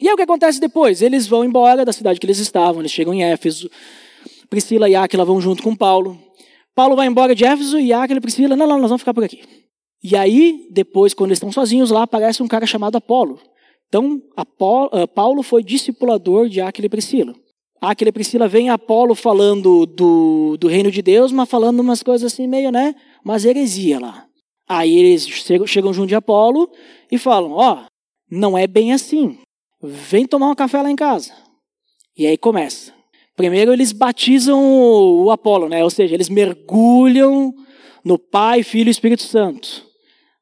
E 0.00 0.08
aí 0.08 0.12
o 0.12 0.16
que 0.16 0.22
acontece 0.22 0.60
depois? 0.60 1.00
Eles 1.00 1.26
vão 1.26 1.44
embora 1.44 1.84
da 1.84 1.92
cidade 1.92 2.20
que 2.20 2.26
eles 2.26 2.38
estavam, 2.38 2.82
eles 2.82 2.92
chegam 2.92 3.14
em 3.14 3.22
Éfeso, 3.22 3.70
Priscila 4.50 4.88
e 4.88 4.94
Áquila 4.94 5.24
vão 5.24 5.40
junto 5.40 5.62
com 5.62 5.74
Paulo. 5.74 6.18
Paulo 6.74 6.96
vai 6.96 7.06
embora 7.06 7.34
de 7.34 7.44
Éfeso 7.44 7.78
e 7.78 7.92
Áquila 7.92 8.18
e 8.18 8.20
Priscila, 8.20 8.56
não, 8.56 8.66
não, 8.66 8.78
nós 8.78 8.90
vamos 8.90 9.00
ficar 9.00 9.14
por 9.14 9.24
aqui. 9.24 9.42
E 10.02 10.16
aí, 10.16 10.68
depois, 10.70 11.14
quando 11.14 11.30
eles 11.30 11.38
estão 11.38 11.50
sozinhos 11.50 11.90
lá, 11.90 12.02
aparece 12.02 12.42
um 12.42 12.48
cara 12.48 12.66
chamado 12.66 12.96
Apolo. 12.96 13.40
Então, 13.88 14.20
Apolo, 14.36 14.90
uh, 14.92 15.08
Paulo 15.08 15.42
foi 15.42 15.62
discipulador 15.62 16.48
de 16.48 16.60
Áquila 16.60 16.86
e 16.86 16.90
Priscila. 16.90 17.34
Aquele 17.90 18.12
Priscila 18.12 18.48
vem 18.48 18.70
Apolo 18.70 19.14
falando 19.14 19.86
do, 19.86 20.56
do 20.58 20.68
reino 20.68 20.90
de 20.90 21.02
Deus, 21.02 21.32
mas 21.32 21.48
falando 21.48 21.80
umas 21.80 22.02
coisas 22.02 22.32
assim 22.32 22.46
meio, 22.46 22.70
né? 22.70 22.94
Mas 23.22 23.44
heresia 23.44 24.00
lá. 24.00 24.26
Aí 24.68 24.96
eles 24.96 25.28
chegam, 25.28 25.66
chegam 25.66 25.92
junto 25.92 26.08
de 26.08 26.14
Apolo 26.14 26.70
e 27.10 27.18
falam: 27.18 27.52
Ó, 27.52 27.74
oh, 27.74 27.86
não 28.30 28.56
é 28.56 28.66
bem 28.66 28.92
assim. 28.92 29.38
Vem 29.82 30.26
tomar 30.26 30.48
um 30.48 30.54
café 30.54 30.80
lá 30.80 30.90
em 30.90 30.96
casa. 30.96 31.32
E 32.16 32.26
aí 32.26 32.38
começa. 32.38 32.92
Primeiro 33.36 33.72
eles 33.72 33.92
batizam 33.92 34.62
o 34.62 35.30
Apolo, 35.30 35.68
né? 35.68 35.82
Ou 35.82 35.90
seja, 35.90 36.14
eles 36.14 36.28
mergulham 36.28 37.52
no 38.04 38.18
Pai, 38.18 38.62
Filho 38.62 38.88
e 38.88 38.90
Espírito 38.90 39.22
Santo. 39.22 39.84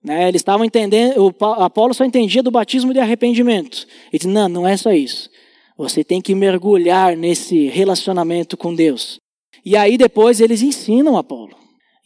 Né? 0.05 0.28
Eles 0.28 0.40
estavam 0.40 0.64
entendendo, 0.64 1.14
o 1.18 1.45
Apolo 1.45 1.95
só 1.95 2.05
entendia 2.05 2.43
do 2.43 2.51
batismo 2.51 2.93
de 2.93 2.99
arrependimento. 2.99 3.86
Ele 4.12 4.18
disse, 4.18 4.28
não, 4.28 4.49
não 4.49 4.66
é 4.66 4.76
só 4.76 4.93
isso. 4.93 5.30
Você 5.77 6.05
tem 6.05 6.20
que 6.20 6.35
mergulhar 6.35 7.16
nesse 7.16 7.68
relacionamento 7.68 8.57
com 8.57 8.75
Deus. 8.75 9.18
E 9.64 9.77
aí 9.77 9.97
depois 9.97 10.41
eles 10.41 10.62
ensinam 10.62 11.16
Apolo. 11.16 11.55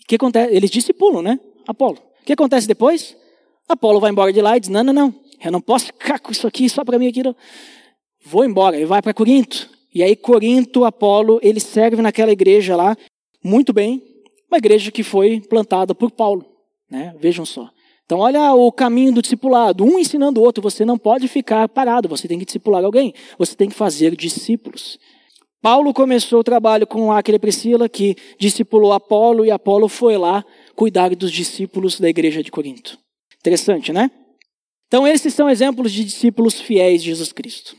O 0.03 0.07
que 0.07 0.17
acontece? 0.17 0.55
Eles 0.55 0.71
discipulam, 0.71 1.23
né? 1.23 1.41
Apolo. 1.67 1.99
O 2.23 2.25
que 2.25 2.33
acontece 2.33 2.67
depois? 2.67 3.17
Apolo 3.69 4.01
vai 4.01 4.11
embora 4.11 4.33
de 4.33 4.41
lá 4.41 4.57
e 4.57 4.61
diz: 4.61 4.69
Não, 4.69 4.85
não, 4.85 4.93
não, 4.93 5.14
eu 5.45 5.51
não 5.51 5.61
posso 5.61 5.87
ficar 5.87 6.19
com 6.19 6.31
isso 6.31 6.47
aqui 6.47 6.69
só 6.69 6.85
para 6.85 6.99
mim 6.99 7.09
aqui. 7.09 7.23
Vou 8.25 8.45
embora. 8.45 8.77
Ele 8.77 8.87
vai 8.87 9.03
para 9.03 9.14
Corinto. 9.14 9.69
E 9.95 10.03
aí, 10.03 10.14
Corinto, 10.14 10.85
Apolo, 10.85 11.41
ele 11.43 11.59
serve 11.59 12.03
naquela 12.03 12.31
igreja 12.31 12.77
lá 12.77 12.97
muito 13.43 13.73
bem. 13.73 14.03
Uma 14.51 14.59
igreja 14.59 14.91
que 14.91 15.03
foi 15.03 15.41
plantada 15.41 15.95
por 15.95 16.11
Paulo. 16.11 16.45
Né? 16.91 17.14
Vejam 17.19 17.45
só. 17.45 17.71
Então, 18.07 18.20
olha 18.20 18.54
o 18.54 18.70
caminho 18.70 19.12
do 19.12 19.20
discipulado, 19.20 19.84
um 19.84 19.98
ensinando 19.98 20.40
o 20.40 20.44
outro. 20.44 20.62
Você 20.62 20.84
não 20.84 20.96
pode 20.96 21.26
ficar 21.26 21.68
parado, 21.68 22.09
você 22.09 22.28
tem 22.28 22.38
que 22.38 22.44
discipular 22.44 22.84
alguém, 22.84 23.12
você 23.36 23.57
tem 23.57 23.68
que 23.68 23.74
fazer 23.74 24.14
discípulos. 24.14 24.96
Paulo 25.61 25.92
começou 25.92 26.38
o 26.38 26.44
trabalho 26.44 26.86
com 26.86 27.11
aquele 27.11 27.40
Priscila, 27.40 27.88
que 27.88 28.16
discipulou 28.38 28.92
Apolo, 28.92 29.44
e 29.44 29.50
Apolo 29.50 29.88
foi 29.88 30.16
lá 30.16 30.44
cuidar 30.76 31.16
dos 31.16 31.32
discípulos 31.32 31.98
da 31.98 32.09
igreja 32.09 32.44
de 32.44 32.52
Corinto. 32.52 32.96
Interessante, 33.40 33.92
né? 33.92 34.09
Então, 34.86 35.04
esses 35.04 35.34
são 35.34 35.50
exemplos 35.50 35.90
de 35.90 36.04
discípulos 36.04 36.61
fiéis 36.61 37.02
de 37.02 37.09
Jesus 37.09 37.32
Cristo. 37.32 37.76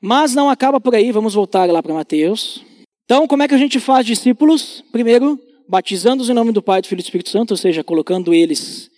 Mas 0.00 0.36
não 0.36 0.48
acaba 0.48 0.80
por 0.80 0.94
aí, 0.94 1.10
vamos 1.10 1.34
voltar 1.34 1.68
lá 1.68 1.82
para 1.82 1.92
Mateus. 1.92 2.64
Então, 3.04 3.26
como 3.26 3.42
é 3.42 3.48
que 3.48 3.54
a 3.54 3.58
gente 3.58 3.80
faz 3.80 4.06
discípulos? 4.06 4.84
Primeiro, 4.92 5.36
batizando-os 5.68 6.30
em 6.30 6.34
nome 6.34 6.52
do 6.52 6.62
Pai, 6.62 6.80
do 6.80 6.86
Filho 6.86 7.00
e 7.00 7.02
do 7.02 7.06
Espírito 7.06 7.30
Santo, 7.30 7.50
ou 7.50 7.56
seja, 7.56 7.82
colocando 7.82 8.32
eles 8.32 8.88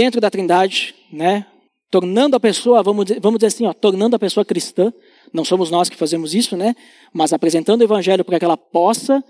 dentro 0.00 0.18
da 0.18 0.30
Trindade, 0.30 0.94
né? 1.12 1.44
Tornando 1.90 2.34
a 2.34 2.40
pessoa, 2.40 2.82
vamos 2.82 3.04
dizer, 3.04 3.20
vamos 3.20 3.38
dizer 3.38 3.48
assim, 3.48 3.66
ó, 3.66 3.74
tornando 3.74 4.16
a 4.16 4.18
pessoa 4.18 4.46
cristã. 4.46 4.90
Não 5.30 5.44
somos 5.44 5.70
nós 5.70 5.90
que 5.90 5.96
fazemos 5.96 6.34
isso, 6.34 6.56
né? 6.56 6.74
Mas 7.12 7.34
apresentando 7.34 7.82
o 7.82 7.84
evangelho 7.84 8.24
para 8.24 8.38
que 8.38 8.44
ela 8.46 8.56
possa 8.56 9.22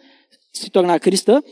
se 0.52 0.70
tornar 0.70 1.00
cristã 1.00 1.42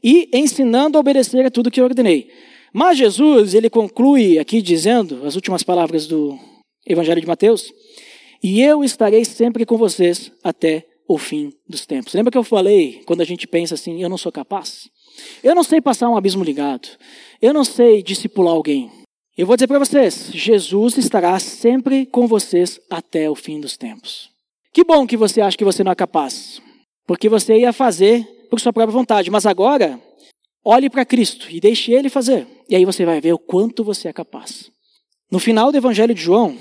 e 0.00 0.28
ensinando 0.32 0.96
a 0.96 1.00
obedecer 1.00 1.44
a 1.44 1.50
tudo 1.50 1.72
que 1.72 1.80
eu 1.80 1.86
ordenei. 1.86 2.30
Mas 2.72 2.98
Jesus, 2.98 3.52
ele 3.52 3.68
conclui 3.68 4.38
aqui 4.38 4.62
dizendo 4.62 5.26
as 5.26 5.34
últimas 5.34 5.64
palavras 5.64 6.06
do 6.06 6.38
Evangelho 6.86 7.20
de 7.20 7.26
Mateus: 7.26 7.72
"E 8.40 8.62
eu 8.62 8.84
estarei 8.84 9.24
sempre 9.24 9.66
com 9.66 9.76
vocês 9.76 10.30
até 10.44 10.86
o 11.08 11.18
fim 11.18 11.52
dos 11.68 11.84
tempos". 11.84 12.14
Lembra 12.14 12.30
que 12.30 12.38
eu 12.38 12.44
falei 12.44 13.02
quando 13.06 13.22
a 13.22 13.24
gente 13.24 13.44
pensa 13.48 13.74
assim, 13.74 14.00
eu 14.00 14.08
não 14.08 14.18
sou 14.18 14.30
capaz? 14.30 14.88
Eu 15.42 15.54
não 15.54 15.64
sei 15.64 15.80
passar 15.80 16.08
um 16.08 16.16
abismo 16.16 16.44
ligado. 16.44 16.88
Eu 17.40 17.54
não 17.54 17.64
sei 17.64 18.02
discipular 18.02 18.52
alguém. 18.52 18.90
Eu 19.36 19.46
vou 19.46 19.56
dizer 19.56 19.68
para 19.68 19.78
vocês: 19.78 20.30
Jesus 20.32 20.98
estará 20.98 21.38
sempre 21.38 22.04
com 22.04 22.26
vocês 22.26 22.80
até 22.90 23.30
o 23.30 23.36
fim 23.36 23.60
dos 23.60 23.76
tempos. 23.76 24.28
Que 24.72 24.82
bom 24.82 25.06
que 25.06 25.16
você 25.16 25.40
acha 25.40 25.56
que 25.56 25.64
você 25.64 25.84
não 25.84 25.92
é 25.92 25.94
capaz, 25.94 26.60
porque 27.06 27.28
você 27.28 27.58
ia 27.60 27.72
fazer 27.72 28.26
por 28.50 28.58
sua 28.58 28.72
própria 28.72 28.92
vontade, 28.92 29.30
mas 29.30 29.46
agora 29.46 30.00
olhe 30.64 30.90
para 30.90 31.04
Cristo 31.04 31.46
e 31.48 31.60
deixe 31.60 31.92
Ele 31.92 32.08
fazer. 32.08 32.46
E 32.68 32.74
aí 32.74 32.84
você 32.84 33.04
vai 33.04 33.20
ver 33.20 33.32
o 33.32 33.38
quanto 33.38 33.84
você 33.84 34.08
é 34.08 34.12
capaz. 34.12 34.70
No 35.30 35.38
final 35.38 35.70
do 35.70 35.78
Evangelho 35.78 36.14
de 36.14 36.20
João, 36.20 36.56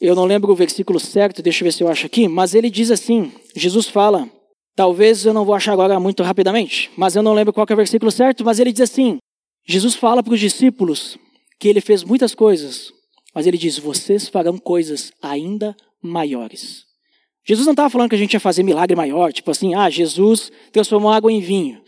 eu 0.00 0.14
não 0.14 0.24
lembro 0.24 0.50
o 0.50 0.56
versículo 0.56 0.98
certo, 0.98 1.42
deixa 1.42 1.62
eu 1.62 1.66
ver 1.66 1.72
se 1.72 1.82
eu 1.82 1.88
acho 1.88 2.06
aqui, 2.06 2.26
mas 2.26 2.54
ele 2.54 2.70
diz 2.70 2.90
assim: 2.90 3.30
Jesus 3.54 3.86
fala, 3.86 4.28
talvez 4.74 5.26
eu 5.26 5.34
não 5.34 5.44
vou 5.44 5.54
achar 5.54 5.72
agora 5.72 6.00
muito 6.00 6.22
rapidamente, 6.22 6.90
mas 6.96 7.14
eu 7.14 7.22
não 7.22 7.34
lembro 7.34 7.52
qual 7.52 7.66
é 7.68 7.72
o 7.74 7.76
versículo 7.76 8.10
certo, 8.10 8.42
mas 8.44 8.58
ele 8.58 8.72
diz 8.72 8.90
assim: 8.90 9.18
Jesus 9.64 9.94
fala 9.94 10.22
para 10.22 10.34
os 10.34 10.40
discípulos 10.40 11.18
que 11.58 11.68
ele 11.68 11.80
fez 11.80 12.02
muitas 12.02 12.34
coisas, 12.34 12.92
mas 13.34 13.46
ele 13.46 13.56
diz: 13.56 13.78
vocês 13.78 14.28
farão 14.28 14.58
coisas 14.58 15.12
ainda 15.22 15.76
maiores. 16.02 16.84
Jesus 17.44 17.66
não 17.66 17.72
estava 17.72 17.90
falando 17.90 18.08
que 18.08 18.14
a 18.14 18.18
gente 18.18 18.34
ia 18.34 18.40
fazer 18.40 18.62
milagre 18.62 18.94
maior, 18.94 19.32
tipo 19.32 19.50
assim, 19.50 19.74
ah, 19.74 19.90
Jesus 19.90 20.52
transformou 20.72 21.10
água 21.10 21.32
em 21.32 21.40
vinho. 21.40 21.82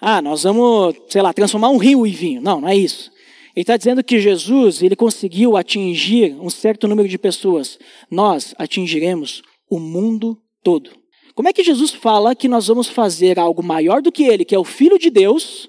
Ah, 0.00 0.20
nós 0.20 0.42
vamos, 0.42 0.96
sei 1.08 1.22
lá, 1.22 1.32
transformar 1.32 1.70
um 1.70 1.78
rio 1.78 2.06
em 2.06 2.10
vinho. 2.10 2.42
Não, 2.42 2.60
não 2.60 2.68
é 2.68 2.76
isso. 2.76 3.10
Ele 3.54 3.62
está 3.62 3.76
dizendo 3.76 4.02
que 4.02 4.18
Jesus, 4.18 4.82
ele 4.82 4.96
conseguiu 4.96 5.56
atingir 5.56 6.34
um 6.40 6.50
certo 6.50 6.88
número 6.88 7.08
de 7.08 7.18
pessoas. 7.18 7.78
Nós 8.10 8.54
atingiremos 8.58 9.42
o 9.70 9.78
mundo 9.78 10.38
todo. 10.62 10.90
Como 11.34 11.48
é 11.48 11.52
que 11.52 11.62
Jesus 11.62 11.92
fala 11.92 12.34
que 12.34 12.48
nós 12.48 12.66
vamos 12.66 12.88
fazer 12.88 13.38
algo 13.38 13.62
maior 13.62 14.02
do 14.02 14.12
que 14.12 14.24
ele, 14.24 14.44
que 14.44 14.54
é 14.54 14.58
o 14.58 14.64
Filho 14.64 14.98
de 14.98 15.08
Deus, 15.08 15.68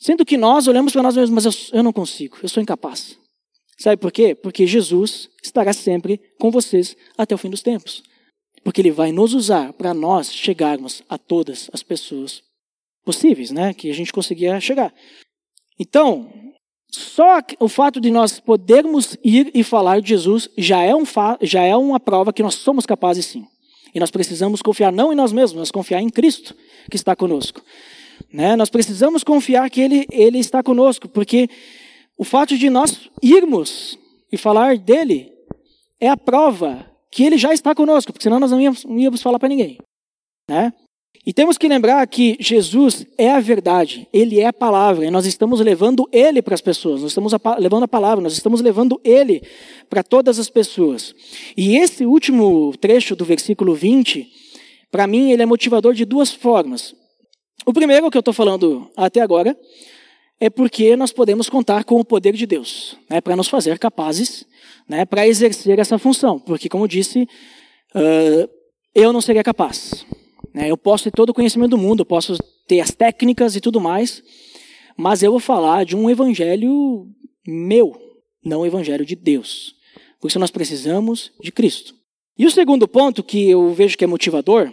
Sendo 0.00 0.24
que 0.24 0.38
nós 0.38 0.66
olhamos 0.66 0.92
para 0.92 1.02
nós 1.02 1.14
mesmos, 1.14 1.44
mas 1.44 1.70
eu, 1.70 1.78
eu 1.78 1.82
não 1.82 1.92
consigo, 1.92 2.38
eu 2.42 2.48
sou 2.48 2.62
incapaz. 2.62 3.18
Sabe 3.78 3.96
por 3.96 4.10
quê? 4.10 4.34
Porque 4.34 4.66
Jesus 4.66 5.28
estará 5.42 5.72
sempre 5.72 6.20
com 6.38 6.50
vocês 6.50 6.96
até 7.16 7.34
o 7.34 7.38
fim 7.38 7.50
dos 7.50 7.62
tempos. 7.62 8.02
Porque 8.64 8.80
Ele 8.80 8.90
vai 8.90 9.12
nos 9.12 9.34
usar 9.34 9.72
para 9.72 9.94
nós 9.94 10.32
chegarmos 10.32 11.02
a 11.08 11.16
todas 11.16 11.70
as 11.72 11.82
pessoas 11.82 12.42
possíveis, 13.04 13.50
né? 13.50 13.72
Que 13.72 13.90
a 13.90 13.94
gente 13.94 14.12
conseguia 14.12 14.60
chegar. 14.60 14.92
Então, 15.78 16.30
só 16.90 17.38
o 17.58 17.68
fato 17.68 18.00
de 18.00 18.10
nós 18.10 18.40
podermos 18.40 19.16
ir 19.24 19.50
e 19.54 19.62
falar 19.62 20.00
de 20.00 20.10
Jesus 20.10 20.48
já 20.58 20.82
é, 20.82 20.94
um 20.94 21.04
já 21.40 21.62
é 21.62 21.74
uma 21.76 22.00
prova 22.00 22.32
que 22.32 22.42
nós 22.42 22.56
somos 22.56 22.84
capazes 22.84 23.26
sim. 23.26 23.46
E 23.94 24.00
nós 24.00 24.10
precisamos 24.10 24.62
confiar 24.62 24.92
não 24.92 25.12
em 25.12 25.16
nós 25.16 25.32
mesmos, 25.32 25.58
mas 25.60 25.70
confiar 25.70 26.00
em 26.00 26.10
Cristo 26.10 26.54
que 26.90 26.96
está 26.96 27.16
conosco. 27.16 27.62
Né? 28.32 28.56
Nós 28.56 28.70
precisamos 28.70 29.24
confiar 29.24 29.68
que 29.70 29.80
ele, 29.80 30.06
ele 30.10 30.38
está 30.38 30.62
conosco, 30.62 31.08
porque 31.08 31.48
o 32.16 32.24
fato 32.24 32.56
de 32.56 32.70
nós 32.70 33.08
irmos 33.22 33.98
e 34.30 34.36
falar 34.36 34.76
dele 34.78 35.32
é 36.00 36.08
a 36.08 36.16
prova 36.16 36.86
que 37.10 37.24
ele 37.24 37.36
já 37.36 37.52
está 37.52 37.74
conosco, 37.74 38.12
porque 38.12 38.22
senão 38.22 38.38
nós 38.38 38.50
não 38.50 38.60
íamos, 38.60 38.84
não 38.84 38.98
íamos 38.98 39.20
falar 39.20 39.38
para 39.38 39.48
ninguém. 39.48 39.78
Né? 40.48 40.72
E 41.26 41.34
temos 41.34 41.58
que 41.58 41.68
lembrar 41.68 42.06
que 42.06 42.36
Jesus 42.40 43.04
é 43.18 43.30
a 43.30 43.40
verdade, 43.40 44.08
ele 44.12 44.40
é 44.40 44.46
a 44.46 44.52
palavra, 44.52 45.04
e 45.04 45.10
nós 45.10 45.26
estamos 45.26 45.60
levando 45.60 46.08
ele 46.10 46.40
para 46.40 46.54
as 46.54 46.60
pessoas, 46.60 47.02
nós 47.02 47.10
estamos 47.10 47.34
a, 47.34 47.40
levando 47.58 47.82
a 47.82 47.88
palavra, 47.88 48.22
nós 48.22 48.32
estamos 48.32 48.60
levando 48.62 48.98
ele 49.04 49.42
para 49.88 50.02
todas 50.02 50.38
as 50.38 50.48
pessoas. 50.48 51.14
E 51.56 51.76
esse 51.76 52.06
último 52.06 52.74
trecho 52.78 53.14
do 53.14 53.24
versículo 53.24 53.74
20, 53.74 54.26
para 54.90 55.06
mim, 55.06 55.30
ele 55.30 55.42
é 55.42 55.46
motivador 55.46 55.92
de 55.92 56.04
duas 56.04 56.32
formas. 56.32 56.94
O 57.66 57.72
primeiro 57.72 58.10
que 58.10 58.16
eu 58.16 58.20
estou 58.20 58.32
falando 58.32 58.90
até 58.96 59.20
agora 59.20 59.56
é 60.40 60.48
porque 60.48 60.96
nós 60.96 61.12
podemos 61.12 61.50
contar 61.50 61.84
com 61.84 62.00
o 62.00 62.04
poder 62.04 62.32
de 62.32 62.46
Deus, 62.46 62.96
né, 63.08 63.20
para 63.20 63.36
nos 63.36 63.48
fazer 63.48 63.78
capazes, 63.78 64.46
né, 64.88 65.04
para 65.04 65.28
exercer 65.28 65.78
essa 65.78 65.98
função. 65.98 66.38
Porque, 66.38 66.68
como 66.68 66.88
disse, 66.88 67.28
uh, 67.94 68.50
eu 68.94 69.12
não 69.12 69.20
seria 69.20 69.44
capaz. 69.44 70.06
Né, 70.54 70.70
eu 70.70 70.78
posso 70.78 71.04
ter 71.04 71.10
todo 71.10 71.30
o 71.30 71.34
conhecimento 71.34 71.70
do 71.70 71.78
mundo, 71.78 72.00
eu 72.00 72.06
posso 72.06 72.38
ter 72.66 72.80
as 72.80 72.90
técnicas 72.90 73.54
e 73.54 73.60
tudo 73.60 73.80
mais, 73.80 74.22
mas 74.96 75.22
eu 75.22 75.30
vou 75.30 75.40
falar 75.40 75.84
de 75.84 75.94
um 75.94 76.08
evangelho 76.08 77.06
meu, 77.46 77.94
não 78.42 78.60
o 78.60 78.66
evangelho 78.66 79.04
de 79.04 79.14
Deus. 79.14 79.74
Por 80.18 80.28
isso 80.28 80.38
nós 80.38 80.50
precisamos 80.50 81.32
de 81.40 81.52
Cristo. 81.52 81.94
E 82.38 82.46
o 82.46 82.50
segundo 82.50 82.88
ponto 82.88 83.22
que 83.22 83.50
eu 83.50 83.74
vejo 83.74 83.98
que 83.98 84.04
é 84.04 84.06
motivador, 84.06 84.72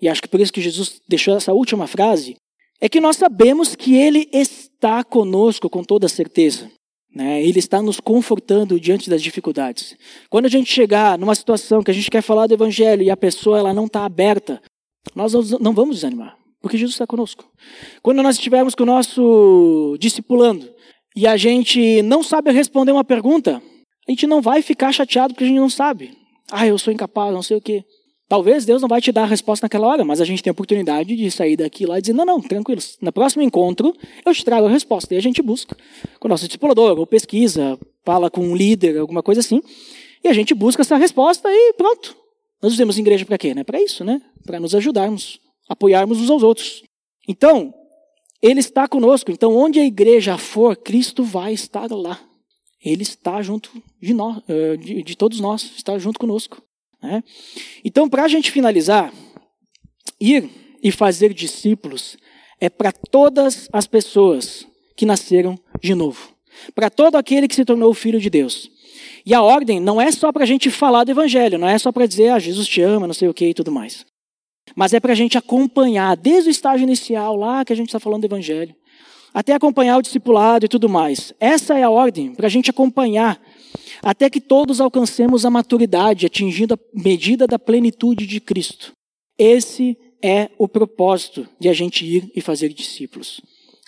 e 0.00 0.08
acho 0.08 0.22
que 0.22 0.28
por 0.28 0.40
isso 0.40 0.52
que 0.52 0.60
Jesus 0.60 1.00
deixou 1.08 1.36
essa 1.36 1.52
última 1.52 1.86
frase, 1.86 2.36
é 2.80 2.88
que 2.88 3.00
nós 3.00 3.16
sabemos 3.16 3.74
que 3.74 3.96
Ele 3.96 4.28
está 4.32 5.02
conosco 5.02 5.68
com 5.68 5.82
toda 5.82 6.08
certeza. 6.08 6.70
Né? 7.14 7.42
Ele 7.42 7.58
está 7.58 7.82
nos 7.82 7.98
confortando 7.98 8.78
diante 8.78 9.10
das 9.10 9.22
dificuldades. 9.22 9.96
Quando 10.30 10.46
a 10.46 10.50
gente 10.50 10.72
chegar 10.72 11.18
numa 11.18 11.34
situação 11.34 11.82
que 11.82 11.90
a 11.90 11.94
gente 11.94 12.10
quer 12.10 12.22
falar 12.22 12.46
do 12.46 12.54
Evangelho 12.54 13.02
e 13.02 13.10
a 13.10 13.16
pessoa 13.16 13.58
ela 13.58 13.74
não 13.74 13.86
está 13.86 14.04
aberta, 14.04 14.62
nós 15.14 15.32
não 15.58 15.72
vamos 15.72 15.96
desanimar, 15.96 16.36
porque 16.60 16.76
Jesus 16.76 16.94
está 16.94 17.06
conosco. 17.06 17.44
Quando 18.02 18.22
nós 18.22 18.36
estivermos 18.36 18.74
com 18.74 18.82
o 18.84 18.86
nosso 18.86 19.96
discipulando 19.98 20.70
e 21.16 21.26
a 21.26 21.36
gente 21.36 22.02
não 22.02 22.22
sabe 22.22 22.52
responder 22.52 22.92
uma 22.92 23.04
pergunta, 23.04 23.60
a 24.06 24.10
gente 24.10 24.26
não 24.26 24.40
vai 24.40 24.62
ficar 24.62 24.92
chateado 24.92 25.34
porque 25.34 25.44
a 25.44 25.48
gente 25.48 25.58
não 25.58 25.70
sabe. 25.70 26.16
Ah, 26.50 26.66
eu 26.66 26.78
sou 26.78 26.92
incapaz, 26.92 27.32
não 27.32 27.42
sei 27.42 27.56
o 27.56 27.60
quê. 27.60 27.84
Talvez 28.28 28.66
Deus 28.66 28.82
não 28.82 28.88
vai 28.88 29.00
te 29.00 29.10
dar 29.10 29.22
a 29.22 29.26
resposta 29.26 29.64
naquela 29.64 29.86
hora, 29.86 30.04
mas 30.04 30.20
a 30.20 30.24
gente 30.24 30.42
tem 30.42 30.50
a 30.50 30.52
oportunidade 30.52 31.16
de 31.16 31.30
sair 31.30 31.56
daqui 31.56 31.86
lá 31.86 31.98
e 31.98 32.02
dizer: 32.02 32.12
não, 32.12 32.26
não, 32.26 32.40
tranquilo, 32.40 32.80
no 33.00 33.10
próximo 33.10 33.42
encontro 33.42 33.94
eu 34.24 34.34
te 34.34 34.44
trago 34.44 34.66
a 34.66 34.70
resposta. 34.70 35.14
E 35.14 35.16
a 35.16 35.20
gente 35.20 35.40
busca 35.40 35.74
com 36.20 36.28
o 36.28 36.30
nosso 36.30 36.46
discipulador, 36.46 36.98
ou 36.98 37.06
pesquisa, 37.06 37.78
fala 38.04 38.30
com 38.30 38.42
um 38.42 38.54
líder, 38.54 38.98
alguma 38.98 39.22
coisa 39.22 39.40
assim, 39.40 39.62
e 40.22 40.28
a 40.28 40.32
gente 40.34 40.52
busca 40.52 40.82
essa 40.82 40.96
resposta 40.96 41.48
e 41.50 41.72
pronto. 41.72 42.14
Nós 42.60 42.74
usamos 42.74 42.98
igreja 42.98 43.24
para 43.24 43.38
quê? 43.38 43.54
Né? 43.54 43.64
Para 43.64 43.80
isso, 43.80 44.04
né? 44.04 44.20
Para 44.44 44.60
nos 44.60 44.74
ajudarmos, 44.74 45.40
apoiarmos 45.68 46.20
uns 46.20 46.28
aos 46.28 46.42
outros. 46.42 46.82
Então, 47.26 47.72
Ele 48.42 48.60
está 48.60 48.86
conosco. 48.86 49.30
Então, 49.30 49.56
onde 49.56 49.78
a 49.78 49.84
igreja 49.84 50.36
for, 50.36 50.76
Cristo 50.76 51.22
vai 51.22 51.52
estar 51.52 51.90
lá. 51.90 52.20
Ele 52.84 53.02
está 53.02 53.40
junto 53.42 53.70
de, 54.02 54.12
nós, 54.12 54.42
eh, 54.48 54.76
de, 54.76 55.02
de 55.02 55.16
todos 55.16 55.40
nós, 55.40 55.62
está 55.76 55.98
junto 55.98 56.18
conosco. 56.18 56.62
Né? 57.02 57.22
Então, 57.84 58.08
para 58.08 58.24
a 58.24 58.28
gente 58.28 58.50
finalizar, 58.50 59.12
ir 60.20 60.48
e 60.82 60.90
fazer 60.90 61.32
discípulos 61.32 62.16
é 62.60 62.68
para 62.68 62.92
todas 62.92 63.68
as 63.72 63.86
pessoas 63.86 64.66
que 64.96 65.06
nasceram 65.06 65.58
de 65.80 65.94
novo, 65.94 66.34
para 66.74 66.90
todo 66.90 67.16
aquele 67.16 67.46
que 67.46 67.54
se 67.54 67.64
tornou 67.64 67.94
filho 67.94 68.20
de 68.20 68.28
Deus. 68.28 68.70
E 69.24 69.32
a 69.32 69.42
ordem 69.42 69.78
não 69.78 70.00
é 70.00 70.10
só 70.10 70.32
para 70.32 70.42
a 70.42 70.46
gente 70.46 70.70
falar 70.70 71.04
do 71.04 71.10
evangelho, 71.10 71.58
não 71.58 71.68
é 71.68 71.78
só 71.78 71.92
para 71.92 72.06
dizer, 72.06 72.30
ah, 72.30 72.38
Jesus 72.38 72.66
te 72.66 72.80
ama, 72.80 73.06
não 73.06 73.14
sei 73.14 73.28
o 73.28 73.34
que 73.34 73.46
e 73.46 73.54
tudo 73.54 73.70
mais. 73.70 74.04
Mas 74.74 74.92
é 74.92 75.00
para 75.00 75.12
a 75.12 75.16
gente 75.16 75.38
acompanhar, 75.38 76.16
desde 76.16 76.48
o 76.48 76.50
estágio 76.50 76.84
inicial, 76.84 77.36
lá 77.36 77.64
que 77.64 77.72
a 77.72 77.76
gente 77.76 77.88
está 77.88 78.00
falando 78.00 78.22
do 78.22 78.26
evangelho, 78.26 78.74
até 79.32 79.52
acompanhar 79.52 79.98
o 79.98 80.02
discipulado 80.02 80.64
e 80.64 80.68
tudo 80.68 80.88
mais. 80.88 81.32
Essa 81.38 81.78
é 81.78 81.82
a 81.82 81.90
ordem, 81.90 82.34
para 82.34 82.46
a 82.46 82.50
gente 82.50 82.70
acompanhar 82.70 83.40
até 84.02 84.28
que 84.30 84.40
todos 84.40 84.80
alcancemos 84.80 85.44
a 85.44 85.50
maturidade, 85.50 86.26
atingindo 86.26 86.74
a 86.74 86.78
medida 86.94 87.46
da 87.46 87.58
plenitude 87.58 88.26
de 88.26 88.40
Cristo. 88.40 88.92
Esse 89.38 89.96
é 90.22 90.50
o 90.58 90.68
propósito 90.68 91.48
de 91.60 91.68
a 91.68 91.72
gente 91.72 92.04
ir 92.04 92.30
e 92.34 92.40
fazer 92.40 92.70
discípulos. 92.70 93.40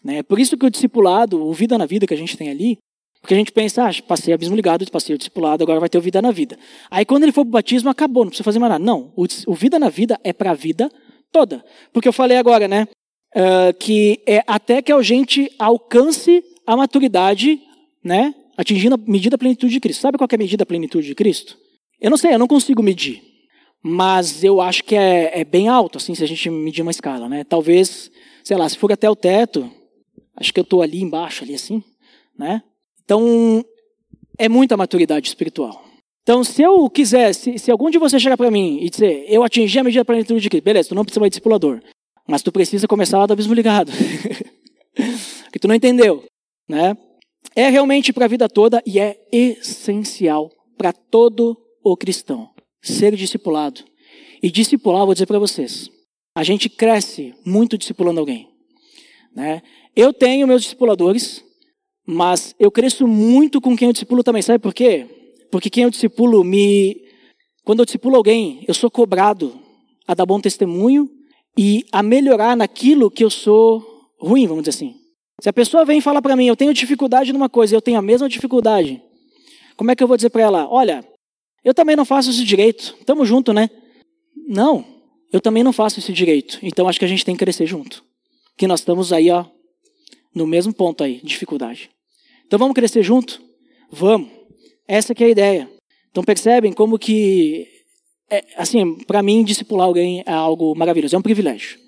Né? 0.05 0.23
Por 0.23 0.39
isso 0.39 0.57
que 0.57 0.67
o 0.67 0.71
discipulado, 0.71 1.45
o 1.45 1.53
vida 1.53 1.77
na 1.77 1.87
vida 1.87 2.07
que 2.07 2.15
a 2.15 2.17
gente 2.17 2.37
tem 2.37 2.49
ali, 2.49 2.79
porque 3.21 3.35
a 3.35 3.37
gente 3.37 3.53
pensa, 3.53 3.87
ah, 3.87 3.91
passei 4.07 4.33
abismo 4.33 4.57
ligado, 4.57 4.89
passei 4.91 5.15
o 5.15 5.19
discipulado, 5.19 5.63
agora 5.63 5.79
vai 5.79 5.89
ter 5.89 5.99
o 5.99 6.01
vida 6.01 6.23
na 6.23 6.31
vida. 6.31 6.59
Aí 6.91 7.05
quando 7.05 7.25
ele 7.25 7.33
for 7.33 7.45
para 7.45 7.49
o 7.49 7.53
batismo, 7.53 7.91
acabou, 7.91 8.25
não 8.25 8.31
precisa 8.31 8.45
fazer 8.45 8.59
mais 8.59 8.73
nada. 8.73 8.85
Não, 8.85 9.13
o, 9.17 9.27
o 9.47 9.55
vida 9.55 9.79
na 9.79 9.91
vida 9.91 10.19
é 10.25 10.33
para 10.33 10.53
a 10.53 10.55
vida 10.55 10.91
toda. 11.31 11.63
Porque 11.93 12.09
eu 12.09 12.13
falei 12.13 12.39
agora, 12.39 12.67
né, 12.67 12.89
uh, 13.37 13.75
que 13.79 14.23
é 14.27 14.43
até 14.47 14.81
que 14.81 14.91
a 14.91 15.03
gente 15.03 15.53
alcance 15.59 16.43
a 16.67 16.77
maturidade, 16.77 17.61
né, 18.03 18.35
atingindo 18.57 18.95
a 18.95 18.99
medida 18.99 19.35
da 19.35 19.39
plenitude 19.39 19.73
de 19.73 19.81
Cristo. 19.81 20.01
Sabe 20.01 20.19
qual 20.19 20.29
é 20.31 20.35
a 20.35 20.39
medida 20.39 20.59
da 20.59 20.67
plenitude 20.67 21.07
de 21.07 21.15
Cristo? 21.15 21.57
Eu 22.01 22.11
não 22.11 22.17
sei, 22.17 22.35
eu 22.35 22.39
não 22.39 22.47
consigo 22.47 22.83
medir. 22.83 23.23
Mas 23.83 24.45
eu 24.45 24.61
acho 24.61 24.85
que 24.85 24.95
é, 24.95 25.41
é 25.41 25.45
bem 25.45 25.69
alto, 25.69 25.99
assim, 25.99 26.15
se 26.15 26.23
a 26.23 26.27
gente 26.27 26.51
medir 26.51 26.83
uma 26.83 26.91
escala, 26.91 27.29
né? 27.29 27.45
Talvez, 27.45 28.11
sei 28.45 28.57
lá, 28.57 28.69
se 28.69 28.77
for 28.77 28.93
até 28.93 29.09
o 29.09 29.17
teto, 29.17 29.71
acho 30.37 30.53
que 30.53 30.61
eu 30.61 30.63
estou 30.63 30.83
ali 30.83 31.01
embaixo, 31.01 31.45
ali 31.45 31.55
assim, 31.55 31.83
né? 32.39 32.63
Então, 33.03 33.65
é 34.39 34.49
muita 34.49 34.77
maturidade 34.77 35.29
espiritual. 35.29 35.83
Então, 36.23 36.45
se 36.45 36.63
eu 36.63 36.89
quiser, 36.91 37.35
se, 37.35 37.71
algum 37.71 37.91
de 37.91 37.99
vocês 37.99 38.23
chegar 38.23 38.37
para 38.37 38.51
mim 38.51 38.79
e 38.83 38.91
dizer, 38.91 39.25
eu 39.29 39.43
atingi 39.43 39.79
a 39.79 39.85
medida 39.85 40.03
da 40.03 40.05
plenitude 40.05 40.41
de 40.41 40.51
Cristo, 40.51 40.65
beleza, 40.65 40.89
tu 40.91 40.95
não 40.95 41.05
precisa 41.05 41.21
mais 41.21 41.31
de 41.31 41.33
discipulador, 41.33 41.81
mas 42.29 42.43
tu 42.43 42.53
precisa 42.53 42.87
começar 42.87 43.19
lá 43.19 43.27
do 43.27 43.33
abismo 43.33 43.55
ligado. 43.55 43.91
que 45.53 45.59
tu 45.59 45.67
não 45.67 45.75
entendeu, 45.75 46.23
né? 46.69 46.97
É 47.55 47.69
realmente 47.69 48.13
para 48.13 48.25
a 48.27 48.29
vida 48.29 48.49
toda 48.49 48.83
e 48.87 48.99
é 48.99 49.17
essencial 49.33 50.51
para 50.77 50.93
todo 50.93 51.57
o 51.83 51.97
cristão 51.97 52.51
ser 52.83 53.15
discipulado. 53.17 53.83
E 54.43 54.51
discipular, 54.51 55.05
vou 55.05 55.15
dizer 55.15 55.27
para 55.27 55.39
vocês, 55.39 55.91
a 56.35 56.43
gente 56.43 56.69
cresce 56.69 57.35
muito 57.45 57.77
discipulando 57.77 58.21
alguém. 58.21 58.49
Né? 59.35 59.63
Eu 59.95 60.13
tenho 60.13 60.47
meus 60.47 60.63
discipuladores, 60.63 61.45
mas 62.07 62.55
eu 62.59 62.71
cresço 62.71 63.07
muito 63.07 63.61
com 63.61 63.77
quem 63.77 63.89
eu 63.89 63.93
discipulo 63.93 64.23
também. 64.23 64.43
Sabe 64.43 64.59
por 64.59 64.73
quê? 64.73 65.07
Porque 65.51 65.69
quem 65.69 65.85
eu 65.85 65.91
discipulo 65.91 66.43
me. 66.43 66.97
Quando 67.65 67.81
eu 67.81 67.85
discipulo 67.85 68.17
alguém, 68.17 68.65
eu 68.67 68.75
sou 68.75 68.91
cobrado 68.91 69.61
a 70.07 70.15
dar 70.15 70.25
bom 70.25 70.41
testemunho 70.41 71.09
e 71.57 71.85
a 71.93 72.03
melhorar 72.03 72.57
naquilo 72.57 73.11
que 73.11 73.23
eu 73.23 73.31
sou 73.31 73.85
ruim, 74.19 74.47
vamos 74.47 74.65
dizer 74.65 74.77
assim. 74.77 75.00
Se 75.41 75.49
a 75.49 75.53
pessoa 75.53 75.85
vem 75.85 75.99
e 75.99 76.03
fala 76.03 76.21
para 76.21 76.37
mim, 76.37 76.47
eu 76.47 76.57
tenho 76.57 76.75
dificuldade 76.75 77.33
numa 77.33 77.49
coisa, 77.49 77.75
eu 77.75 77.81
tenho 77.81 77.99
a 77.99 78.03
mesma 78.03 78.29
dificuldade, 78.29 79.03
como 79.77 79.91
é 79.91 79.97
que 79.97 80.03
eu 80.03 80.09
vou 80.09 80.17
dizer 80.17 80.29
para 80.29 80.43
ela, 80.43 80.69
olha, 80.71 81.03
eu 81.65 81.73
também 81.73 81.97
não 81.97 82.05
faço 82.05 82.31
isso 82.31 82.45
direito, 82.45 82.95
tamo 83.07 83.25
junto, 83.25 83.53
né? 83.53 83.71
Não, 84.47 84.85
eu 85.33 85.41
também 85.41 85.63
não 85.63 85.73
faço 85.73 85.99
isso 85.99 86.13
direito, 86.13 86.59
então 86.63 86.87
acho 86.87 86.99
que 86.99 87.05
a 87.05 87.09
gente 87.09 87.25
tem 87.25 87.35
que 87.35 87.45
crescer 87.45 87.67
junto. 87.67 88.05
Que 88.57 88.67
nós 88.67 88.81
estamos 88.81 89.13
aí, 89.13 89.31
ó, 89.31 89.47
no 90.35 90.47
mesmo 90.47 90.75
ponto 90.75 91.03
aí, 91.03 91.21
dificuldade. 91.25 91.91
Então 92.47 92.59
vamos 92.59 92.75
crescer 92.75 93.03
junto? 93.03 93.41
Vamos. 93.91 94.29
Essa 94.87 95.15
que 95.15 95.25
é 95.25 95.29
a 95.29 95.31
ideia. 95.31 95.71
Então 96.11 96.23
percebem 96.23 96.73
como 96.73 96.99
que, 96.99 97.67
é, 98.29 98.45
assim, 98.57 98.97
para 99.07 99.23
mim, 99.23 99.45
discipular 99.45 99.87
alguém 99.87 100.23
é 100.27 100.33
algo 100.33 100.75
maravilhoso, 100.77 101.17
é 101.17 101.19
um 101.19 101.23
privilégio. 101.23 101.79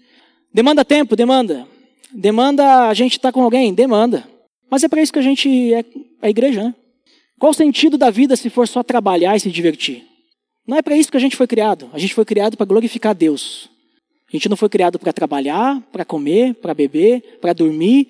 Demanda 0.55 0.85
tempo? 0.85 1.15
Demanda. 1.15 1.67
Demanda 2.15 2.89
a 2.89 2.95
gente 2.95 3.13
estar 3.13 3.29
tá 3.29 3.33
com 3.33 3.43
alguém? 3.43 3.73
Demanda. 3.73 4.29
Mas 4.71 4.83
é 4.83 4.89
para 4.89 5.03
isso 5.03 5.13
que 5.13 5.19
a 5.19 5.23
gente 5.23 5.75
é 5.75 5.85
a 6.21 6.31
igreja, 6.31 6.63
né? 6.63 6.75
Qual 7.39 7.51
o 7.51 7.55
sentido 7.55 7.99
da 7.99 8.11
vida 8.11 8.37
se 8.37 8.49
for 8.49 8.69
só 8.69 8.83
trabalhar 8.83 9.37
e 9.37 9.41
se 9.41 9.51
divertir? 9.51 10.05
Não 10.67 10.77
é 10.77 10.83
para 10.83 10.97
isso 10.97 11.11
que 11.11 11.17
a 11.17 11.21
gente 11.21 11.37
foi 11.37 11.47
criado. 11.47 11.91
A 11.93 11.99
gente 11.99 12.15
foi 12.15 12.25
criado 12.25 12.57
para 12.57 12.67
glorificar 12.67 13.15
Deus. 13.15 13.69
A 14.33 14.37
gente 14.37 14.49
não 14.49 14.57
foi 14.57 14.69
criado 14.69 14.99
para 14.99 15.13
trabalhar, 15.13 15.81
para 15.93 16.05
comer, 16.05 16.55
para 16.55 16.73
beber, 16.73 17.39
para 17.41 17.53
dormir 17.53 18.09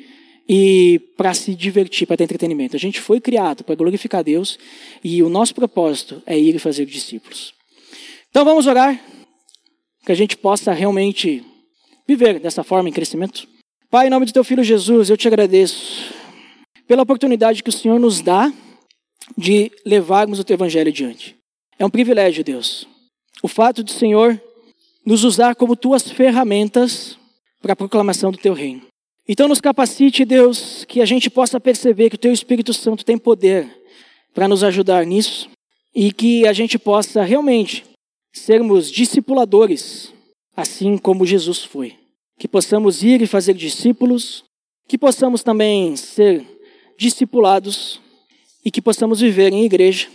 e 0.48 1.00
para 1.16 1.32
se 1.34 1.54
divertir, 1.54 2.06
para 2.06 2.16
ter 2.16 2.24
entretenimento. 2.24 2.76
A 2.76 2.78
gente 2.78 3.00
foi 3.00 3.20
criado 3.20 3.64
para 3.64 3.74
glorificar 3.74 4.22
Deus 4.22 4.58
e 5.02 5.22
o 5.22 5.28
nosso 5.28 5.54
propósito 5.54 6.22
é 6.26 6.38
ir 6.38 6.54
e 6.54 6.58
fazer 6.58 6.84
discípulos. 6.86 7.54
Então 8.30 8.44
vamos 8.44 8.66
orar, 8.66 9.02
que 10.04 10.12
a 10.12 10.14
gente 10.14 10.36
possa 10.36 10.72
realmente 10.72 11.42
viver 12.06 12.38
dessa 12.38 12.62
forma 12.62 12.88
em 12.88 12.92
crescimento. 12.92 13.48
Pai, 13.92 14.06
em 14.06 14.10
nome 14.10 14.24
do 14.24 14.32
teu 14.32 14.42
filho 14.42 14.64
Jesus, 14.64 15.10
eu 15.10 15.18
te 15.18 15.28
agradeço 15.28 16.14
pela 16.88 17.02
oportunidade 17.02 17.62
que 17.62 17.68
o 17.68 17.72
Senhor 17.72 18.00
nos 18.00 18.22
dá 18.22 18.50
de 19.36 19.70
levarmos 19.84 20.38
o 20.38 20.44
teu 20.44 20.54
evangelho 20.54 20.88
adiante. 20.88 21.36
É 21.78 21.84
um 21.84 21.90
privilégio, 21.90 22.42
Deus. 22.42 22.88
O 23.42 23.48
fato 23.48 23.82
do 23.82 23.90
Senhor 23.90 24.40
nos 25.04 25.24
usar 25.24 25.54
como 25.54 25.76
tuas 25.76 26.10
ferramentas 26.10 27.18
para 27.60 27.74
a 27.74 27.76
proclamação 27.76 28.32
do 28.32 28.38
teu 28.38 28.54
reino. 28.54 28.80
Então 29.28 29.46
nos 29.46 29.60
capacite, 29.60 30.24
Deus, 30.24 30.86
que 30.86 31.02
a 31.02 31.04
gente 31.04 31.28
possa 31.28 31.60
perceber 31.60 32.08
que 32.08 32.16
o 32.16 32.18
teu 32.18 32.32
Espírito 32.32 32.72
Santo 32.72 33.04
tem 33.04 33.18
poder 33.18 33.70
para 34.32 34.48
nos 34.48 34.64
ajudar 34.64 35.04
nisso 35.04 35.50
e 35.94 36.10
que 36.14 36.48
a 36.48 36.54
gente 36.54 36.78
possa 36.78 37.22
realmente 37.22 37.84
sermos 38.32 38.90
discipuladores, 38.90 40.14
assim 40.56 40.96
como 40.96 41.26
Jesus 41.26 41.62
foi 41.62 42.00
que 42.42 42.48
possamos 42.48 43.04
ir 43.04 43.22
e 43.22 43.26
fazer 43.28 43.54
discípulos, 43.54 44.42
que 44.88 44.98
possamos 44.98 45.44
também 45.44 45.94
ser 45.94 46.44
discipulados 46.98 48.00
e 48.64 48.70
que 48.70 48.82
possamos 48.82 49.20
viver 49.20 49.52
em 49.52 49.64
igreja, 49.64 50.08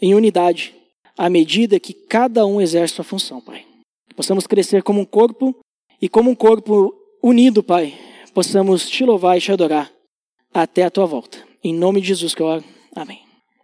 em 0.00 0.14
unidade, 0.14 0.72
à 1.18 1.28
medida 1.28 1.80
que 1.80 1.92
cada 1.92 2.46
um 2.46 2.60
exerce 2.60 2.94
sua 2.94 3.04
função, 3.04 3.40
Pai. 3.40 3.66
Que 4.08 4.14
possamos 4.14 4.46
crescer 4.46 4.84
como 4.84 5.00
um 5.00 5.04
corpo 5.04 5.56
e 6.00 6.08
como 6.08 6.30
um 6.30 6.36
corpo 6.36 6.94
unido, 7.20 7.64
Pai, 7.64 7.98
possamos 8.32 8.88
te 8.88 9.04
louvar 9.04 9.36
e 9.36 9.40
te 9.40 9.50
adorar 9.50 9.90
até 10.54 10.84
a 10.84 10.90
tua 10.90 11.04
volta. 11.04 11.36
Em 11.64 11.74
nome 11.74 12.00
de 12.00 12.06
Jesus 12.06 12.32
que 12.32 12.42
eu 12.42 12.46
oro. 12.46 12.64
Amém. 12.94 13.31